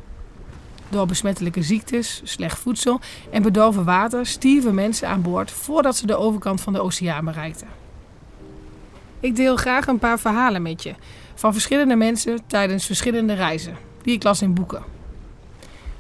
Door 0.90 1.06
besmettelijke 1.06 1.62
ziektes, 1.62 2.22
slecht 2.24 2.60
voedsel 2.60 3.00
en 3.30 3.42
bedorven 3.42 3.84
water 3.84 4.26
stierven 4.26 4.76
mensen 4.76 5.08
aan 5.08 5.22
boord 5.22 5.52
voordat 5.52 5.96
ze 5.98 6.06
de 6.06 6.16
overkant 6.16 6.62
van 6.62 6.74
de 6.74 6.82
oceaan 6.82 7.26
bereikten. 7.26 7.68
Ik 9.28 9.36
deel 9.36 9.56
graag 9.56 9.88
een 9.88 10.00
paar 10.00 10.20
verhalen 10.20 10.62
met 10.62 10.84
je 10.84 10.96
van 11.36 11.54
verschillende 11.54 11.96
mensen 11.96 12.40
tijdens 12.48 12.86
verschillende 12.86 13.34
reizen, 13.34 13.78
die 14.02 14.16
ik 14.16 14.24
las 14.24 14.42
in 14.42 14.54
boeken. 14.54 14.84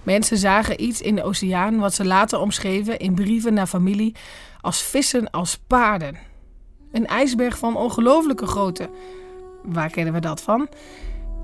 Mensen 0.04 0.38
zagen 0.38 0.84
iets 0.84 1.02
in 1.02 1.16
de 1.16 1.24
oceaan 1.24 1.80
wat 1.80 1.94
ze 1.94 2.06
later 2.06 2.40
omschreven 2.40 3.00
in 3.00 3.16
brieven 3.16 3.54
naar 3.54 3.68
familie 3.68 4.16
als 4.62 4.82
vissen 4.82 5.30
als 5.30 5.58
paarden. 5.68 6.18
Een 6.92 7.08
ijsberg 7.08 7.58
van 7.58 7.76
ongelooflijke 7.76 8.46
grootte. 8.46 8.90
Waar 9.64 9.90
kennen 9.90 10.14
we 10.14 10.20
dat 10.20 10.42
van? 10.42 10.68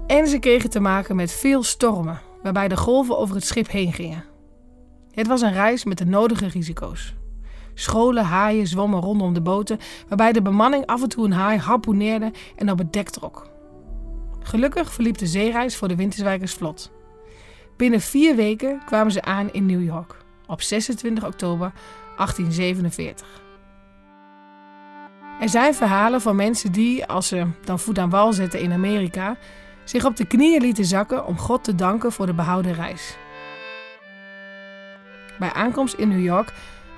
En 0.07 0.27
ze 0.27 0.39
kregen 0.39 0.69
te 0.69 0.79
maken 0.79 1.15
met 1.15 1.31
veel 1.31 1.63
stormen, 1.63 2.21
waarbij 2.43 2.67
de 2.67 2.77
golven 2.77 3.17
over 3.17 3.35
het 3.35 3.45
schip 3.45 3.69
heen 3.69 3.93
gingen. 3.93 4.23
Het 5.11 5.27
was 5.27 5.41
een 5.41 5.53
reis 5.53 5.83
met 5.83 5.97
de 5.97 6.05
nodige 6.05 6.47
risico's. 6.47 7.13
Scholen 7.73 8.23
haaien 8.23 8.67
zwommen 8.67 9.01
rondom 9.01 9.33
de 9.33 9.41
boten, 9.41 9.79
waarbij 10.07 10.31
de 10.31 10.41
bemanning 10.41 10.85
af 10.85 11.01
en 11.01 11.09
toe 11.09 11.25
een 11.25 11.33
haai 11.33 11.57
harpoeneerde 11.57 12.31
en 12.55 12.71
op 12.71 12.77
het 12.77 12.93
dek 12.93 13.09
trok. 13.09 13.47
Gelukkig 14.39 14.93
verliep 14.93 15.17
de 15.17 15.27
zeereis 15.27 15.75
voor 15.75 15.87
de 15.87 15.95
Winterswijkers 15.95 16.53
vlot. 16.53 16.91
Binnen 17.77 18.01
vier 18.01 18.35
weken 18.35 18.81
kwamen 18.85 19.11
ze 19.11 19.21
aan 19.21 19.51
in 19.51 19.65
New 19.65 19.83
York, 19.83 20.15
op 20.47 20.61
26 20.61 21.25
oktober 21.25 21.71
1847. 22.17 23.41
Er 25.39 25.49
zijn 25.49 25.73
verhalen 25.73 26.21
van 26.21 26.35
mensen 26.35 26.71
die, 26.71 27.05
als 27.05 27.27
ze 27.27 27.47
dan 27.63 27.79
voet 27.79 27.99
aan 27.99 28.09
wal 28.09 28.33
zetten 28.33 28.59
in 28.61 28.71
Amerika, 28.71 29.37
zich 29.83 30.05
op 30.05 30.15
de 30.15 30.25
knieën 30.25 30.61
lieten 30.61 30.85
zakken 30.85 31.25
om 31.25 31.37
God 31.37 31.63
te 31.63 31.75
danken 31.75 32.11
voor 32.11 32.25
de 32.25 32.33
behouden 32.33 32.73
reis. 32.73 33.17
Bij 35.39 35.53
aankomst 35.53 35.93
in 35.93 36.07
New 36.07 36.23
York 36.23 36.53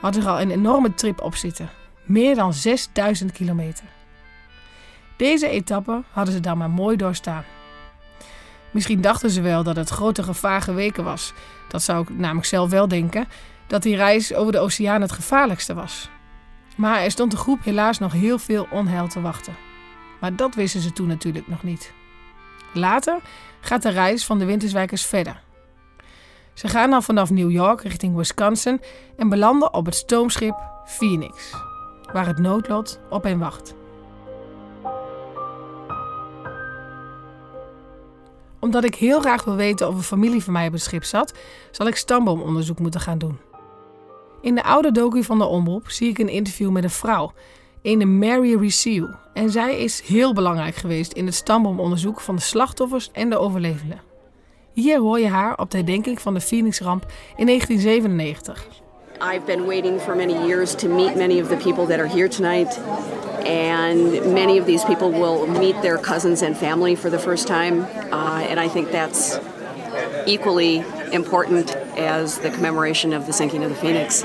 had 0.06 0.16
er 0.16 0.28
al 0.28 0.41
een 0.41 0.51
enorme 0.51 0.93
trip 0.93 1.22
op 1.22 1.36
zitten. 1.36 1.70
Meer 2.03 2.36
dan 2.36 2.53
6000 2.53 3.32
kilometer. 3.32 3.86
Deze 5.18 5.49
etappe 5.49 6.03
hadden 6.12 6.34
ze 6.34 6.39
dan 6.39 6.58
maar 6.58 6.70
mooi 6.70 6.97
doorstaan. 6.97 7.43
Misschien 8.72 9.01
dachten 9.01 9.30
ze 9.30 9.41
wel 9.41 9.64
dat 9.64 9.76
het 9.76 9.89
grote 9.89 10.24
gevaar 10.24 10.62
geweken 10.62 11.03
was. 11.03 11.34
Dat 11.68 11.82
zou 11.82 12.01
ik 12.01 12.10
namelijk 12.10 12.45
zelf 12.45 12.70
wel 12.70 12.88
denken, 12.88 13.28
dat 13.68 13.84
die 13.84 13.95
reis 13.95 14.34
over 14.34 14.51
de 14.51 14.60
oceaan 14.60 15.01
het 15.01 15.12
gevaarlijkste 15.12 15.74
was. 15.74 16.10
Maar 16.76 17.01
er 17.01 17.12
stond 17.12 17.32
de 17.32 17.38
groep 17.38 17.64
helaas 17.64 17.99
nog 17.99 18.12
heel 18.12 18.39
veel 18.39 18.68
onheil 18.72 19.08
te 19.08 19.22
wachten. 19.22 19.56
Maar 20.20 20.36
dat 20.36 20.56
wisten 20.56 20.82
ze 20.82 20.93
toen 20.93 21.08
natuurlijk 21.08 21.47
nog 21.47 21.64
niet. 21.64 21.93
Later 22.74 23.20
gaat 23.60 23.82
de 23.82 23.89
reis 23.89 24.26
van 24.26 24.39
de 24.39 24.45
Winterswijkers 24.45 25.06
verder. 25.06 25.45
Ze 26.56 26.68
gaan 26.68 26.89
dan 26.89 27.03
vanaf 27.03 27.30
New 27.30 27.51
York 27.51 27.82
richting 27.82 28.16
Wisconsin 28.16 28.82
en 29.18 29.30
belanden 29.30 29.74
op 29.74 29.86
het 29.86 29.95
stoomschip 29.95 30.56
Phoenix, 30.86 31.53
waar 32.14 32.28
het 32.28 32.38
noodlot 32.38 32.99
op 33.10 33.24
hen 33.24 33.39
wacht. 33.39 33.76
Omdat 38.60 38.84
ik 38.84 38.95
heel 38.95 39.20
graag 39.20 39.43
wil 39.43 39.56
weten 39.56 39.88
of 39.88 39.95
een 39.95 40.03
familie 40.03 40.43
van 40.43 40.53
mij 40.53 40.68
op 40.68 40.74
het 40.74 40.82
schip 40.82 41.03
zat, 41.03 41.34
zal 41.72 41.88
ik 41.88 41.95
stamboomonderzoek 41.95 42.80
moeten 42.80 42.99
gaan 42.99 43.18
doen. 43.18 43.39
In 44.41 44.56
de 44.56 44.64
oude 44.64 44.91
docu 44.91 45.24
van 45.24 45.38
de 45.38 45.45
omroep 45.45 45.89
zie 45.89 46.10
ik 46.10 46.18
een 46.18 46.30
interview 46.30 46.70
met 46.70 46.84
een 46.84 46.89
vrouw, 46.89 47.34
een 47.82 48.18
Mary 48.18 48.56
Reseau. 48.60 49.10
En 49.34 49.49
zij 49.49 49.80
is 49.80 50.01
heel 50.01 50.34
belangrijk 50.34 50.76
geweest 50.76 51.12
in 51.12 51.26
het 51.26 51.36
stamboomonderzoek 51.36 52.22
van 52.22 52.36
de 52.36 52.41
slachtoffers 52.41 53.12
en 53.12 53.30
de 53.30 53.38
overlevenden. 53.38 54.14
Hier 54.76 54.99
hoor 54.99 55.19
je 55.19 55.28
haar 55.28 55.57
op 55.57 55.71
de 55.71 55.78
herdenking 55.78 56.21
van 56.21 56.34
de 56.34 56.41
Phoenix-ramp 56.41 57.05
in 57.36 57.45
1997. 57.45 58.67
I've 59.34 59.45
been 59.45 59.65
waiting 59.65 60.01
for 60.01 60.15
many 60.15 60.47
years 60.47 60.76
to 60.76 60.88
meet 60.88 61.15
many 61.15 61.41
of 61.41 61.47
the 61.47 61.55
people 61.55 61.86
that 61.86 61.99
are 61.99 62.07
here 62.07 62.28
tonight. 62.28 62.80
And 63.45 64.34
many 64.34 64.59
of 64.59 64.65
these 64.65 64.86
people 64.86 65.09
will 65.11 65.47
meet 65.59 65.82
their 65.82 65.99
cousins 65.99 66.41
and 66.41 66.57
family 66.57 66.97
for 66.97 67.09
the 67.09 67.19
first 67.19 67.47
time. 67.47 67.86
Uh, 68.11 68.49
and 68.49 68.59
I 68.59 68.69
think 68.69 68.91
that's 68.91 69.39
equally 70.26 70.84
important 71.11 71.78
as 71.97 72.38
the 72.38 72.49
commemoration 72.49 73.13
of 73.13 73.26
the 73.26 73.32
sinking 73.32 73.63
of 73.63 73.69
the 73.69 73.78
Phoenix. 73.78 74.23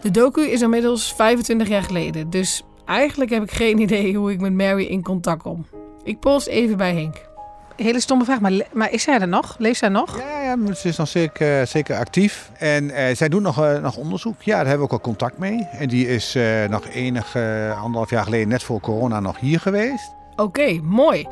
De 0.00 0.10
docu 0.10 0.40
is 0.40 0.62
inmiddels 0.62 1.12
25 1.12 1.68
jaar 1.68 1.82
geleden, 1.82 2.30
dus 2.30 2.62
eigenlijk 2.84 3.30
heb 3.30 3.42
ik 3.42 3.50
geen 3.50 3.78
idee 3.86 4.16
hoe 4.16 4.32
ik 4.32 4.40
met 4.40 4.52
Mary 4.52 4.84
in 4.84 5.02
contact 5.02 5.42
kom. 5.42 5.66
Ik 6.02 6.20
pols 6.20 6.46
even 6.46 6.76
bij 6.76 6.94
Henk. 6.94 7.32
Hele 7.76 8.00
stomme 8.00 8.24
vraag, 8.24 8.40
maar, 8.40 8.52
maar 8.72 8.92
is 8.92 9.02
zij 9.02 9.20
er 9.20 9.28
nog? 9.28 9.56
Leeft 9.58 9.78
zij 9.78 9.88
nog? 9.88 10.18
Ja, 10.18 10.42
ja, 10.42 10.74
ze 10.74 10.88
is 10.88 10.96
nog 10.96 11.08
zeker, 11.08 11.66
zeker 11.66 11.96
actief. 11.96 12.50
En 12.58 12.90
eh, 12.90 13.16
zij 13.16 13.28
doet 13.28 13.42
nog, 13.42 13.62
eh, 13.62 13.82
nog 13.82 13.96
onderzoek. 13.96 14.42
Ja, 14.42 14.56
daar 14.56 14.66
hebben 14.66 14.86
we 14.86 14.92
ook 14.92 15.00
al 15.00 15.10
contact 15.10 15.38
mee. 15.38 15.62
En 15.62 15.88
die 15.88 16.08
is 16.08 16.34
eh, 16.34 16.68
nog 16.68 16.88
enig 16.88 17.34
eh, 17.34 17.82
anderhalf 17.82 18.10
jaar 18.10 18.24
geleden, 18.24 18.48
net 18.48 18.62
voor 18.62 18.80
corona, 18.80 19.20
nog 19.20 19.38
hier 19.40 19.60
geweest. 19.60 20.12
Oké, 20.36 20.80
mooi. 20.82 21.26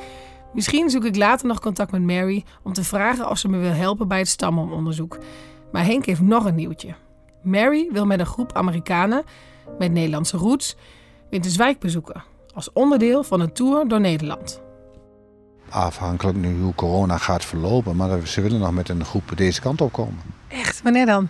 Misschien 0.52 0.90
zoek 0.90 1.04
ik 1.04 1.16
later 1.16 1.46
nog 1.46 1.60
contact 1.60 1.92
met 1.92 2.02
Mary 2.02 2.44
om 2.62 2.72
te 2.72 2.84
vragen 2.84 3.30
of 3.30 3.38
ze 3.38 3.48
me 3.48 3.58
wil 3.58 3.72
helpen 3.72 4.08
bij 4.08 4.18
het 4.18 4.28
stamboomonderzoek. 4.28 5.18
Maar 5.72 5.84
Henk 5.84 6.06
heeft 6.06 6.20
nog 6.20 6.44
een 6.44 6.54
nieuwtje. 6.54 6.94
Mary 7.42 7.88
wil 7.92 8.06
met 8.06 8.20
een 8.20 8.26
groep 8.26 8.52
Amerikanen 8.52 9.22
met 9.78 9.92
Nederlandse 9.92 10.36
roots 10.36 10.76
Winterswijk 11.30 11.78
bezoeken. 11.78 12.22
Als 12.54 12.72
onderdeel 12.72 13.22
van 13.22 13.40
een 13.40 13.52
tour 13.52 13.88
door 13.88 14.00
Nederland. 14.00 14.62
Afhankelijk 15.72 16.36
nu 16.38 16.60
hoe 16.60 16.74
corona 16.74 17.16
gaat 17.18 17.44
verlopen. 17.44 17.96
Maar 17.96 18.26
ze 18.26 18.40
willen 18.40 18.60
nog 18.60 18.72
met 18.72 18.88
een 18.88 19.04
groep 19.04 19.32
deze 19.36 19.60
kant 19.60 19.80
op 19.80 19.92
komen. 19.92 20.20
Echt? 20.48 20.82
Wanneer 20.82 21.06
dan? 21.06 21.28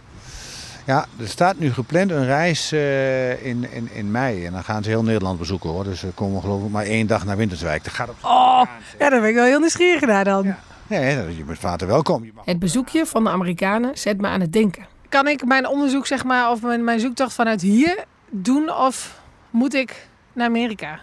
Ja, 0.87 1.07
er 1.21 1.29
staat 1.29 1.59
nu 1.59 1.73
gepland 1.73 2.11
een 2.11 2.25
reis 2.25 2.73
eh, 2.73 3.45
in, 3.47 3.73
in, 3.73 3.89
in 3.93 4.11
mei. 4.11 4.47
En 4.47 4.53
dan 4.53 4.65
gaan 4.65 4.83
ze 4.83 4.89
heel 4.89 5.03
Nederland 5.03 5.39
bezoeken 5.39 5.71
hoor. 5.71 5.85
Dus 5.85 6.01
ze 6.01 6.07
komen 6.15 6.41
geloof 6.41 6.65
ik 6.65 6.71
maar 6.71 6.85
één 6.85 7.07
dag 7.07 7.25
naar 7.25 7.37
Winterswijk. 7.37 7.85
Dat 7.85 7.93
gaat 7.93 8.09
op... 8.09 8.17
Oh, 8.23 8.63
ja, 8.99 9.11
daar 9.11 9.21
ben 9.21 9.29
ik 9.29 9.35
wel 9.35 9.45
heel 9.45 9.59
nieuwsgierig 9.61 10.01
naar 10.01 10.25
dan. 10.25 10.55
Nee, 10.87 11.37
je 11.37 11.45
bent 11.45 11.59
vader 11.59 11.87
welkom. 11.87 12.31
Mag- 12.35 12.45
Het 12.45 12.59
bezoekje 12.59 13.07
van 13.07 13.25
de 13.25 13.31
Amerikanen 13.31 13.99
zet 13.99 14.21
me 14.21 14.27
aan 14.29 14.41
het 14.41 14.53
denken. 14.53 14.87
Kan 15.09 15.29
ik 15.29 15.45
mijn 15.45 15.69
onderzoek, 15.69 16.07
zeg 16.07 16.25
maar, 16.25 16.51
of 16.51 16.63
mijn, 16.63 16.85
mijn 16.85 17.01
zoektocht 17.01 17.33
vanuit 17.35 17.61
hier 17.61 18.05
doen 18.31 18.71
of 18.75 19.21
moet 19.51 19.75
ik 19.75 20.07
naar 20.33 20.47
Amerika? 20.47 21.01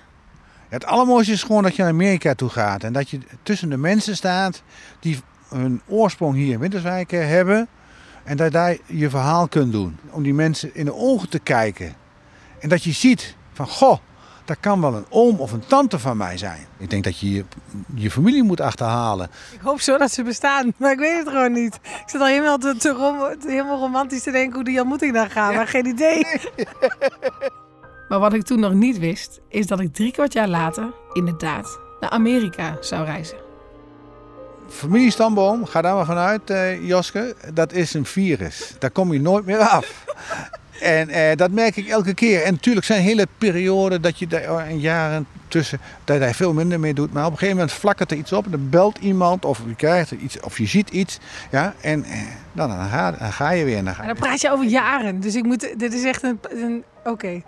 Het 0.69 0.85
allermooiste 0.85 1.31
is 1.31 1.43
gewoon 1.43 1.63
dat 1.63 1.75
je 1.75 1.81
naar 1.81 1.91
Amerika 1.91 2.33
toe 2.35 2.49
gaat. 2.49 2.83
En 2.83 2.93
dat 2.93 3.09
je 3.09 3.19
tussen 3.43 3.69
de 3.69 3.77
mensen 3.77 4.15
staat 4.15 4.61
die 4.99 5.19
hun 5.49 5.81
oorsprong 5.87 6.35
hier 6.35 6.53
in 6.53 6.59
Winterswijk 6.59 7.11
eh, 7.11 7.19
hebben. 7.27 7.67
En 8.23 8.37
dat 8.37 8.45
je 8.45 8.51
daar 8.51 8.77
je 8.85 9.09
verhaal 9.09 9.47
kunt 9.47 9.71
doen. 9.71 9.97
Om 10.09 10.23
die 10.23 10.33
mensen 10.33 10.75
in 10.75 10.85
de 10.85 10.93
ogen 10.95 11.29
te 11.29 11.39
kijken. 11.39 11.93
En 12.59 12.69
dat 12.69 12.83
je 12.83 12.91
ziet 12.91 13.35
van, 13.53 13.67
goh, 13.67 13.97
dat 14.45 14.57
kan 14.59 14.81
wel 14.81 14.93
een 14.95 15.05
oom 15.09 15.39
of 15.39 15.51
een 15.51 15.65
tante 15.67 15.99
van 15.99 16.17
mij 16.17 16.37
zijn. 16.37 16.65
Ik 16.77 16.89
denk 16.89 17.03
dat 17.03 17.19
je 17.19 17.33
je, 17.33 17.45
je 17.95 18.11
familie 18.11 18.43
moet 18.43 18.61
achterhalen. 18.61 19.29
Ik 19.51 19.59
hoop 19.61 19.81
zo 19.81 19.97
dat 19.97 20.11
ze 20.11 20.23
bestaan, 20.23 20.73
maar 20.77 20.91
ik 20.91 20.99
weet 20.99 21.17
het 21.17 21.27
gewoon 21.27 21.51
niet. 21.51 21.75
Ik 21.83 22.03
zit 22.05 22.21
al 22.21 22.27
helemaal, 22.27 22.57
te, 22.57 22.75
te 22.77 22.89
rom- 22.89 23.35
helemaal 23.47 23.79
romantisch 23.79 24.23
te 24.23 24.31
denken 24.31 24.55
hoe 24.55 24.63
die 24.63 24.79
ontmoeting 24.79 25.13
dan 25.13 25.29
gaat, 25.29 25.53
maar 25.53 25.67
geen 25.67 25.85
idee. 25.85 26.25
maar 28.09 28.19
wat 28.19 28.33
ik 28.33 28.43
toen 28.43 28.59
nog 28.59 28.73
niet 28.73 28.99
wist, 28.99 29.39
is 29.47 29.67
dat 29.67 29.79
ik 29.79 29.93
drie 29.93 30.11
kwart 30.11 30.33
jaar 30.33 30.47
later 30.47 30.93
inderdaad 31.13 31.79
naar 31.99 32.09
Amerika 32.09 32.77
zou 32.79 33.05
reizen. 33.05 33.37
Familiestamboom, 34.67 35.65
ga 35.65 35.81
daar 35.81 35.95
maar 35.95 36.05
vanuit, 36.05 36.49
eh 36.49 36.87
Joske. 36.87 37.35
Dat 37.53 37.73
is 37.73 37.93
een 37.93 38.05
virus. 38.05 38.75
Daar 38.79 38.91
kom 38.91 39.13
je 39.13 39.21
nooit 39.21 39.45
meer 39.45 39.59
af. 39.59 40.05
En 40.81 41.09
eh, 41.09 41.35
dat 41.35 41.51
merk 41.51 41.75
ik 41.75 41.87
elke 41.87 42.13
keer. 42.13 42.43
En 42.43 42.53
natuurlijk 42.53 42.85
zijn 42.85 43.01
hele 43.01 43.27
perioden 43.37 44.01
dat 44.01 44.19
je 44.19 44.27
daar 44.27 44.51
oh, 44.51 44.61
en 44.61 44.79
jaren 44.79 45.27
tussen 45.47 45.79
dat 46.03 46.19
daar 46.19 46.33
veel 46.33 46.53
minder 46.53 46.79
mee 46.79 46.93
doet. 46.93 47.13
Maar 47.13 47.25
op 47.25 47.31
een 47.31 47.37
gegeven 47.37 47.57
moment 47.59 47.77
flakkert 47.77 48.11
er 48.11 48.17
iets 48.17 48.31
op. 48.33 48.45
Dan 48.49 48.69
belt 48.69 48.97
iemand 48.97 49.45
of 49.45 49.61
je 49.67 49.75
krijgt 49.75 50.11
er 50.11 50.17
iets 50.17 50.39
of 50.39 50.57
je 50.57 50.65
ziet 50.67 50.89
iets. 50.89 51.17
Ja, 51.51 51.73
en 51.81 52.03
eh, 52.03 52.19
dan, 52.51 52.71
ga, 52.71 53.11
dan 53.11 53.31
ga 53.33 53.51
je 53.51 53.65
weer. 53.65 53.77
En 53.77 53.85
dan 53.85 53.95
ga 53.95 54.01
En 54.01 54.07
dan 54.07 54.17
praat 54.17 54.41
je 54.41 54.51
over 54.51 54.65
jaren, 54.65 55.19
dus 55.19 55.35
ik 55.35 55.43
moet, 55.43 55.73
dit 55.79 55.93
is 55.93 56.03
echt 56.03 56.23
een... 56.23 56.39
een 56.49 56.83
Oké, 57.03 57.41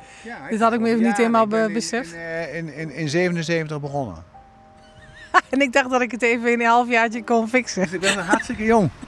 dit 0.49 0.59
had 0.61 0.73
ik 0.73 0.79
me 0.79 0.89
even 0.89 1.03
niet 1.03 1.17
helemaal 1.17 1.47
be- 1.47 1.69
beseft. 1.73 2.13
eh, 2.13 2.55
in, 2.55 2.73
in, 2.75 2.91
in 2.93 3.09
77 3.09 3.79
begonnen. 3.81 4.15
En 5.49 5.61
ik 5.61 5.73
dacht 5.73 5.89
dat 5.89 6.01
ik 6.01 6.11
het 6.11 6.21
even 6.21 6.51
in 6.51 6.59
een 6.59 6.65
halfjaartje 6.67 7.23
kon 7.23 7.47
fixen. 7.49 7.81
Dus 7.83 7.91
ik 7.91 7.99
ben 7.99 8.17
hartstikke 8.25 8.63
jong. 8.63 8.89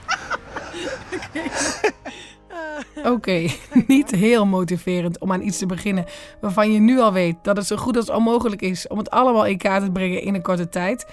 Oké, 3.04 3.46
niet 3.86 4.10
heel 4.10 4.46
motiverend 4.46 5.18
om 5.18 5.32
aan 5.32 5.42
iets 5.42 5.58
te 5.58 5.66
beginnen 5.66 6.04
waarvan 6.40 6.72
je 6.72 6.80
nu 6.80 7.00
al 7.00 7.12
weet 7.12 7.36
dat 7.42 7.56
het 7.56 7.66
zo 7.66 7.76
goed 7.76 7.96
als 7.96 8.10
onmogelijk 8.10 8.62
is 8.62 8.88
om 8.88 8.98
het 8.98 9.10
allemaal 9.10 9.46
in 9.46 9.58
kaart 9.58 9.84
te 9.84 9.90
brengen 9.90 10.22
in 10.22 10.34
een 10.34 10.42
korte 10.42 10.68
tijd. 10.68 11.06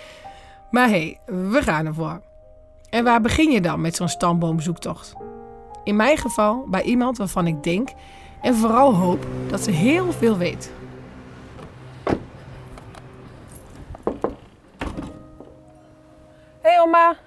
Maar 0.71 0.87
hé, 0.87 1.17
hey, 1.25 1.35
we 1.49 1.61
gaan 1.61 1.85
ervoor. 1.85 2.21
En 2.89 3.03
waar 3.03 3.21
begin 3.21 3.51
je 3.51 3.61
dan 3.61 3.81
met 3.81 3.95
zo'n 3.95 4.07
stamboomzoektocht? 4.07 5.13
In 5.83 5.95
mijn 5.95 6.17
geval 6.17 6.65
bij 6.67 6.83
iemand 6.83 7.17
waarvan 7.17 7.47
ik 7.47 7.63
denk 7.63 7.89
en 8.41 8.55
vooral 8.55 8.93
hoop 8.93 9.25
dat 9.47 9.61
ze 9.61 9.71
heel 9.71 10.11
veel 10.11 10.37
weet. 10.37 10.71
Hey, 16.61 16.81
oma. 16.81 17.17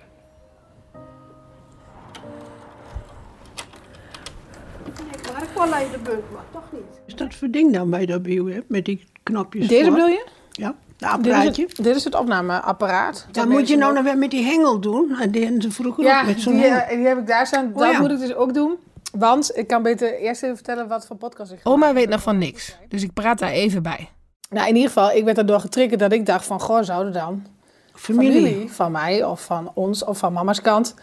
Maar 5.71 5.85
de 6.05 6.19
toch 6.53 6.63
niet. 6.73 6.83
Is 7.07 7.15
dat 7.15 7.35
voor 7.35 7.49
ding 7.51 7.73
dan 7.73 7.91
bij 7.91 8.07
dat 8.07 8.23
bio 8.23 8.49
met 8.69 8.85
die 8.85 9.05
knopjes 9.23 9.69
Deze 9.69 9.83
voor? 9.85 9.93
bedoel 9.93 10.09
je? 10.09 10.27
Ja, 10.51 10.69
de 10.69 10.75
Dit 10.97 11.09
is, 11.09 11.09
apparaatje. 11.09 11.63
het, 11.63 11.77
dit 11.85 11.97
is 11.97 12.05
het 12.05 12.15
opnameapparaat. 12.15 13.27
Dan 13.31 13.49
moet 13.49 13.69
je 13.69 13.77
nou 13.77 13.95
nog 13.95 14.03
weer 14.05 14.19
met 14.19 14.31
die 14.31 14.45
hengel 14.45 14.81
doen. 14.81 15.17
En 15.21 15.31
die 15.31 15.43
hadden 15.43 15.63
ze 15.63 15.71
vroeger 15.71 16.05
Ja, 16.05 16.21
ook 16.21 16.27
met 16.27 16.41
zo'n 16.41 16.53
die, 16.53 16.63
hengel. 16.63 16.79
eh, 16.81 16.97
die 16.97 17.07
heb 17.07 17.19
ik 17.19 17.27
daar 17.27 17.47
staan. 17.47 17.71
Oh 17.73 17.79
dat 17.79 17.93
ja. 17.93 18.01
moet 18.01 18.11
ik 18.11 18.19
dus 18.19 18.35
ook 18.35 18.55
doen. 18.55 18.77
Want 19.13 19.57
ik 19.57 19.67
kan 19.67 19.83
beter 19.83 20.19
eerst 20.19 20.43
even 20.43 20.57
vertellen 20.57 20.89
wat 20.89 21.07
voor 21.07 21.17
podcast 21.17 21.53
ik 21.53 21.59
Oma 21.63 21.93
weet 21.93 22.09
nog 22.09 22.23
van 22.23 22.39
niks. 22.39 22.77
Dus 22.89 23.03
ik 23.03 23.13
praat 23.13 23.39
daar 23.39 23.51
even 23.51 23.83
bij. 23.83 24.09
Nou, 24.51 24.69
in 24.69 24.75
ieder 24.75 24.91
geval, 24.91 25.11
ik 25.13 25.25
werd 25.25 25.39
erdoor 25.39 25.61
getriggerd 25.61 26.01
dat 26.01 26.13
ik 26.13 26.27
dacht 26.27 26.47
van... 26.47 26.61
Goh, 26.61 26.83
zouden 26.83 27.13
dan 27.13 27.47
Familie. 27.93 28.71
van 28.71 28.93
mij 28.93 29.25
of 29.25 29.45
van 29.45 29.71
ons 29.75 30.05
of 30.05 30.19
van 30.19 30.33
mama's 30.33 30.61
kant... 30.61 30.95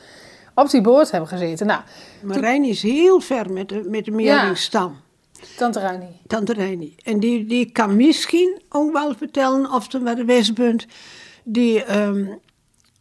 op 0.55 0.69
die 0.69 0.81
boord 0.81 1.11
hebben 1.11 1.29
gezeten. 1.29 1.67
Nou, 1.67 1.81
Marijn 2.23 2.63
is 2.63 2.81
heel 2.81 3.19
ver 3.19 3.51
met 3.51 3.69
de, 3.69 3.83
met 3.89 4.05
de 4.05 4.11
meerlingstam. 4.11 4.95
Tante 5.57 5.79
Reini. 5.79 6.19
Tante 6.27 6.53
Reini. 6.53 6.95
En 7.03 7.19
die, 7.19 7.45
die 7.45 7.71
kan 7.71 7.95
misschien 7.95 8.61
ook 8.69 8.91
wel 8.91 9.13
vertellen 9.15 9.71
of 9.71 9.93
er 9.93 10.03
wat 10.03 10.17
geweest 10.17 10.53
bent 10.53 10.85
die, 11.43 11.83
ehm 11.83 12.25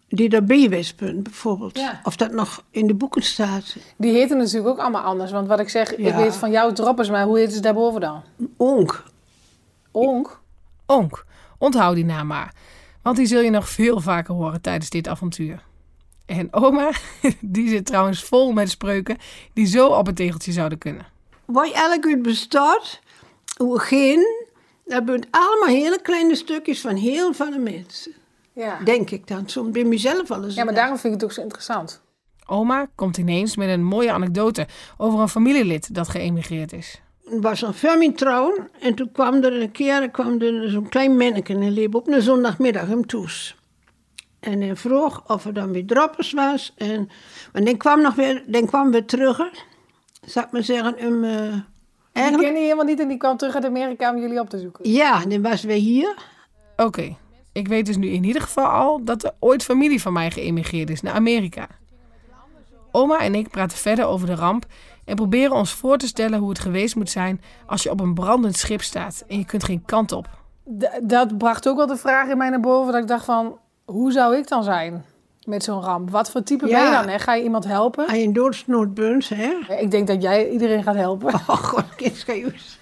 die 0.09 0.29
daarbij 0.29 0.61
geweest 0.61 0.97
bent, 0.97 1.23
bijvoorbeeld. 1.23 1.79
Ja. 1.79 2.01
Of 2.05 2.17
dat 2.17 2.33
nog 2.33 2.65
in 2.71 2.87
de 2.87 2.95
boeken 2.95 3.23
staat. 3.23 3.77
Die 3.97 4.13
heten 4.13 4.37
natuurlijk 4.39 4.69
ook 4.69 4.79
allemaal 4.79 5.03
anders. 5.03 5.31
Want 5.31 5.49
wat 5.49 5.61
ik 5.61 5.69
zeg, 5.69 5.95
ik 5.95 6.07
Ja. 6.07 6.17
weet 6.17 6.37
van 6.37 6.51
jou 6.51 6.75
droppers, 6.75 7.11
maar 7.11 7.25
hoe 7.25 7.39
heet 7.39 7.53
ze 7.53 7.61
daarboven 7.61 8.01
dan? 8.01 8.23
Onk. 8.57 9.05
Onk? 9.91 10.41
Onk. 10.87 11.25
Onthoud 11.59 11.95
die 11.95 12.05
naam 12.05 12.27
maar. 12.27 12.55
Want 13.03 13.17
die 13.17 13.27
zul 13.27 13.41
je 13.41 13.51
nog 13.51 13.69
veel 13.69 14.01
vaker 14.01 14.35
horen 14.35 14.61
tijdens 14.61 14.91
dit 14.91 15.09
avontuur. 15.09 15.63
En 16.31 16.53
oma, 16.53 16.91
die 17.41 17.69
zit 17.69 17.87
trouwens 17.87 18.25
vol 18.25 18.53
met 18.53 18.71
spreuken 18.71 19.17
die 19.53 19.67
zo 19.67 19.87
op 19.87 20.07
het 20.07 20.17
tegeltje 20.17 20.53
zouden 20.53 20.79
kunnen. 20.79 21.07
Waar 21.45 21.71
elk 21.71 22.07
uit 22.07 22.23
bestaat, 22.23 23.01
hoe 23.57 23.79
geen, 23.79 24.47
dat 24.85 25.03
zijn 25.07 25.27
allemaal 25.31 25.69
hele 25.69 26.01
kleine 26.03 26.35
stukjes 26.35 26.81
van 26.81 26.97
heel 26.97 27.33
veel 27.33 27.59
mensen. 27.59 28.13
Ja. 28.53 28.79
Denk 28.85 29.11
ik 29.11 29.27
dan, 29.27 29.49
soms 29.49 29.71
bij 29.71 29.85
mezelf 29.85 30.31
eens. 30.31 30.55
Ja, 30.55 30.65
maar 30.65 30.75
daarom 30.75 30.99
vind 30.99 31.15
ik 31.15 31.21
het 31.21 31.29
ook 31.29 31.35
zo 31.35 31.43
interessant. 31.43 32.03
Oma 32.47 32.87
komt 32.95 33.17
ineens 33.17 33.57
met 33.57 33.69
een 33.69 33.85
mooie 33.85 34.13
anekdote 34.13 34.67
over 34.97 35.21
een 35.21 35.29
familielid 35.29 35.95
dat 35.95 36.09
geëmigreerd 36.09 36.73
is. 36.73 37.01
Er 37.31 37.41
was 37.41 37.63
een 37.63 37.75
familietrouw 37.75 38.55
en 38.81 38.95
toen 38.95 39.13
kwam 39.13 39.35
er 39.35 39.61
een 39.63 39.73
keer 39.73 40.03
er 40.03 40.11
kwam 40.11 40.41
er 40.41 40.71
zo'n 40.71 40.89
klein 40.89 41.17
manneke 41.17 41.53
en 41.53 41.71
liep 41.71 41.95
op 41.95 42.09
een 42.09 42.23
zondagmiddag 42.23 42.87
hem 42.87 43.07
toes. 43.07 43.59
En 44.41 44.61
hij 44.61 44.77
vroeg 44.77 45.23
of 45.27 45.45
er 45.45 45.53
dan 45.55 45.73
weer 45.73 45.87
droppers 45.87 46.33
was. 46.33 46.75
En, 46.77 47.11
maar 47.53 47.65
dan 47.65 47.77
kwam, 47.77 48.01
nog 48.03 48.15
weer, 48.15 48.43
dan 48.47 48.67
kwam 48.67 48.91
weer 48.91 49.05
terug, 49.05 49.39
zou 50.27 50.47
ik 50.47 50.53
maar 50.53 50.63
zeggen, 50.63 50.95
hem, 50.99 51.25
eh, 51.25 52.33
Die 52.39 52.47
je 52.47 52.53
helemaal 52.53 52.85
niet 52.85 53.01
en 53.01 53.09
die 53.09 53.17
kwam 53.17 53.37
terug 53.37 53.55
uit 53.55 53.65
Amerika 53.65 54.15
om 54.15 54.21
jullie 54.21 54.41
op 54.41 54.51
te 54.51 54.59
zoeken. 54.59 54.91
ja, 54.91 55.25
dan 55.25 55.43
was 55.43 55.63
weer 55.63 55.77
hier. 55.77 56.15
Oké, 56.77 57.17
ik 57.53 57.69
weet 57.69 57.87
dus 57.87 57.97
nu 57.97 58.09
in 58.09 58.25
ieder 58.25 58.43
geval 58.43 58.67
al 58.67 59.05
dat 59.05 59.25
er 59.25 59.33
ooit 59.39 59.63
familie 59.63 60.01
van 60.01 60.13
mij 60.13 60.31
geëmigreerd 60.31 60.91
is 60.91 61.01
naar 61.03 61.15
Amerika. 61.15 61.67
Oma 62.93 63.19
en 63.19 63.35
ik 63.35 63.49
praten 63.49 63.79
verder 63.79 64.05
over 64.05 64.27
de 64.27 64.35
ramp 64.35 64.67
en 65.05 65.15
proberen 65.17 65.53
ons 65.57 65.73
voor 65.73 65.97
te 65.97 66.07
stellen 66.07 66.39
hoe 66.39 66.49
het 66.49 66.59
geweest 66.59 66.97
moet 66.97 67.11
zijn 67.11 67.41
als 67.67 67.83
je 67.83 67.91
op 67.91 68.01
een 68.01 68.15
brandend 68.15 68.57
schip 68.57 68.83
staat 68.83 69.25
en 69.29 69.39
je 69.39 69.45
kunt 69.45 69.65
geen 69.65 69.83
kant 69.85 70.13
op. 70.13 70.29
dat 71.03 71.39
bracht 71.39 71.69
ook 71.69 71.77
wel 71.77 71.87
de 71.87 71.97
vraag 71.97 72.29
in 72.29 72.37
mij 72.39 72.49
naar 72.49 72.61
boven 72.61 72.93
dat 72.93 73.03
ik 73.03 73.09
dacht 73.09 73.25
van, 73.25 73.59
hoe 73.91 74.13
zou 74.13 74.37
ik 74.37 74.49
dan 74.49 74.65
zijn 74.65 75.05
met 75.45 75.65
zo'n 75.65 75.83
ramp? 75.83 76.11
Wat 76.11 76.31
voor 76.31 76.43
type 76.43 76.67
ben 76.67 76.85
je 76.85 76.91
dan? 76.91 77.09
Hè? 77.09 77.19
Ga 77.19 77.35
je 77.35 77.43
iemand 77.43 77.65
helpen? 77.65 78.07
Als 78.07 78.17
je 78.17 78.23
een 78.23 78.33
doodsnood 78.33 78.95
bent, 78.95 79.29
hè. 79.29 79.75
Ik 79.79 79.91
denk 79.91 80.07
dat 80.07 80.23
jij 80.23 80.49
iedereen 80.49 80.83
gaat 80.83 80.95
helpen. 80.95 81.35
Oh 81.35 81.49
god, 81.49 81.95
kindschijus. 81.97 82.79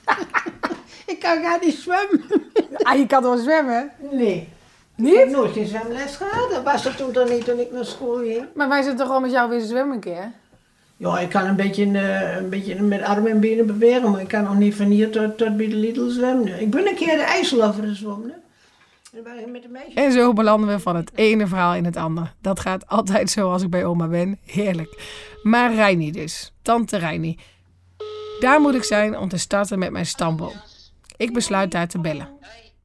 ik 1.12 1.18
kan 1.20 1.42
gar 1.42 1.58
niet 1.64 1.74
zwemmen. 1.74 2.24
Ah, 2.82 2.98
je 2.98 3.06
kan 3.06 3.22
wel 3.22 3.36
zwemmen? 3.36 3.90
Nee. 4.10 4.48
Niet? 4.94 5.12
Ik 5.12 5.18
heb 5.18 5.30
nooit 5.30 5.52
geen 5.52 5.66
zwemles 5.66 6.16
gehad. 6.16 6.50
Dat 6.50 6.62
was 6.62 6.84
er 6.84 6.96
toen 6.96 7.12
dan 7.12 7.28
niet 7.28 7.44
toen 7.44 7.58
ik 7.58 7.72
naar 7.72 7.84
school 7.84 8.16
ging. 8.16 8.44
Maar 8.54 8.68
wij 8.68 8.82
zitten 8.82 9.06
toch 9.06 9.14
al 9.14 9.20
met 9.20 9.30
jou 9.30 9.50
weer 9.50 9.60
zwemmen 9.60 9.94
een 9.94 10.00
keer? 10.00 10.32
Ja, 10.96 11.18
ik 11.18 11.28
kan 11.28 11.46
een 11.46 11.56
beetje, 11.56 11.84
eh, 11.84 12.36
een 12.36 12.48
beetje 12.48 12.82
met 12.82 13.02
armen 13.02 13.30
en 13.30 13.40
benen 13.40 13.66
bewegen, 13.66 14.10
maar 14.10 14.20
ik 14.20 14.28
kan 14.28 14.44
nog 14.44 14.58
niet 14.58 14.74
van 14.74 14.86
hier 14.86 15.10
tot, 15.10 15.38
tot 15.38 15.56
bij 15.56 15.68
de 15.68 15.74
Lidl 15.74 16.08
zwemmen. 16.08 16.60
Ik 16.60 16.70
ben 16.70 16.88
een 16.88 16.94
keer 16.94 17.16
de 17.16 17.22
IJsselover 17.22 17.84
gezwommen. 17.84 18.34
En 19.12 19.22
wij 19.24 19.46
met 19.46 19.62
de 19.62 19.68
meisjes. 19.68 19.94
En 19.94 20.12
zo 20.12 20.32
belanden 20.32 20.68
we 20.68 20.78
van 20.78 20.96
het 20.96 21.10
ene 21.14 21.46
verhaal 21.46 21.74
in 21.74 21.84
het 21.84 21.96
andere. 21.96 22.26
Dat 22.40 22.60
gaat 22.60 22.88
altijd 22.88 23.30
zo 23.30 23.52
als 23.52 23.62
ik 23.62 23.70
bij 23.70 23.84
oma 23.84 24.06
ben. 24.06 24.38
Heerlijk. 24.44 25.02
Maar 25.42 25.74
Reini 25.74 26.10
dus. 26.10 26.52
Tante 26.62 26.96
Reini. 26.96 27.38
Daar 28.40 28.60
moet 28.60 28.74
ik 28.74 28.84
zijn 28.84 29.18
om 29.18 29.28
te 29.28 29.38
starten 29.38 29.78
met 29.78 29.90
mijn 29.90 30.06
stamboom. 30.06 30.52
Ik 31.16 31.32
besluit 31.32 31.70
daar 31.70 31.88
te 31.88 31.98
bellen. 31.98 32.28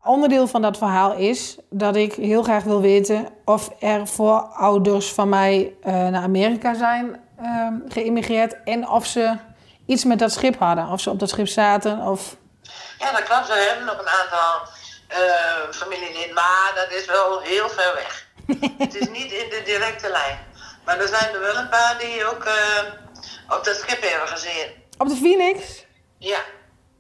Onderdeel 0.04 0.48
van 0.48 0.62
dat 0.62 0.78
verhaal 0.78 1.16
is 1.16 1.58
dat 1.70 1.96
ik 1.96 2.14
heel 2.14 2.44
graag 2.44 2.64
wil 2.64 2.82
weten 2.82 3.28
of 3.46 3.70
er 3.80 4.08
voorouders 4.08 5.12
van 5.12 5.30
mij 5.30 5.74
eh, 5.82 5.94
naar 5.94 6.24
Amerika 6.24 6.74
zijn 6.74 7.20
ehm, 7.38 7.74
geïmmigreerd 7.88 8.64
en 8.64 8.90
of 8.90 9.06
ze 9.06 9.38
iets 9.86 10.04
met 10.04 10.20
dat 10.20 10.32
schip 10.32 10.58
hadden. 10.60 10.88
Of 10.88 11.02
ze 11.02 11.10
op 11.10 11.20
dat 11.20 11.30
schip 11.30 11.48
zaten 11.48 12.00
of... 12.00 12.38
Ja, 13.00 13.12
dat 13.12 13.24
klopt. 13.24 13.48
We 13.48 13.68
hebben 13.70 13.86
nog 13.86 14.00
een 14.00 14.08
aantal 14.22 14.68
eh, 15.14 15.72
familieleden, 15.72 16.34
maar 16.34 16.72
dat 16.76 16.92
is 16.92 17.06
wel 17.06 17.40
heel 17.40 17.70
ver 17.70 17.94
weg. 17.94 18.26
het 18.78 18.96
is 18.96 19.10
niet 19.10 19.32
in 19.32 19.50
de 19.50 19.62
directe 19.66 20.10
lijn. 20.10 20.40
Maar 20.86 21.00
er 21.00 21.08
zijn 21.08 21.34
er 21.34 21.40
wel 21.40 21.56
een 21.56 21.70
paar 21.70 21.98
die 22.00 22.26
ook 22.26 22.44
eh, 22.44 23.58
op 23.58 23.64
dat 23.64 23.76
schip 23.76 24.02
hebben 24.02 24.28
gezien. 24.28 24.84
Op 24.98 25.08
de 25.08 25.16
Phoenix? 25.16 25.86
Ja. 26.18 26.40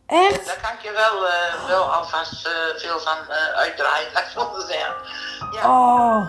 Echt? 0.07 0.45
Daar 0.45 0.59
kan 0.61 0.71
ik 0.71 0.81
je 0.81 0.91
wel, 0.91 1.27
eh, 1.27 1.67
wel 1.67 1.93
alvast 1.93 2.49
veel 2.75 2.99
van 2.99 3.17
uitdraaien, 3.55 4.11
laat 4.13 4.23
ik 4.23 4.29
zo 4.29 4.59
zeggen. 4.67 4.95
Ja. 5.51 5.69
Oh. 5.69 6.27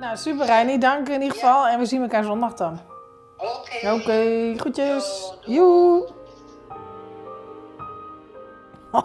Nou, 0.00 0.16
super 0.16 0.46
Reini. 0.46 0.78
Dank 0.78 1.08
in 1.08 1.22
ieder 1.22 1.38
geval. 1.38 1.66
En 1.66 1.78
we 1.78 1.86
zien 1.86 2.02
elkaar 2.02 2.24
zondag 2.24 2.54
dan. 2.54 2.80
Oké. 3.36 3.92
Oké, 3.92 4.52
groetjes. 4.56 5.32
Joe. 5.40 6.20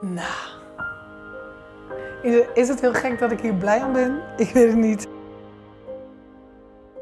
nou. 0.00 0.50
Is, 2.22 2.44
is 2.54 2.68
het 2.68 2.80
heel 2.80 2.94
gek 2.94 3.18
dat 3.18 3.32
ik 3.32 3.40
hier 3.40 3.54
blij 3.54 3.82
om 3.82 3.92
ben? 3.92 4.22
Ik 4.36 4.50
weet 4.50 4.68
het 4.68 4.76
niet. 4.76 5.08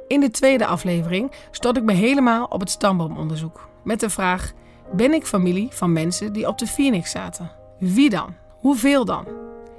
In 0.07 0.21
de 0.21 0.31
tweede 0.31 0.67
aflevering 0.67 1.33
stort 1.51 1.77
ik 1.77 1.83
me 1.83 1.93
helemaal 1.93 2.45
op 2.45 2.61
het 2.61 2.71
stamboomonderzoek. 2.71 3.69
Met 3.85 4.01
de 4.01 4.11
vraag: 4.11 4.53
ben 4.93 5.13
ik 5.13 5.27
familie 5.27 5.69
van 5.71 5.93
mensen 5.93 6.33
die 6.33 6.49
op 6.49 6.59
de 6.59 6.67
Phoenix 6.67 7.11
zaten? 7.11 7.51
Wie 7.79 8.11
dan? 8.11 8.35
Hoeveel 8.61 9.05
dan? 9.05 9.25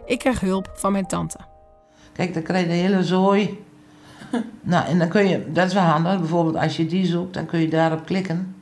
Ik 0.05 0.19
krijg 0.19 0.39
hulp 0.39 0.71
van 0.73 0.91
mijn 0.91 1.05
tante. 1.05 1.37
Kijk, 2.13 2.33
dan 2.33 2.43
krijg 2.43 2.63
je 2.63 2.69
de 2.69 2.75
hele 2.75 3.03
zooi. 3.03 3.63
nou, 4.61 4.87
en 4.87 4.99
dan 4.99 5.07
kun 5.07 5.27
je, 5.27 5.51
dat 5.51 5.67
is 5.67 5.73
wel 5.73 5.83
handig, 5.83 6.19
bijvoorbeeld 6.19 6.55
als 6.55 6.77
je 6.77 6.85
die 6.85 7.05
zoekt, 7.05 7.33
dan 7.33 7.45
kun 7.45 7.59
je 7.59 7.67
daarop 7.67 8.05
klikken. 8.05 8.60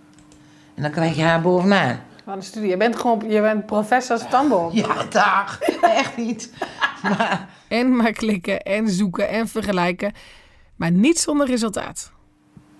En 0.79 0.85
dan 0.85 0.93
krijg 0.93 1.15
je 1.15 1.23
haar 1.23 1.41
bovenaan. 1.41 1.99
Van 2.23 2.39
de 2.39 2.45
studie. 2.45 2.69
Je 2.69 2.77
bent 2.77 2.95
gewoon 2.95 3.23
je 3.27 3.41
bent 3.41 3.65
professor 3.65 4.17
stamboom. 4.17 4.71
Ja, 4.77 5.03
dag. 5.09 5.59
Echt 5.81 6.17
niet. 6.17 6.53
Maar... 7.03 7.49
En 7.67 7.95
maar 7.95 8.11
klikken 8.11 8.61
en 8.61 8.89
zoeken 8.89 9.29
en 9.29 9.47
vergelijken. 9.47 10.13
Maar 10.75 10.91
niet 10.91 11.19
zonder 11.19 11.47
resultaat. 11.47 12.11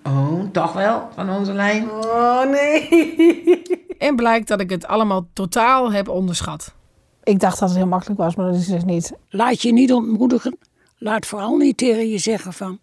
Oh, 0.04 0.50
toch 0.52 0.72
wel, 0.72 1.08
van 1.14 1.30
onze 1.30 1.52
lijn. 1.52 1.90
Oh 1.90 2.44
nee. 2.44 3.62
En 3.98 4.16
blijkt 4.16 4.48
dat 4.48 4.60
ik 4.60 4.70
het 4.70 4.86
allemaal 4.86 5.28
totaal 5.32 5.92
heb 5.92 6.08
onderschat. 6.08 6.74
Ik 7.22 7.40
dacht 7.40 7.58
dat 7.58 7.68
het 7.68 7.78
heel 7.78 7.86
makkelijk 7.86 8.20
was, 8.20 8.34
maar 8.34 8.46
dat 8.46 8.54
is 8.54 8.66
dus 8.66 8.84
niet. 8.84 9.12
Laat 9.28 9.62
je 9.62 9.72
niet 9.72 9.92
ontmoedigen. 9.92 10.58
Laat 10.96 11.26
vooral 11.26 11.56
niet 11.56 11.76
tegen 11.76 12.08
je 12.08 12.18
zeggen 12.18 12.52
van... 12.52 12.78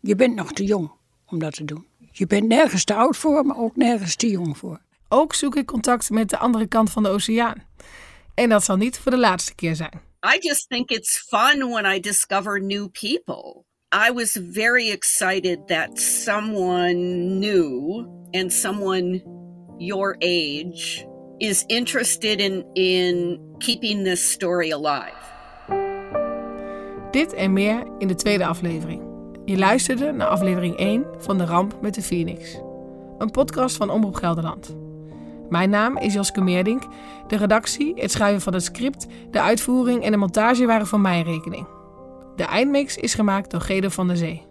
je 0.00 0.16
bent 0.16 0.34
nog 0.34 0.52
te 0.52 0.64
jong 0.64 0.90
om 1.26 1.38
dat 1.38 1.54
te 1.54 1.64
doen. 1.64 1.88
Je 2.20 2.26
bent 2.26 2.46
nergens 2.46 2.84
te 2.84 2.94
oud 2.94 3.16
voor, 3.16 3.46
maar 3.46 3.56
ook 3.56 3.76
nergens 3.76 4.16
te 4.16 4.30
jong 4.30 4.58
voor. 4.58 4.80
Ook 5.08 5.34
zoek 5.34 5.56
ik 5.56 5.66
contact 5.66 6.10
met 6.10 6.30
de 6.30 6.38
andere 6.38 6.66
kant 6.66 6.90
van 6.90 7.02
de 7.02 7.08
oceaan. 7.08 7.64
En 8.34 8.48
dat 8.48 8.64
zal 8.64 8.76
niet 8.76 8.98
voor 8.98 9.10
de 9.10 9.18
laatste 9.18 9.54
keer 9.54 9.74
zijn. 9.74 10.00
I 10.34 10.38
just 10.38 10.68
think 10.68 10.90
it's 10.90 11.18
fun 11.28 11.70
when 11.70 11.94
I 11.94 12.00
discover 12.00 12.62
new 12.62 12.88
people. 12.90 13.64
I 14.08 14.12
was 14.12 14.38
very 14.50 14.90
excited 14.90 15.66
that 15.66 16.00
someone 16.00 16.94
new 17.38 18.06
and 18.30 18.52
someone 18.52 19.22
your 19.78 20.16
age 20.18 21.06
is 21.36 21.64
interested 21.66 22.40
in, 22.40 22.64
in 22.72 23.40
keeping 23.58 24.04
this 24.04 24.30
story 24.30 24.72
alive. 24.72 25.16
Dit 27.10 27.32
en 27.32 27.52
meer 27.52 27.86
in 27.98 28.08
de 28.08 28.14
tweede 28.14 28.46
aflevering. 28.46 29.09
Je 29.44 29.58
luisterde 29.58 30.12
naar 30.12 30.26
aflevering 30.26 30.76
1 30.76 31.04
van 31.18 31.38
De 31.38 31.44
Ramp 31.44 31.78
met 31.80 31.94
de 31.94 32.02
Phoenix. 32.02 32.60
Een 33.18 33.30
podcast 33.30 33.76
van 33.76 33.90
Omroep 33.90 34.14
Gelderland. 34.14 34.76
Mijn 35.48 35.70
naam 35.70 35.96
is 35.96 36.14
Joske 36.14 36.40
Meerdink. 36.40 36.82
De 37.26 37.36
redactie, 37.36 37.92
het 37.96 38.10
schrijven 38.10 38.40
van 38.40 38.52
het 38.52 38.62
script, 38.62 39.06
de 39.30 39.40
uitvoering 39.40 40.04
en 40.04 40.10
de 40.10 40.16
montage 40.16 40.66
waren 40.66 40.86
van 40.86 41.00
mijn 41.00 41.24
rekening. 41.24 41.66
De 42.36 42.44
eindmix 42.44 42.96
is 42.96 43.14
gemaakt 43.14 43.50
door 43.50 43.60
Gedo 43.60 43.88
van 43.88 44.06
der 44.06 44.16
Zee. 44.16 44.42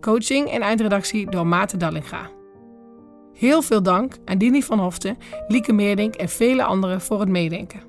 Coaching 0.00 0.50
en 0.50 0.60
eindredactie 0.60 1.30
door 1.30 1.46
Maarten 1.46 1.78
Dallinga. 1.78 2.30
Heel 3.32 3.62
veel 3.62 3.82
dank 3.82 4.16
aan 4.24 4.38
Dini 4.38 4.62
van 4.62 4.78
Hoften, 4.78 5.18
Lieke 5.48 5.72
Meerdink 5.72 6.14
en 6.14 6.28
vele 6.28 6.64
anderen 6.64 7.00
voor 7.00 7.20
het 7.20 7.28
meedenken. 7.28 7.80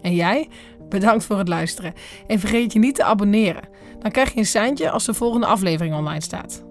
En 0.00 0.14
jij, 0.14 0.48
bedankt 0.88 1.24
voor 1.24 1.38
het 1.38 1.48
luisteren. 1.48 1.94
En 2.26 2.38
vergeet 2.38 2.72
je 2.72 2.78
niet 2.78 2.94
te 2.94 3.04
abonneren. 3.04 3.68
Dan 4.04 4.12
krijg 4.12 4.32
je 4.32 4.38
een 4.38 4.46
seintje 4.46 4.90
als 4.90 5.04
de 5.04 5.14
volgende 5.14 5.46
aflevering 5.46 5.94
online 5.94 6.22
staat. 6.22 6.64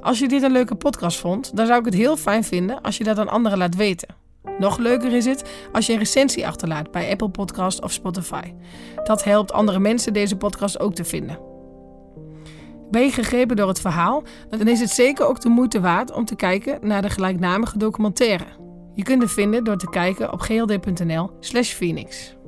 Als 0.00 0.18
je 0.18 0.28
dit 0.28 0.42
een 0.42 0.52
leuke 0.52 0.74
podcast 0.74 1.18
vond, 1.18 1.56
dan 1.56 1.66
zou 1.66 1.78
ik 1.78 1.84
het 1.84 1.94
heel 1.94 2.16
fijn 2.16 2.44
vinden 2.44 2.80
als 2.80 2.96
je 2.96 3.04
dat 3.04 3.18
aan 3.18 3.28
anderen 3.28 3.58
laat 3.58 3.74
weten. 3.76 4.08
Nog 4.58 4.78
leuker 4.78 5.12
is 5.12 5.24
het 5.24 5.50
als 5.72 5.86
je 5.86 5.92
een 5.92 5.98
recensie 5.98 6.46
achterlaat 6.46 6.90
bij 6.90 7.10
Apple 7.10 7.28
Podcast 7.28 7.82
of 7.82 7.92
Spotify. 7.92 8.52
Dat 9.04 9.24
helpt 9.24 9.52
andere 9.52 9.78
mensen 9.78 10.12
deze 10.12 10.36
podcast 10.36 10.80
ook 10.80 10.94
te 10.94 11.04
vinden. 11.04 11.38
Ben 12.90 13.02
je 13.02 13.10
gegrepen 13.10 13.56
door 13.56 13.68
het 13.68 13.80
verhaal, 13.80 14.22
dan 14.48 14.68
is 14.68 14.80
het 14.80 14.90
zeker 14.90 15.26
ook 15.26 15.40
de 15.40 15.48
moeite 15.48 15.80
waard 15.80 16.12
om 16.12 16.24
te 16.24 16.36
kijken 16.36 16.78
naar 16.82 17.02
de 17.02 17.10
gelijknamige 17.10 17.78
documentaire. 17.78 18.46
Je 18.94 19.02
kunt 19.02 19.22
het 19.22 19.32
vinden 19.32 19.64
door 19.64 19.76
te 19.76 19.90
kijken 19.90 20.32
op 20.32 20.40
gld.nl/slash 20.40 21.72
Phoenix. 21.72 22.38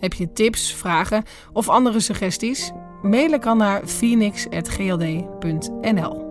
Heb 0.00 0.12
je 0.12 0.32
tips, 0.32 0.74
vragen 0.74 1.24
of 1.52 1.68
andere 1.68 2.00
suggesties? 2.00 2.72
Mailen 3.02 3.40
kan 3.40 3.56
naar 3.56 3.86
phoenix.gld.nl. 3.86 6.27